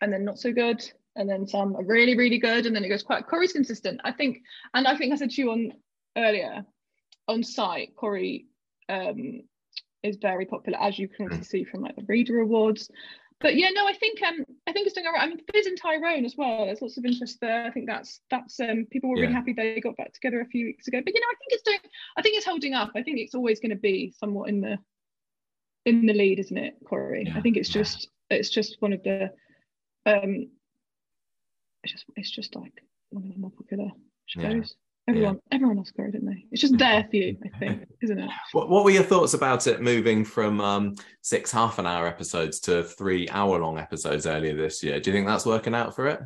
and 0.00 0.12
then 0.12 0.24
not 0.24 0.38
so 0.38 0.52
good. 0.52 0.84
And 1.14 1.30
then 1.30 1.46
some 1.46 1.74
are 1.76 1.84
really, 1.84 2.14
really 2.14 2.38
good, 2.38 2.66
and 2.66 2.76
then 2.76 2.84
it 2.84 2.90
goes 2.90 3.02
quite. 3.02 3.26
Corrie's 3.26 3.54
consistent, 3.54 4.02
I 4.04 4.12
think, 4.12 4.42
and 4.74 4.86
I 4.86 4.98
think 4.98 5.14
I 5.14 5.16
said 5.16 5.30
to 5.30 5.40
you 5.40 5.50
on 5.50 5.72
earlier 6.14 6.62
on 7.26 7.42
site, 7.42 7.96
Corrie 7.96 8.46
um, 8.90 9.40
is 10.02 10.18
very 10.20 10.44
popular, 10.44 10.78
as 10.78 10.98
you 10.98 11.08
can 11.08 11.42
see 11.42 11.64
from 11.64 11.80
like 11.80 11.96
the 11.96 12.04
reader 12.06 12.40
awards. 12.40 12.90
But 13.40 13.56
yeah, 13.56 13.68
no, 13.70 13.86
I 13.86 13.92
think 13.92 14.22
um, 14.22 14.44
I 14.66 14.72
think 14.72 14.86
it's 14.86 14.94
doing 14.94 15.06
all 15.06 15.12
right. 15.12 15.22
I 15.22 15.26
mean, 15.26 15.40
Fizz 15.52 15.66
and 15.66 15.78
Tyrone 15.80 16.24
as 16.24 16.36
well. 16.36 16.66
There's 16.66 16.80
lots 16.80 16.96
of 16.96 17.04
interest 17.04 17.38
there. 17.40 17.64
I 17.64 17.70
think 17.70 17.86
that's 17.86 18.20
that's 18.30 18.58
um, 18.60 18.86
people 18.90 19.10
were 19.10 19.20
really 19.20 19.32
happy 19.32 19.52
they 19.52 19.80
got 19.80 19.96
back 19.96 20.12
together 20.14 20.40
a 20.40 20.46
few 20.46 20.66
weeks 20.66 20.88
ago. 20.88 21.00
But 21.04 21.14
you 21.14 21.20
know, 21.20 21.26
I 21.26 21.36
think 21.38 21.52
it's 21.52 21.62
doing. 21.62 21.78
I 22.16 22.22
think 22.22 22.36
it's 22.36 22.46
holding 22.46 22.74
up. 22.74 22.92
I 22.96 23.02
think 23.02 23.18
it's 23.18 23.34
always 23.34 23.60
going 23.60 23.70
to 23.70 23.76
be 23.76 24.14
somewhat 24.18 24.48
in 24.48 24.60
the 24.60 24.78
in 25.86 26.04
the 26.04 26.12
lead, 26.12 26.38
isn't 26.40 26.58
it, 26.58 26.74
Corrie? 26.86 27.24
Yeah, 27.26 27.38
I 27.38 27.40
think 27.40 27.56
it's 27.56 27.74
yeah. 27.74 27.82
just 27.82 28.08
it's 28.28 28.50
just 28.50 28.76
one 28.80 28.92
of 28.92 29.02
the 29.04 29.30
um, 30.04 30.48
it's 31.82 31.92
just 31.92 32.04
it's 32.16 32.30
just 32.30 32.54
like 32.54 32.82
one 33.10 33.24
of 33.24 33.32
the 33.32 33.38
more 33.38 33.52
popular 33.52 33.90
Yeah, 34.34 34.50
shows. 34.50 34.74
Everyone 35.08 35.38
everyone 35.52 35.76
loves 35.76 35.92
Corrie, 35.92 36.10
didn't 36.10 36.28
they? 36.28 36.44
It's 36.50 36.60
just 36.60 36.76
there 36.78 37.06
for 37.08 37.16
you, 37.16 37.38
I 37.44 37.58
think, 37.58 37.84
isn't 38.02 38.18
it? 38.18 38.30
What, 38.50 38.68
what 38.68 38.84
were 38.84 38.90
your 38.90 39.04
thoughts 39.04 39.34
about 39.34 39.68
it 39.68 39.80
moving 39.80 40.24
from 40.24 40.60
um, 40.60 40.96
six 41.22 41.52
half 41.52 41.78
an 41.78 41.86
hour 41.86 42.08
episodes 42.08 42.58
to 42.60 42.82
three 42.82 43.28
hour 43.28 43.60
long 43.60 43.78
episodes 43.78 44.26
earlier 44.26 44.56
this 44.56 44.82
year? 44.82 44.98
Do 44.98 45.10
you 45.10 45.16
think 45.16 45.28
that's 45.28 45.46
working 45.46 45.76
out 45.76 45.94
for 45.94 46.08
it? 46.08 46.20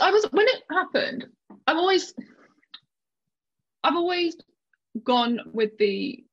I 0.00 0.10
was 0.10 0.26
when 0.32 0.48
it 0.48 0.62
happened. 0.70 1.26
I've 1.66 1.76
always, 1.76 2.14
I've 3.84 3.96
always 3.96 4.36
gone 5.04 5.40
with 5.52 5.78
the 5.78 6.24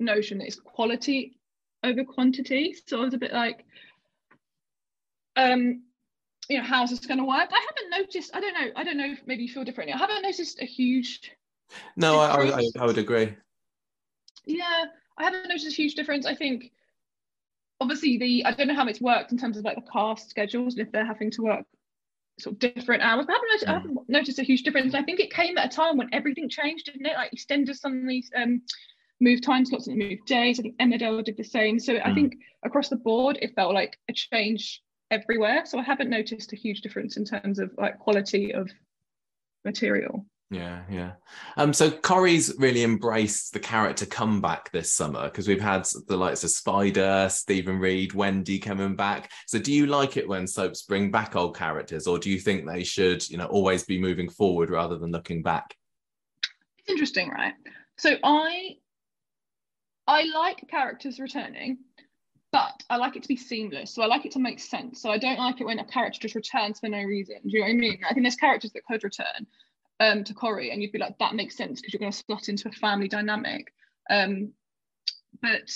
notion 0.00 0.38
that 0.38 0.46
it's 0.46 0.58
quality 0.58 1.36
over 1.84 2.04
quantity. 2.04 2.74
So 2.86 3.00
I 3.00 3.04
was 3.04 3.14
a 3.14 3.18
bit 3.18 3.32
like, 3.32 3.64
um, 5.36 5.82
you 6.48 6.58
know, 6.58 6.64
how's 6.64 6.90
this 6.90 7.00
going 7.00 7.18
to 7.18 7.24
work? 7.24 7.50
I 7.52 7.66
haven't 7.68 7.90
noticed. 7.90 8.34
I 8.34 8.40
don't 8.40 8.54
know. 8.54 8.72
I 8.76 8.84
don't 8.84 8.96
know 8.96 9.12
if 9.12 9.20
maybe 9.26 9.44
you 9.44 9.48
feel 9.48 9.64
differently. 9.64 9.94
I 9.94 9.98
haven't 9.98 10.22
noticed 10.22 10.60
a 10.60 10.64
huge. 10.64 11.32
No, 11.96 12.18
I, 12.18 12.48
I, 12.48 12.62
I, 12.80 12.86
would 12.86 12.98
agree. 12.98 13.34
Yeah, 14.44 14.86
I 15.16 15.24
haven't 15.24 15.48
noticed 15.48 15.68
a 15.68 15.70
huge 15.70 15.94
difference. 15.94 16.26
I 16.26 16.34
think. 16.34 16.72
Obviously, 17.82 18.18
the 18.18 18.44
I 18.44 18.52
don't 18.52 18.68
know 18.68 18.74
how 18.74 18.86
it's 18.88 19.00
worked 19.00 19.32
in 19.32 19.38
terms 19.38 19.56
of 19.56 19.64
like 19.64 19.76
the 19.76 19.90
cast 19.90 20.28
schedules 20.28 20.74
and 20.74 20.86
if 20.86 20.92
they're 20.92 21.06
having 21.06 21.30
to 21.30 21.42
work 21.42 21.64
sort 22.38 22.54
of 22.54 22.74
different 22.74 23.02
hours. 23.02 23.26
But 23.26 23.32
I 23.32 23.36
haven't, 23.36 23.48
noticed, 23.48 23.68
I 23.68 23.72
Mm. 23.72 23.74
haven't 23.74 24.08
noticed 24.08 24.38
a 24.38 24.42
huge 24.42 24.64
difference. 24.64 24.94
I 24.94 25.02
think 25.02 25.20
it 25.20 25.32
came 25.32 25.56
at 25.56 25.72
a 25.72 25.74
time 25.74 25.96
when 25.96 26.08
everything 26.12 26.48
changed, 26.48 26.86
didn't 26.86 27.06
it? 27.06 27.14
Like 27.14 27.30
EastEnders 27.30 27.76
suddenly 27.76 28.24
um, 28.34 28.62
moved 29.20 29.44
time 29.44 29.64
slots 29.64 29.86
and 29.86 29.98
move 29.98 30.24
days. 30.26 30.58
I 30.58 30.62
think 30.62 30.78
Emmerdale 30.78 31.24
did 31.24 31.36
the 31.36 31.44
same. 31.44 31.78
So 31.78 31.96
I 31.96 32.10
Mm. 32.10 32.14
think 32.14 32.36
across 32.62 32.88
the 32.88 32.96
board, 32.96 33.38
it 33.42 33.54
felt 33.54 33.74
like 33.74 33.98
a 34.08 34.12
change 34.12 34.82
everywhere. 35.10 35.66
So 35.66 35.78
I 35.78 35.82
haven't 35.82 36.10
noticed 36.10 36.52
a 36.52 36.56
huge 36.56 36.80
difference 36.80 37.16
in 37.16 37.24
terms 37.24 37.58
of 37.58 37.70
like 37.76 37.98
quality 37.98 38.52
of 38.52 38.70
material. 39.64 40.26
Yeah, 40.52 40.82
yeah. 40.90 41.12
Um, 41.56 41.72
so 41.72 41.92
Corrie's 41.92 42.52
really 42.58 42.82
embraced 42.82 43.52
the 43.52 43.60
character 43.60 44.04
comeback 44.04 44.72
this 44.72 44.92
summer 44.92 45.24
because 45.24 45.46
we've 45.46 45.60
had 45.60 45.86
the 46.08 46.16
likes 46.16 46.42
of 46.42 46.50
Spider, 46.50 47.28
Stephen 47.30 47.78
Reid, 47.78 48.14
Wendy 48.14 48.58
coming 48.58 48.96
back. 48.96 49.30
So 49.46 49.60
do 49.60 49.72
you 49.72 49.86
like 49.86 50.16
it 50.16 50.28
when 50.28 50.48
soaps 50.48 50.82
bring 50.82 51.12
back 51.12 51.36
old 51.36 51.56
characters, 51.56 52.08
or 52.08 52.18
do 52.18 52.30
you 52.30 52.40
think 52.40 52.66
they 52.66 52.82
should, 52.82 53.28
you 53.30 53.36
know, 53.36 53.46
always 53.46 53.84
be 53.84 54.00
moving 54.00 54.28
forward 54.28 54.70
rather 54.70 54.98
than 54.98 55.12
looking 55.12 55.40
back? 55.40 55.76
It's 56.80 56.90
interesting, 56.90 57.28
right? 57.28 57.54
So 57.96 58.16
I 58.24 58.78
I 60.06 60.24
like 60.24 60.66
characters 60.68 61.20
returning, 61.20 61.78
but 62.52 62.82
I 62.90 62.96
like 62.96 63.16
it 63.16 63.22
to 63.22 63.28
be 63.28 63.36
seamless. 63.36 63.94
So 63.94 64.02
I 64.02 64.06
like 64.06 64.26
it 64.26 64.32
to 64.32 64.38
make 64.40 64.58
sense. 64.58 65.00
So 65.00 65.10
I 65.10 65.18
don't 65.18 65.38
like 65.38 65.60
it 65.60 65.64
when 65.64 65.78
a 65.78 65.84
character 65.84 66.20
just 66.20 66.34
returns 66.34 66.80
for 66.80 66.88
no 66.88 67.02
reason. 67.02 67.36
Do 67.44 67.50
you 67.50 67.60
know 67.60 67.66
what 67.66 67.70
I 67.70 67.74
mean? 67.74 68.00
I 68.08 68.12
think 68.12 68.24
there's 68.24 68.36
characters 68.36 68.72
that 68.72 68.84
could 68.84 69.04
return 69.04 69.46
um, 70.00 70.24
to 70.24 70.34
Corrie, 70.34 70.70
and 70.70 70.82
you'd 70.82 70.92
be 70.92 70.98
like, 70.98 71.18
that 71.18 71.34
makes 71.34 71.56
sense 71.56 71.80
because 71.80 71.92
you're 71.92 72.00
going 72.00 72.12
to 72.12 72.18
slot 72.18 72.48
into 72.48 72.68
a 72.68 72.72
family 72.72 73.06
dynamic. 73.08 73.72
Um, 74.08 74.52
but 75.40 75.70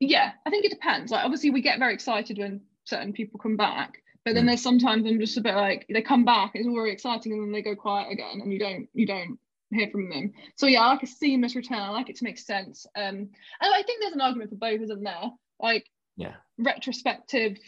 yeah, 0.00 0.32
I 0.46 0.50
think 0.50 0.64
it 0.64 0.70
depends. 0.70 1.10
Like 1.12 1.24
obviously, 1.24 1.50
we 1.50 1.60
get 1.62 1.78
very 1.78 1.94
excited 1.94 2.38
when 2.38 2.62
certain 2.84 3.12
people 3.12 3.38
come 3.40 3.56
back, 3.56 4.02
but 4.24 4.34
then 4.34 4.44
Mm. 4.44 4.48
there's 4.48 4.62
sometimes 4.62 5.06
I'm 5.06 5.18
just 5.20 5.36
a 5.36 5.40
bit 5.40 5.54
like 5.54 5.86
they 5.88 6.02
come 6.02 6.24
back, 6.24 6.52
it's 6.54 6.66
all 6.66 6.74
very 6.74 6.92
exciting, 6.92 7.32
and 7.32 7.42
then 7.42 7.52
they 7.52 7.62
go 7.62 7.76
quiet 7.76 8.10
again, 8.10 8.40
and 8.40 8.52
you 8.52 8.58
don't 8.58 8.88
you 8.94 9.06
don't 9.06 9.38
hear 9.70 9.88
from 9.90 10.08
them. 10.08 10.32
So 10.56 10.66
yeah, 10.66 10.82
I 10.82 10.88
like 10.88 11.02
a 11.02 11.06
seamless 11.06 11.56
return. 11.56 11.78
I 11.78 11.88
like 11.90 12.08
it 12.08 12.16
to 12.16 12.24
make 12.24 12.38
sense. 12.38 12.86
Um, 12.96 13.14
and 13.14 13.30
I 13.60 13.82
think 13.82 14.00
there's 14.00 14.12
an 14.14 14.20
argument 14.20 14.50
for 14.50 14.56
both, 14.56 14.80
isn't 14.80 15.02
there? 15.02 15.30
Like 15.60 15.86
Yeah. 16.16 16.34
retrospective 16.58 17.58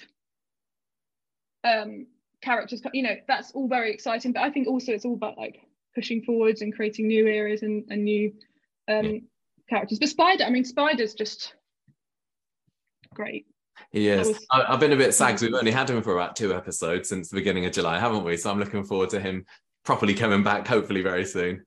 um 1.65 2.07
characters, 2.41 2.83
you 2.93 3.03
know, 3.03 3.17
that's 3.27 3.51
all 3.53 3.69
very 3.69 3.93
exciting. 3.93 4.33
But 4.33 4.43
I 4.45 4.51
think 4.51 4.69
also 4.69 4.93
it's 4.93 5.05
all 5.05 5.15
about 5.15 5.37
like 5.37 5.61
pushing 5.95 6.23
forwards 6.23 6.63
and 6.63 6.73
creating 6.75 7.09
new 7.09 7.27
areas 7.27 7.63
and, 7.63 7.85
and 7.91 8.05
new 8.05 8.33
um 8.89 9.05
Yeah. 9.07 9.19
characters. 9.69 9.99
But 9.99 10.09
Spider, 10.09 10.45
I 10.45 10.51
mean, 10.51 10.65
Spider's 10.65 11.15
just 11.15 11.55
great. 13.13 13.47
He 13.91 14.09
is. 14.09 14.29
was- 14.29 14.47
I, 14.53 14.65
I've 14.73 14.81
been 14.81 14.93
a 14.93 14.97
bit 14.97 15.15
sad 15.15 15.33
'cause 15.33 15.43
we've 15.43 15.55
only 15.55 15.73
had 15.73 15.91
him 15.91 16.03
for 16.03 16.13
about 16.15 16.37
two 16.37 16.55
episodes 16.55 17.09
since 17.09 17.29
the 17.29 17.37
beginning 17.37 17.65
of 17.67 17.73
July, 17.73 17.99
haven't 17.99 18.25
we? 18.25 18.37
So 18.37 18.51
I'm 18.51 18.59
looking 18.61 18.85
forward 18.85 19.11
to 19.11 19.21
him 19.21 19.45
properly 19.85 20.15
coming 20.15 20.43
back, 20.45 20.67
hopefully 20.67 21.03
very 21.03 21.25
soon. 21.25 21.65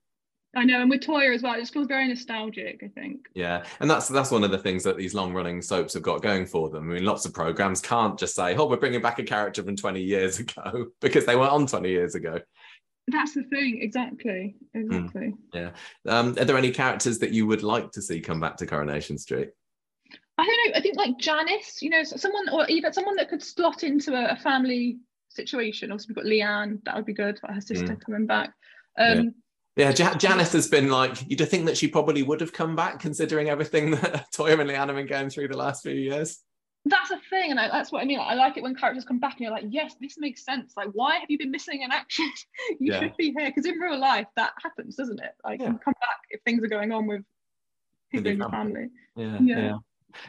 I 0.53 0.65
know, 0.65 0.81
and 0.81 0.89
with 0.89 1.01
Toyah 1.01 1.33
as 1.33 1.41
well, 1.41 1.53
it 1.53 1.61
just 1.61 1.73
feels 1.73 1.87
very 1.87 2.07
nostalgic, 2.07 2.81
I 2.83 2.89
think. 2.89 3.27
Yeah, 3.33 3.63
and 3.79 3.89
that's 3.89 4.09
that's 4.09 4.31
one 4.31 4.43
of 4.43 4.51
the 4.51 4.57
things 4.57 4.83
that 4.83 4.97
these 4.97 5.13
long-running 5.13 5.61
soaps 5.61 5.93
have 5.93 6.03
got 6.03 6.21
going 6.21 6.45
for 6.45 6.69
them. 6.69 6.91
I 6.91 6.95
mean, 6.95 7.05
lots 7.05 7.25
of 7.25 7.33
programs 7.33 7.79
can't 7.79 8.19
just 8.19 8.35
say, 8.35 8.55
"Oh, 8.55 8.67
we're 8.67 8.75
bringing 8.77 9.01
back 9.01 9.19
a 9.19 9.23
character 9.23 9.63
from 9.63 9.77
20 9.77 10.01
years 10.01 10.39
ago," 10.39 10.87
because 10.99 11.25
they 11.25 11.37
weren't 11.37 11.53
on 11.53 11.67
20 11.67 11.89
years 11.89 12.15
ago. 12.15 12.39
That's 13.07 13.33
the 13.33 13.43
thing, 13.43 13.79
exactly. 13.81 14.55
Exactly. 14.73 15.33
Yeah. 15.53 15.71
Um, 16.07 16.29
are 16.37 16.45
there 16.45 16.57
any 16.57 16.71
characters 16.71 17.17
that 17.19 17.31
you 17.31 17.47
would 17.47 17.63
like 17.63 17.91
to 17.93 18.01
see 18.01 18.21
come 18.21 18.39
back 18.39 18.57
to 18.57 18.67
Coronation 18.67 19.17
Street? 19.17 19.49
I 20.37 20.45
don't 20.45 20.71
know. 20.73 20.77
I 20.77 20.81
think 20.81 20.97
like 20.97 21.17
Janice, 21.17 21.81
you 21.81 21.89
know, 21.89 22.03
someone 22.03 22.49
or 22.49 22.65
even 22.67 22.93
someone 22.93 23.15
that 23.15 23.29
could 23.29 23.43
slot 23.43 23.83
into 23.83 24.13
a, 24.13 24.33
a 24.33 24.35
family 24.35 24.97
situation. 25.29 25.91
Also, 25.91 26.07
we've 26.09 26.15
got 26.15 26.25
Leanne. 26.25 26.83
That 26.85 26.95
would 26.95 27.05
be 27.05 27.13
good. 27.13 27.39
Her 27.43 27.61
sister 27.61 27.95
coming 27.95 28.25
back. 28.27 28.53
Um, 28.97 29.17
Yeah, 29.17 29.29
ja- 29.89 30.15
Janice 30.15 30.53
has 30.53 30.67
been 30.67 30.89
like, 30.89 31.29
you'd 31.29 31.39
think 31.49 31.65
that 31.65 31.77
she 31.77 31.87
probably 31.87 32.21
would 32.23 32.39
have 32.41 32.53
come 32.53 32.75
back 32.75 32.99
considering 32.99 33.49
everything 33.49 33.91
that 33.91 34.31
Toyah 34.35 34.59
and 34.59 34.69
Leanne 34.69 34.87
have 34.87 34.95
been 34.95 35.07
going 35.07 35.29
through 35.29 35.47
the 35.49 35.57
last 35.57 35.81
few 35.83 35.93
years. 35.93 36.39
That's 36.85 37.11
a 37.11 37.19
thing, 37.29 37.51
and 37.51 37.59
I, 37.59 37.67
that's 37.67 37.91
what 37.91 38.01
I 38.01 38.05
mean. 38.05 38.19
I 38.19 38.33
like 38.33 38.57
it 38.57 38.63
when 38.63 38.73
characters 38.75 39.05
come 39.05 39.19
back 39.19 39.33
and 39.33 39.41
you're 39.41 39.51
like, 39.51 39.65
yes, 39.69 39.95
this 40.01 40.17
makes 40.17 40.43
sense. 40.43 40.73
Like, 40.75 40.89
why 40.93 41.17
have 41.17 41.29
you 41.29 41.37
been 41.37 41.51
missing 41.51 41.83
in 41.83 41.91
action? 41.91 42.29
you 42.79 42.91
Yeah. 42.93 42.99
should 43.01 43.15
be 43.17 43.33
here 43.37 43.49
because 43.49 43.65
in 43.67 43.75
real 43.77 43.99
life 43.99 44.25
that 44.35 44.53
happens, 44.63 44.95
doesn't 44.95 45.19
it? 45.19 45.31
Like, 45.43 45.59
Yeah. 45.61 45.67
you 45.67 45.79
come 45.83 45.93
back 46.01 46.19
if 46.31 46.41
things 46.43 46.63
are 46.63 46.67
going 46.67 46.91
on 46.91 47.05
with 47.07 47.21
With 48.13 48.23
people 48.23 48.31
in 48.31 48.37
your 48.39 48.49
family. 48.49 48.89
family. 49.15 49.37
Yeah, 49.45 49.55
Yeah. 49.55 49.59
yeah. 49.63 49.77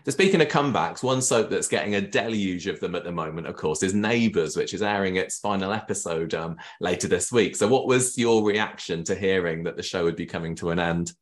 So 0.04 0.10
speaking 0.10 0.40
of 0.40 0.48
comebacks, 0.48 1.02
one 1.02 1.22
soap 1.22 1.50
that's 1.50 1.68
getting 1.68 1.94
a 1.94 2.00
deluge 2.00 2.66
of 2.66 2.80
them 2.80 2.94
at 2.94 3.04
the 3.04 3.12
moment, 3.12 3.46
of 3.46 3.56
course, 3.56 3.82
is 3.82 3.94
Neighbours, 3.94 4.56
which 4.56 4.74
is 4.74 4.82
airing 4.82 5.16
its 5.16 5.38
final 5.38 5.72
episode 5.72 6.34
um, 6.34 6.56
later 6.80 7.08
this 7.08 7.32
week. 7.32 7.56
So, 7.56 7.68
what 7.68 7.86
was 7.86 8.16
your 8.18 8.42
reaction 8.44 9.04
to 9.04 9.14
hearing 9.14 9.64
that 9.64 9.76
the 9.76 9.82
show 9.82 10.04
would 10.04 10.16
be 10.16 10.26
coming 10.26 10.54
to 10.56 10.70
an 10.70 10.78
end? 10.78 11.12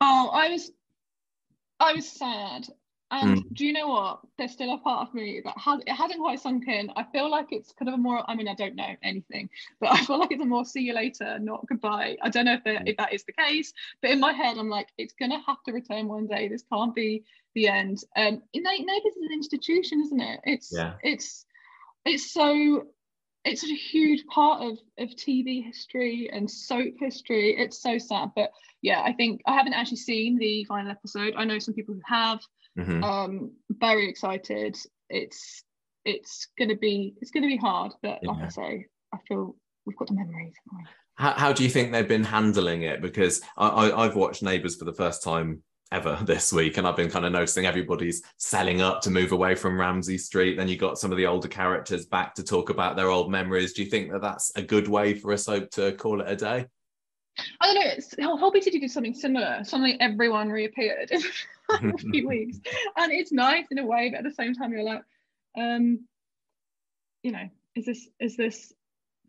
Oh, 0.00 0.30
I 0.32 0.48
was, 0.48 0.70
I 1.80 1.92
was 1.94 2.08
sad. 2.10 2.66
And 3.10 3.44
Mm. 3.44 3.54
do 3.54 3.66
you 3.66 3.72
know 3.72 3.88
what? 3.88 4.20
There's 4.38 4.52
still 4.52 4.72
a 4.74 4.78
part 4.78 5.06
of 5.08 5.14
me 5.14 5.40
that 5.44 5.56
has 5.58 5.80
it 5.86 5.92
hasn't 5.92 6.18
quite 6.20 6.40
sunk 6.40 6.66
in. 6.66 6.90
I 6.96 7.04
feel 7.04 7.30
like 7.30 7.52
it's 7.52 7.72
kind 7.72 7.88
of 7.88 7.94
a 7.94 7.98
more. 7.98 8.28
I 8.28 8.34
mean, 8.34 8.48
I 8.48 8.54
don't 8.54 8.74
know 8.74 8.96
anything, 9.02 9.50
but 9.78 9.92
I 9.92 9.98
feel 10.04 10.18
like 10.18 10.32
it's 10.32 10.42
a 10.42 10.46
more 10.46 10.64
see 10.64 10.80
you 10.82 10.94
later, 10.94 11.38
not 11.38 11.66
goodbye. 11.68 12.16
I 12.22 12.28
don't 12.30 12.44
know 12.46 12.54
if, 12.54 12.66
it, 12.66 12.80
Mm. 12.82 12.88
if 12.88 12.96
that 12.96 13.12
is 13.12 13.24
the 13.24 13.32
case, 13.32 13.72
but 14.00 14.10
in 14.10 14.20
my 14.20 14.32
head, 14.32 14.56
I'm 14.58 14.70
like, 14.70 14.88
it's 14.98 15.12
gonna 15.14 15.40
have 15.46 15.62
to 15.64 15.72
return 15.72 16.08
one 16.08 16.26
day. 16.26 16.48
This 16.48 16.64
can't 16.72 16.94
be 16.94 17.24
the 17.54 17.68
end. 17.68 18.02
Um, 18.16 18.42
Na- 18.56 18.70
Neighbours 18.70 19.16
is 19.16 19.22
an 19.22 19.32
institution, 19.32 20.00
isn't 20.00 20.20
it? 20.20 20.40
It's 20.44 20.72
Yeah. 20.74 20.94
it's 21.02 21.46
it's 22.04 22.32
so 22.32 22.88
it's 23.44 23.60
such 23.60 23.70
a 23.70 23.74
huge 23.74 24.26
part 24.26 24.62
of 24.62 24.78
of 24.98 25.10
TV 25.10 25.60
history 25.62 26.30
and 26.32 26.50
soap 26.50 26.94
history. 26.98 27.54
It's 27.56 27.78
so 27.78 27.98
sad, 27.98 28.32
but 28.34 28.50
yeah, 28.80 29.02
I 29.02 29.12
think 29.12 29.42
I 29.46 29.54
haven't 29.54 29.74
actually 29.74 29.98
seen 29.98 30.36
the 30.36 30.64
final 30.64 30.90
episode. 30.90 31.34
I 31.36 31.44
know 31.44 31.58
some 31.58 31.74
people 31.74 31.94
who 31.94 32.00
have. 32.06 32.40
Mhm. 32.78 33.02
Um, 33.02 33.52
very 33.70 34.08
excited. 34.08 34.76
It's 35.08 35.62
it's 36.04 36.48
gonna 36.58 36.76
be 36.76 37.14
it's 37.20 37.30
gonna 37.30 37.46
be 37.46 37.56
hard, 37.56 37.92
but 38.02 38.22
like 38.24 38.42
I 38.44 38.48
say, 38.48 38.86
I 39.12 39.18
feel 39.28 39.56
we've 39.86 39.96
got 39.96 40.08
the 40.08 40.14
memories. 40.14 40.54
How, 41.16 41.32
how 41.32 41.52
do 41.52 41.62
you 41.62 41.70
think 41.70 41.92
they've 41.92 42.08
been 42.08 42.24
handling 42.24 42.82
it? 42.82 43.00
Because 43.00 43.40
I, 43.56 43.68
I, 43.68 44.04
I've 44.04 44.16
watched 44.16 44.42
Neighbours 44.42 44.76
for 44.76 44.84
the 44.84 44.92
first 44.92 45.22
time 45.22 45.62
ever 45.92 46.18
this 46.26 46.52
week, 46.52 46.76
and 46.76 46.86
I've 46.86 46.96
been 46.96 47.10
kind 47.10 47.24
of 47.24 47.32
noticing 47.32 47.66
everybody's 47.66 48.22
selling 48.38 48.82
up 48.82 49.00
to 49.02 49.10
move 49.10 49.32
away 49.32 49.54
from 49.54 49.78
Ramsay 49.78 50.18
Street. 50.18 50.56
Then 50.56 50.68
you 50.68 50.76
got 50.76 50.98
some 50.98 51.12
of 51.12 51.16
the 51.16 51.26
older 51.26 51.48
characters 51.48 52.06
back 52.06 52.34
to 52.34 52.42
talk 52.42 52.70
about 52.70 52.96
their 52.96 53.08
old 53.08 53.30
memories. 53.30 53.72
Do 53.72 53.84
you 53.84 53.90
think 53.90 54.10
that 54.10 54.22
that's 54.22 54.52
a 54.56 54.62
good 54.62 54.88
way 54.88 55.14
for 55.14 55.32
a 55.32 55.38
soap 55.38 55.70
to 55.72 55.92
call 55.92 56.20
it 56.20 56.28
a 56.28 56.36
day? 56.36 56.66
I 57.60 57.66
don't 57.66 57.74
know. 57.74 57.92
It's 57.96 58.14
Holby 58.20 58.60
City 58.60 58.78
did 58.78 58.90
something 58.90 59.14
similar. 59.14 59.60
Suddenly, 59.64 59.96
everyone 60.00 60.50
reappeared 60.50 61.10
in 61.10 61.22
a 61.94 61.98
few 61.98 62.28
weeks, 62.28 62.58
and 62.96 63.12
it's 63.12 63.32
nice 63.32 63.66
in 63.70 63.78
a 63.78 63.86
way. 63.86 64.10
But 64.10 64.18
at 64.18 64.24
the 64.24 64.34
same 64.34 64.54
time, 64.54 64.72
you're 64.72 64.82
like, 64.82 65.02
um, 65.58 66.06
you 67.22 67.32
know, 67.32 67.48
is 67.74 67.86
this 67.86 68.08
is 68.20 68.36
this 68.36 68.72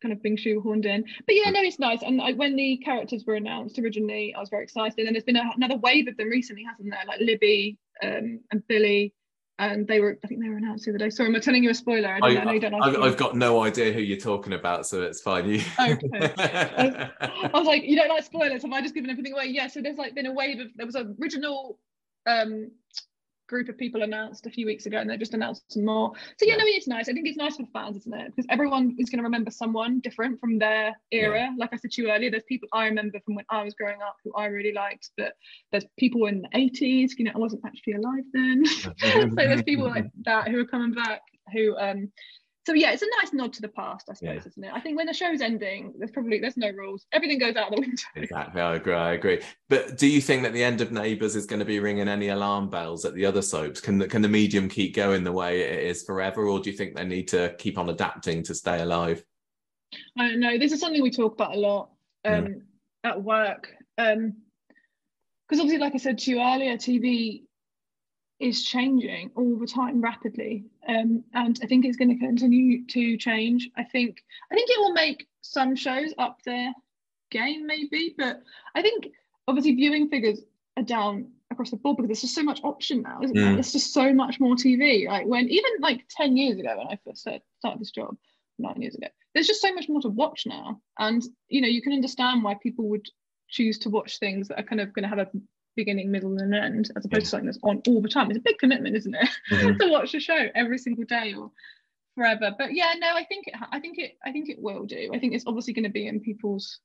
kind 0.02 0.14
of 0.14 0.22
being 0.22 0.38
shoehorned 0.38 0.86
in? 0.86 1.06
But 1.26 1.36
yeah, 1.36 1.50
no, 1.50 1.62
it's 1.62 1.80
nice. 1.80 2.02
And 2.04 2.22
I, 2.22 2.34
when 2.34 2.56
the 2.56 2.78
characters 2.78 3.24
were 3.26 3.36
announced 3.36 3.80
originally, 3.80 4.34
I 4.36 4.40
was 4.40 4.50
very 4.50 4.64
excited. 4.64 5.06
And 5.06 5.16
there's 5.16 5.24
been 5.24 5.38
a, 5.38 5.50
another 5.56 5.78
wave 5.78 6.08
of 6.08 6.18
them 6.18 6.30
recently, 6.30 6.64
hasn't 6.64 6.90
there? 6.90 7.04
Like 7.08 7.22
Libby 7.22 7.78
um, 8.04 8.42
and 8.52 8.68
Billy. 8.68 9.14
And 9.58 9.88
they 9.88 10.02
were, 10.02 10.20
I 10.22 10.28
think 10.28 10.42
they 10.42 10.50
were 10.50 10.58
announced 10.58 10.84
the 10.84 10.92
other 10.92 10.98
day. 10.98 11.10
Sorry, 11.10 11.30
am 11.30 11.36
I 11.36 11.40
telling 11.40 11.64
you 11.64 11.70
a 11.70 11.74
spoiler? 11.74 12.10
I, 12.10 12.20
don't 12.20 12.34
know, 12.34 12.42
I 12.42 12.44
know 12.44 12.52
you 12.52 12.60
don't 12.60 12.72
like 12.74 12.84
I've. 12.84 13.02
I've 13.02 13.18
got 13.18 13.38
no 13.38 13.64
idea 13.64 13.94
who 13.94 14.02
you're 14.02 14.20
talking 14.20 14.52
about, 14.52 14.86
so 14.86 15.02
it's 15.02 15.22
fine. 15.22 15.48
You... 15.48 15.62
Okay. 15.80 16.34
I 16.38 17.50
was 17.54 17.66
like, 17.66 17.84
you 17.84 17.96
don't 17.96 18.10
like 18.10 18.26
spoilers? 18.26 18.64
Have 18.64 18.72
I 18.74 18.82
just 18.82 18.94
given 18.94 19.10
everything 19.10 19.32
away? 19.32 19.46
Yeah. 19.46 19.68
So 19.68 19.82
there's 19.82 19.98
like 19.98 20.14
been 20.14 20.26
a 20.26 20.34
wave 20.34 20.60
of 20.60 20.68
there 20.76 20.86
was 20.86 20.96
an 20.96 21.16
original 21.22 21.80
um 22.28 22.70
group 23.48 23.70
of 23.70 23.78
people 23.78 24.02
announced 24.04 24.46
a 24.46 24.50
few 24.50 24.66
weeks 24.66 24.86
ago, 24.86 24.98
and 24.98 25.10
they 25.10 25.18
just 25.18 25.34
announced 25.34 25.64
some 25.72 25.86
more. 25.86 26.12
So 26.38 26.46
yeah, 26.46 26.54
Yeah. 26.54 26.58
no, 26.58 26.64
it's 26.66 26.88
nice. 26.88 27.10
I 27.10 27.14
think 27.14 27.28
it's 27.28 27.38
nice 27.38 27.58
for 27.58 27.66
fans, 27.74 27.98
isn't 27.98 28.14
it? 28.14 28.28
Because 28.36 28.46
everyone 28.50 28.96
is 28.98 29.10
going 29.10 29.20
to 29.20 29.24
remember 29.24 29.52
someone 29.52 30.00
different 30.00 30.40
from 30.40 30.58
their 30.60 30.96
era. 31.12 31.50
Like 31.58 31.72
I 31.74 31.78
said 31.78 31.92
to 31.92 32.02
you 32.02 32.12
earlier, 32.12 32.32
there's 32.32 32.44
people 32.44 32.68
I 32.74 32.86
remember 32.86 33.20
from 33.26 33.36
when 33.36 33.46
I 33.50 33.64
was 33.64 33.74
growing 33.74 34.02
up 34.02 34.16
who 34.24 34.34
I 34.34 34.46
really 34.46 34.74
liked, 34.74 35.12
but 35.18 35.34
there's 35.72 35.86
people 35.98 36.26
in 36.26 36.42
the 36.42 36.50
80s. 36.50 37.12
You 37.18 37.26
know, 37.26 37.32
I 37.36 37.38
wasn't 37.40 37.64
actually 37.66 37.94
alive 37.94 38.24
then. 38.34 38.66
so 38.66 38.94
there's 39.36 39.64
people 39.64 39.86
like 39.86 40.06
that 40.24 40.48
who 40.50 40.60
are 40.60 40.66
coming 40.66 40.94
back 40.94 41.22
who 41.54 41.78
um 41.78 42.12
so 42.66 42.74
yeah 42.74 42.92
it's 42.92 43.02
a 43.02 43.08
nice 43.22 43.34
nod 43.34 43.54
to 43.54 43.62
the 43.62 43.68
past 43.70 44.08
i 44.10 44.14
suppose 44.14 44.36
Yeah. 44.36 44.48
isn't 44.48 44.64
it 44.64 44.72
i 44.74 44.80
think 44.80 44.98
when 44.98 45.06
the 45.08 45.14
show's 45.14 45.42
ending 45.42 45.94
there's 45.98 46.12
probably 46.12 46.40
there's 46.40 46.58
no 46.58 46.72
rules 46.72 47.06
everything 47.12 47.38
goes 47.38 47.56
out 47.56 47.70
of 47.70 47.76
the 47.76 47.82
window 47.82 48.04
Exactly, 48.16 48.62
I 48.62 48.76
agree. 48.76 48.94
I 48.94 49.14
agree. 49.14 49.42
But 49.70 49.98
do 49.98 50.08
you 50.08 50.22
think 50.22 50.44
that 50.44 50.54
the 50.54 50.64
end 50.64 50.80
of 50.82 50.92
Neighbours 50.92 51.36
is 51.36 51.46
going 51.46 51.60
to 51.60 51.66
be 51.66 51.80
ringing 51.80 52.08
any 52.08 52.30
alarm 52.30 52.70
bells 52.70 53.04
at 53.04 53.14
the 53.14 53.26
other 53.26 53.42
soaps? 53.42 53.82
Can 53.82 53.98
the, 53.98 54.08
can 54.08 54.22
the 54.22 54.30
medium 54.30 54.70
keep 54.70 54.96
going 54.96 55.24
the 55.24 55.32
way 55.32 55.62
it 55.62 55.84
is 55.86 56.04
forever, 56.04 56.48
or 56.48 56.60
do 56.60 56.70
you 56.72 56.78
think 56.78 56.96
they 56.96 57.04
need 57.04 57.28
to 57.30 57.54
keep 57.58 57.78
on 57.78 57.90
adapting 57.90 58.42
to 58.44 58.56
stay 58.56 58.82
alive? 58.82 59.24
i 60.18 60.30
don't 60.30 60.40
know 60.40 60.58
this 60.58 60.72
is 60.72 60.80
something 60.80 61.02
we 61.02 61.12
talk 61.12 61.34
about 61.34 61.56
a 61.56 61.60
lot 61.60 61.90
um 62.26 62.62
at 63.04 63.22
work 63.22 63.70
um 63.98 64.34
because 65.48 65.60
obviously 65.62 65.78
like 65.78 65.94
i 65.94 65.98
said 65.98 66.18
to 66.18 66.32
you 66.32 66.42
earlier 66.42 66.76
tv 66.76 67.44
is 68.40 68.64
changing 68.64 69.32
all 69.36 69.58
the 69.58 69.68
time 69.68 70.02
rapidly 70.02 70.66
um 70.88 71.24
and 71.34 71.60
i 71.64 71.68
think 71.68 71.86
it's 71.86 71.98
going 71.98 72.10
to 72.10 72.26
continue 72.26 72.86
to 72.86 73.18
change. 73.18 73.70
I 73.78 73.84
think 73.84 74.24
i 74.52 74.56
think 74.56 74.70
it 74.70 74.80
will 74.80 74.94
make 74.94 75.28
some 75.42 75.76
shows 75.76 76.14
up 76.18 76.40
their 76.44 76.74
game 77.32 77.66
maybe 77.66 78.16
but 78.18 78.42
i 78.76 78.82
think 78.82 79.08
obviously 79.48 79.74
viewing 79.74 80.10
figures 80.10 80.42
are 80.78 80.84
down 80.84 81.32
across 81.52 81.72
the 81.72 81.78
board 81.78 81.98
because 81.98 82.08
there's 82.08 82.22
just 82.22 82.36
so 82.36 82.44
much 82.44 82.64
option 82.64 83.02
now 83.02 83.20
isn't 83.22 83.36
there? 83.36 83.52
Mm. 83.52 83.54
there's 83.56 83.74
just 83.74 83.94
so 83.94 84.14
much 84.14 84.40
more 84.40 84.56
tv 84.56 85.08
like 85.08 85.26
when 85.28 85.48
even 85.50 85.72
like 85.80 86.06
10 86.10 86.38
years 86.38 86.60
ago 86.60 86.76
when 86.78 86.88
i 86.88 86.98
first 87.06 87.22
started, 87.22 87.42
started 87.60 87.82
this 87.82 87.92
job 87.92 88.16
nine 88.58 88.82
years 88.82 88.96
ago 88.96 89.08
there's 89.36 89.48
just 89.48 89.62
so 89.62 89.74
much 89.74 89.88
more 89.90 90.02
to 90.02 90.10
watch 90.10 90.46
now. 90.48 90.82
And 90.98 91.22
you 91.50 91.62
know 91.62 91.68
you 91.68 91.82
can 91.82 91.94
understand 91.94 92.42
why 92.42 92.56
people 92.56 92.88
would 92.90 93.06
choose 93.50 93.78
to 93.80 93.90
watch 93.90 94.18
things 94.18 94.48
that 94.48 94.60
are 94.60 94.64
kind 94.64 94.82
of 94.82 94.94
going 94.94 95.04
to 95.04 95.10
have 95.10 95.20
a 95.20 95.30
beginning 95.76 96.12
middle 96.12 96.38
and 96.38 96.54
end 96.56 96.92
as 96.96 97.06
opposed 97.06 97.24
to 97.26 97.30
something 97.30 97.46
that's 97.48 97.60
on 97.64 97.82
all 97.88 98.02
the 98.02 98.10
time. 98.10 98.30
It's 98.30 98.38
a 98.40 98.42
big 98.42 98.58
commitment 98.60 98.96
isn't 98.96 99.16
it? 99.16 99.30
Mhm. 99.52 99.80
to 99.80 99.90
watch 99.92 100.14
a 100.14 100.20
show 100.20 100.48
every 100.56 100.78
single 100.78 101.04
day 101.06 101.34
or 101.34 101.52
forever. 102.16 102.52
But 102.58 102.74
yeah 102.74 102.94
no 102.98 103.14
i 103.16 103.24
think 103.26 103.48
it 103.48 103.56
i 103.72 103.80
think 103.80 103.98
it 103.98 104.18
i 104.26 104.32
think 104.32 104.50
it 104.50 104.60
will 104.62 104.86
do. 104.86 105.12
I 105.14 105.20
think 105.20 105.34
it's 105.34 105.46
obviously 105.48 105.74
going 105.74 105.84
to 105.84 105.90
be 105.90 106.08
in 106.08 106.20
people's 106.22 106.80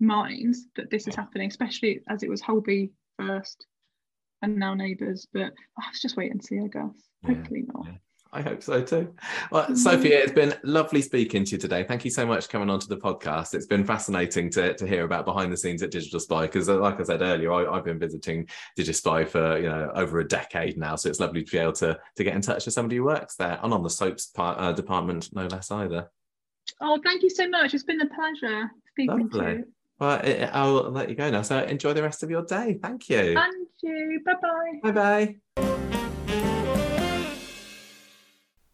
minds 0.00 0.66
that 0.76 0.90
this 0.90 1.06
is 1.06 1.14
happening 1.14 1.48
especially 1.48 2.00
as 2.08 2.22
it 2.22 2.30
was 2.30 2.40
holby 2.40 2.90
first 3.18 3.66
and 4.42 4.56
now 4.56 4.74
neighbours 4.74 5.26
but 5.32 5.52
oh, 5.78 5.82
let's 5.86 6.02
just 6.02 6.16
wait 6.16 6.32
and 6.32 6.42
see 6.42 6.58
i 6.58 6.66
guess. 6.66 6.96
Yeah, 7.22 7.34
hopefully 7.34 7.64
not. 7.72 7.86
Yeah. 7.86 7.92
I 8.34 8.40
hope 8.40 8.62
so 8.62 8.82
too. 8.82 9.14
Well, 9.50 9.66
Mhm. 9.66 9.76
Sophia, 9.76 10.22
it's 10.22 10.32
been 10.32 10.54
lovely 10.64 11.02
speaking 11.02 11.44
to 11.44 11.50
you 11.52 11.58
today. 11.58 11.84
Thank 11.84 12.04
you 12.06 12.10
so 12.10 12.24
much 12.24 12.46
for 12.46 12.52
coming 12.52 12.70
onto 12.70 12.86
the 12.86 12.96
podcast. 12.96 13.52
It's 13.52 13.66
been 13.66 13.84
fascinating 13.84 14.48
to, 14.52 14.72
to 14.74 14.86
hear 14.86 15.04
about 15.04 15.26
behind 15.26 15.52
the 15.52 15.56
scenes 15.56 15.82
at 15.82 15.90
Digital 15.90 16.18
Spy 16.18 16.46
because, 16.46 16.68
like 16.68 16.98
I 16.98 17.02
said 17.02 17.20
earlier, 17.20 17.52
I, 17.52 17.66
I've 17.76 17.84
been 17.84 17.98
visiting 17.98 18.48
Digispy 18.78 19.28
for 19.28 19.58
you 19.58 19.68
know 19.68 19.90
over 19.94 20.20
a 20.20 20.26
decade 20.26 20.78
now. 20.78 20.96
So 20.96 21.10
it's 21.10 21.20
lovely 21.20 21.44
to 21.44 21.52
be 21.52 21.58
able 21.58 21.74
to 21.74 21.98
to 22.16 22.24
get 22.24 22.34
in 22.34 22.40
touch 22.40 22.64
with 22.64 22.72
somebody 22.74 22.96
who 22.96 23.04
works 23.04 23.36
there 23.36 23.58
and 23.62 23.72
on 23.74 23.82
the 23.82 23.90
soaps 23.90 24.26
part, 24.26 24.58
uh, 24.58 24.72
department, 24.72 25.28
no 25.34 25.46
less 25.46 25.70
either. 25.70 26.08
oh 26.80 26.98
thank 27.04 27.22
you 27.22 27.28
so 27.30 27.46
much 27.48 27.74
it's 27.74 27.84
been 27.84 28.00
a 28.00 28.06
pleasure 28.08 28.70
speaking 28.92 29.28
to 29.28 29.36
you 29.38 29.64
Well, 30.00 30.20
I'll 30.54 30.90
let 30.90 31.10
you 31.10 31.14
go 31.16 31.28
now. 31.30 31.42
So 31.42 31.58
enjoy 31.62 31.92
the 31.92 32.02
rest 32.02 32.22
of 32.22 32.30
your 32.30 32.44
day. 32.44 32.78
Thank 32.80 33.10
you. 33.10 33.36
and 33.36 33.66
you 33.82 34.20
bye 34.24 34.34
bye 34.40 34.90
Bye 34.90 35.36
bye. 35.56 35.81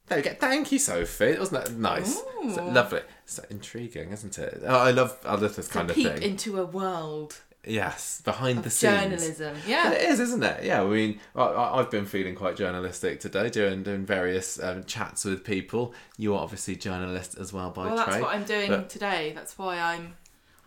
There 0.09 0.19
we 0.19 0.23
go. 0.23 0.35
Thank 0.35 0.73
you, 0.73 0.79
Sophie. 0.79 1.25
It 1.27 1.39
Wasn't 1.41 1.65
that 1.65 1.73
nice? 1.75 2.21
So, 2.55 2.67
lovely. 2.67 3.03
So 3.27 3.45
intriguing, 3.51 4.11
isn't 4.13 4.39
it? 4.39 4.63
Oh, 4.67 4.79
I 4.79 4.91
love 4.91 5.19
I 5.25 5.35
love 5.35 5.55
this 5.55 5.69
kind 5.69 5.91
of 5.91 5.97
peep 5.97 6.13
thing. 6.15 6.23
into 6.23 6.59
a 6.61 6.65
world 6.65 7.37
yes, 7.67 8.23
behind 8.23 8.65
the 8.65 8.71
scenes. 8.71 9.01
journalism. 9.03 9.57
Yeah. 9.67 9.93
it 9.93 10.03
is, 10.03 10.21
isn't 10.21 10.43
it? 10.43 10.65
Yeah, 10.65 10.83
I 10.83 10.87
mean, 10.87 11.21
I, 11.37 11.43
I've 11.45 11.91
been 11.91 12.07
feeling 12.07 12.35
quite 12.35 12.57
journalistic 12.57 13.21
today, 13.21 13.51
doing 13.51 13.83
doing 13.83 14.07
various 14.07 14.63
um, 14.63 14.85
chats 14.85 15.25
with 15.25 15.45
people. 15.45 15.93
You 16.17 16.35
are 16.35 16.41
obviously 16.43 16.77
journalist 16.77 17.37
as 17.39 17.53
well 17.53 17.71
by 17.71 17.87
Well, 17.87 17.97
that's 17.97 18.21
what 18.21 18.35
I'm 18.35 18.45
doing 18.45 18.71
but- 18.71 18.89
today. 18.89 19.33
That's 19.35 19.59
why 19.59 19.79
I'm 19.79 20.15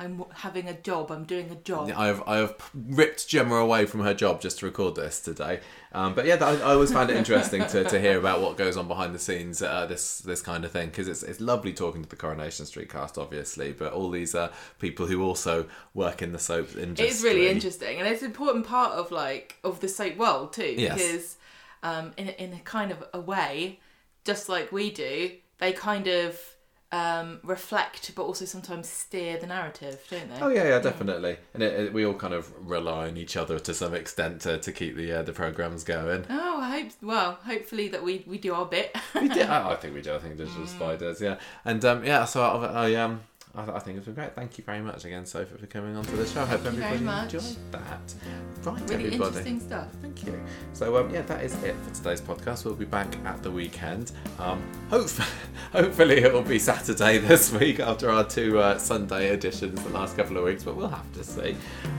I'm 0.01 0.23
having 0.33 0.67
a 0.67 0.73
job. 0.73 1.11
I'm 1.11 1.25
doing 1.25 1.51
a 1.51 1.55
job. 1.55 1.91
I 1.95 2.07
have 2.07 2.23
I 2.25 2.37
have 2.37 2.55
ripped 2.73 3.27
Gemma 3.27 3.55
away 3.55 3.85
from 3.85 3.99
her 4.01 4.13
job 4.15 4.41
just 4.41 4.59
to 4.59 4.65
record 4.65 4.95
this 4.95 5.19
today. 5.19 5.59
Um, 5.93 6.15
but 6.15 6.25
yeah, 6.25 6.37
that, 6.37 6.61
I 6.61 6.73
always 6.73 6.91
found 6.91 7.11
it 7.11 7.17
interesting 7.17 7.65
to, 7.67 7.83
to 7.83 7.99
hear 7.99 8.17
about 8.17 8.41
what 8.41 8.57
goes 8.57 8.77
on 8.77 8.87
behind 8.87 9.13
the 9.13 9.19
scenes 9.19 9.61
uh, 9.61 9.85
this 9.85 10.19
this 10.19 10.41
kind 10.41 10.65
of 10.65 10.71
thing 10.71 10.89
because 10.89 11.07
it's 11.07 11.21
it's 11.21 11.39
lovely 11.39 11.71
talking 11.73 12.01
to 12.01 12.09
the 12.09 12.15
Coronation 12.15 12.65
Street 12.65 12.89
cast, 12.89 13.17
obviously, 13.17 13.73
but 13.73 13.93
all 13.93 14.09
these 14.09 14.33
uh, 14.33 14.51
people 14.79 15.05
who 15.05 15.21
also 15.23 15.67
work 15.93 16.21
in 16.21 16.31
the 16.31 16.39
soap 16.39 16.75
industry. 16.75 17.07
It's 17.07 17.21
really 17.23 17.47
interesting, 17.49 17.99
and 17.99 18.07
it's 18.07 18.21
an 18.23 18.27
important 18.27 18.65
part 18.65 18.93
of 18.93 19.11
like 19.11 19.57
of 19.63 19.81
the 19.81 19.87
soap 19.87 20.17
world 20.17 20.53
too, 20.53 20.73
Yes. 20.77 20.95
because 20.97 21.35
um, 21.83 22.13
in 22.17 22.29
in 22.29 22.53
a 22.53 22.59
kind 22.59 22.91
of 22.91 23.03
a 23.13 23.19
way, 23.21 23.79
just 24.25 24.49
like 24.49 24.71
we 24.71 24.89
do, 24.89 25.31
they 25.59 25.73
kind 25.73 26.07
of 26.07 26.39
um, 26.91 27.39
reflect, 27.43 28.11
but 28.15 28.23
also 28.23 28.45
sometimes 28.45 28.89
steer 28.89 29.37
the 29.37 29.47
narrative, 29.47 30.01
don't 30.09 30.29
they? 30.29 30.41
Oh 30.41 30.49
yeah, 30.49 30.65
yeah, 30.65 30.79
definitely, 30.79 31.37
and 31.53 31.63
it, 31.63 31.79
it, 31.79 31.93
we 31.93 32.05
all 32.05 32.13
kind 32.13 32.33
of 32.33 32.51
rely 32.69 33.07
on 33.07 33.17
each 33.17 33.37
other 33.37 33.59
to 33.59 33.73
some 33.73 33.93
extent 33.93 34.41
to, 34.41 34.57
to 34.57 34.71
keep 34.71 34.95
the 34.95 35.11
uh, 35.11 35.21
the 35.23 35.33
programs 35.33 35.83
going. 35.83 36.25
Oh, 36.29 36.59
I 36.59 36.81
hope. 36.81 36.91
Well, 37.01 37.39
hopefully 37.45 37.87
that 37.89 38.03
we 38.03 38.23
we 38.27 38.37
do 38.37 38.53
our 38.53 38.65
bit. 38.65 38.95
we 39.15 39.29
did. 39.29 39.45
I, 39.49 39.71
I 39.71 39.75
think 39.75 39.93
we 39.93 40.01
do. 40.01 40.13
I 40.13 40.19
think 40.19 40.37
Digital 40.37 40.67
Spy 40.67 40.97
does. 40.97 41.21
Yeah, 41.21 41.37
and 41.63 41.83
um, 41.85 42.03
yeah. 42.03 42.25
So 42.25 42.43
I, 42.43 42.89
I 42.89 42.95
um. 42.95 43.21
I, 43.53 43.71
I 43.71 43.79
think 43.79 43.97
it's 43.97 44.05
been 44.05 44.15
great. 44.15 44.33
Thank 44.33 44.57
you 44.57 44.63
very 44.63 44.81
much 44.81 45.03
again, 45.05 45.25
Sophie, 45.25 45.57
for 45.57 45.65
coming 45.67 45.95
on 45.95 46.05
to 46.05 46.15
the 46.15 46.25
show. 46.25 46.41
I 46.41 46.45
hope 46.45 46.65
everybody 46.65 46.95
enjoyed 46.95 47.71
that. 47.71 48.13
Right, 48.63 48.81
really 48.89 49.05
everybody. 49.05 49.13
interesting 49.13 49.59
stuff. 49.59 49.87
Thank 50.01 50.25
you. 50.25 50.41
So 50.73 50.97
um, 50.97 51.13
yeah, 51.13 51.23
that 51.23 51.43
is 51.43 51.61
it 51.63 51.75
for 51.83 51.93
today's 51.93 52.21
podcast. 52.21 52.63
We'll 52.63 52.75
be 52.75 52.85
back 52.85 53.13
at 53.25 53.43
the 53.43 53.51
weekend. 53.51 54.13
Um, 54.39 54.61
hopefully, 54.89 55.27
hopefully 55.73 56.17
it 56.19 56.31
will 56.31 56.43
be 56.43 56.59
Saturday 56.59 57.17
this 57.19 57.51
week 57.51 57.79
after 57.79 58.09
our 58.09 58.23
two 58.23 58.59
uh, 58.59 58.77
Sunday 58.77 59.33
editions 59.33 59.81
the 59.83 59.89
last 59.89 60.15
couple 60.15 60.37
of 60.37 60.45
weeks, 60.45 60.63
but 60.63 60.75
we'll 60.75 60.87
have 60.87 61.11
to 61.13 61.23
see. 61.23 61.55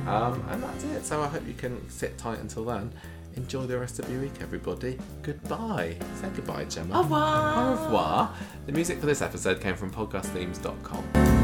Um, 0.07 0.43
and 0.51 0.63
that's 0.63 0.85
it. 0.85 1.05
So 1.05 1.21
I 1.21 1.27
hope 1.27 1.47
you 1.47 1.55
can 1.55 1.89
sit 1.91 2.17
tight 2.17 2.39
until 2.39 2.65
then. 2.65 2.93
Enjoy 3.37 3.65
the 3.67 3.79
rest 3.79 3.99
of 3.99 4.11
your 4.11 4.21
week, 4.21 4.35
everybody. 4.41 4.99
Goodbye. 5.23 5.97
Say 6.21 6.29
goodbye, 6.37 6.65
Gemma. 6.67 6.99
Au 6.99 7.03
revoir. 7.03 7.57
Au 7.57 7.85
revoir. 7.85 8.35
The 8.67 8.73
music 8.73 9.01
for 9.01 9.07
this 9.07 9.23
episode 9.23 9.61
came 9.61 9.75
from 9.75 9.91
podcastthemes.com. 9.91 11.42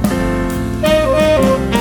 Música 0.80 1.77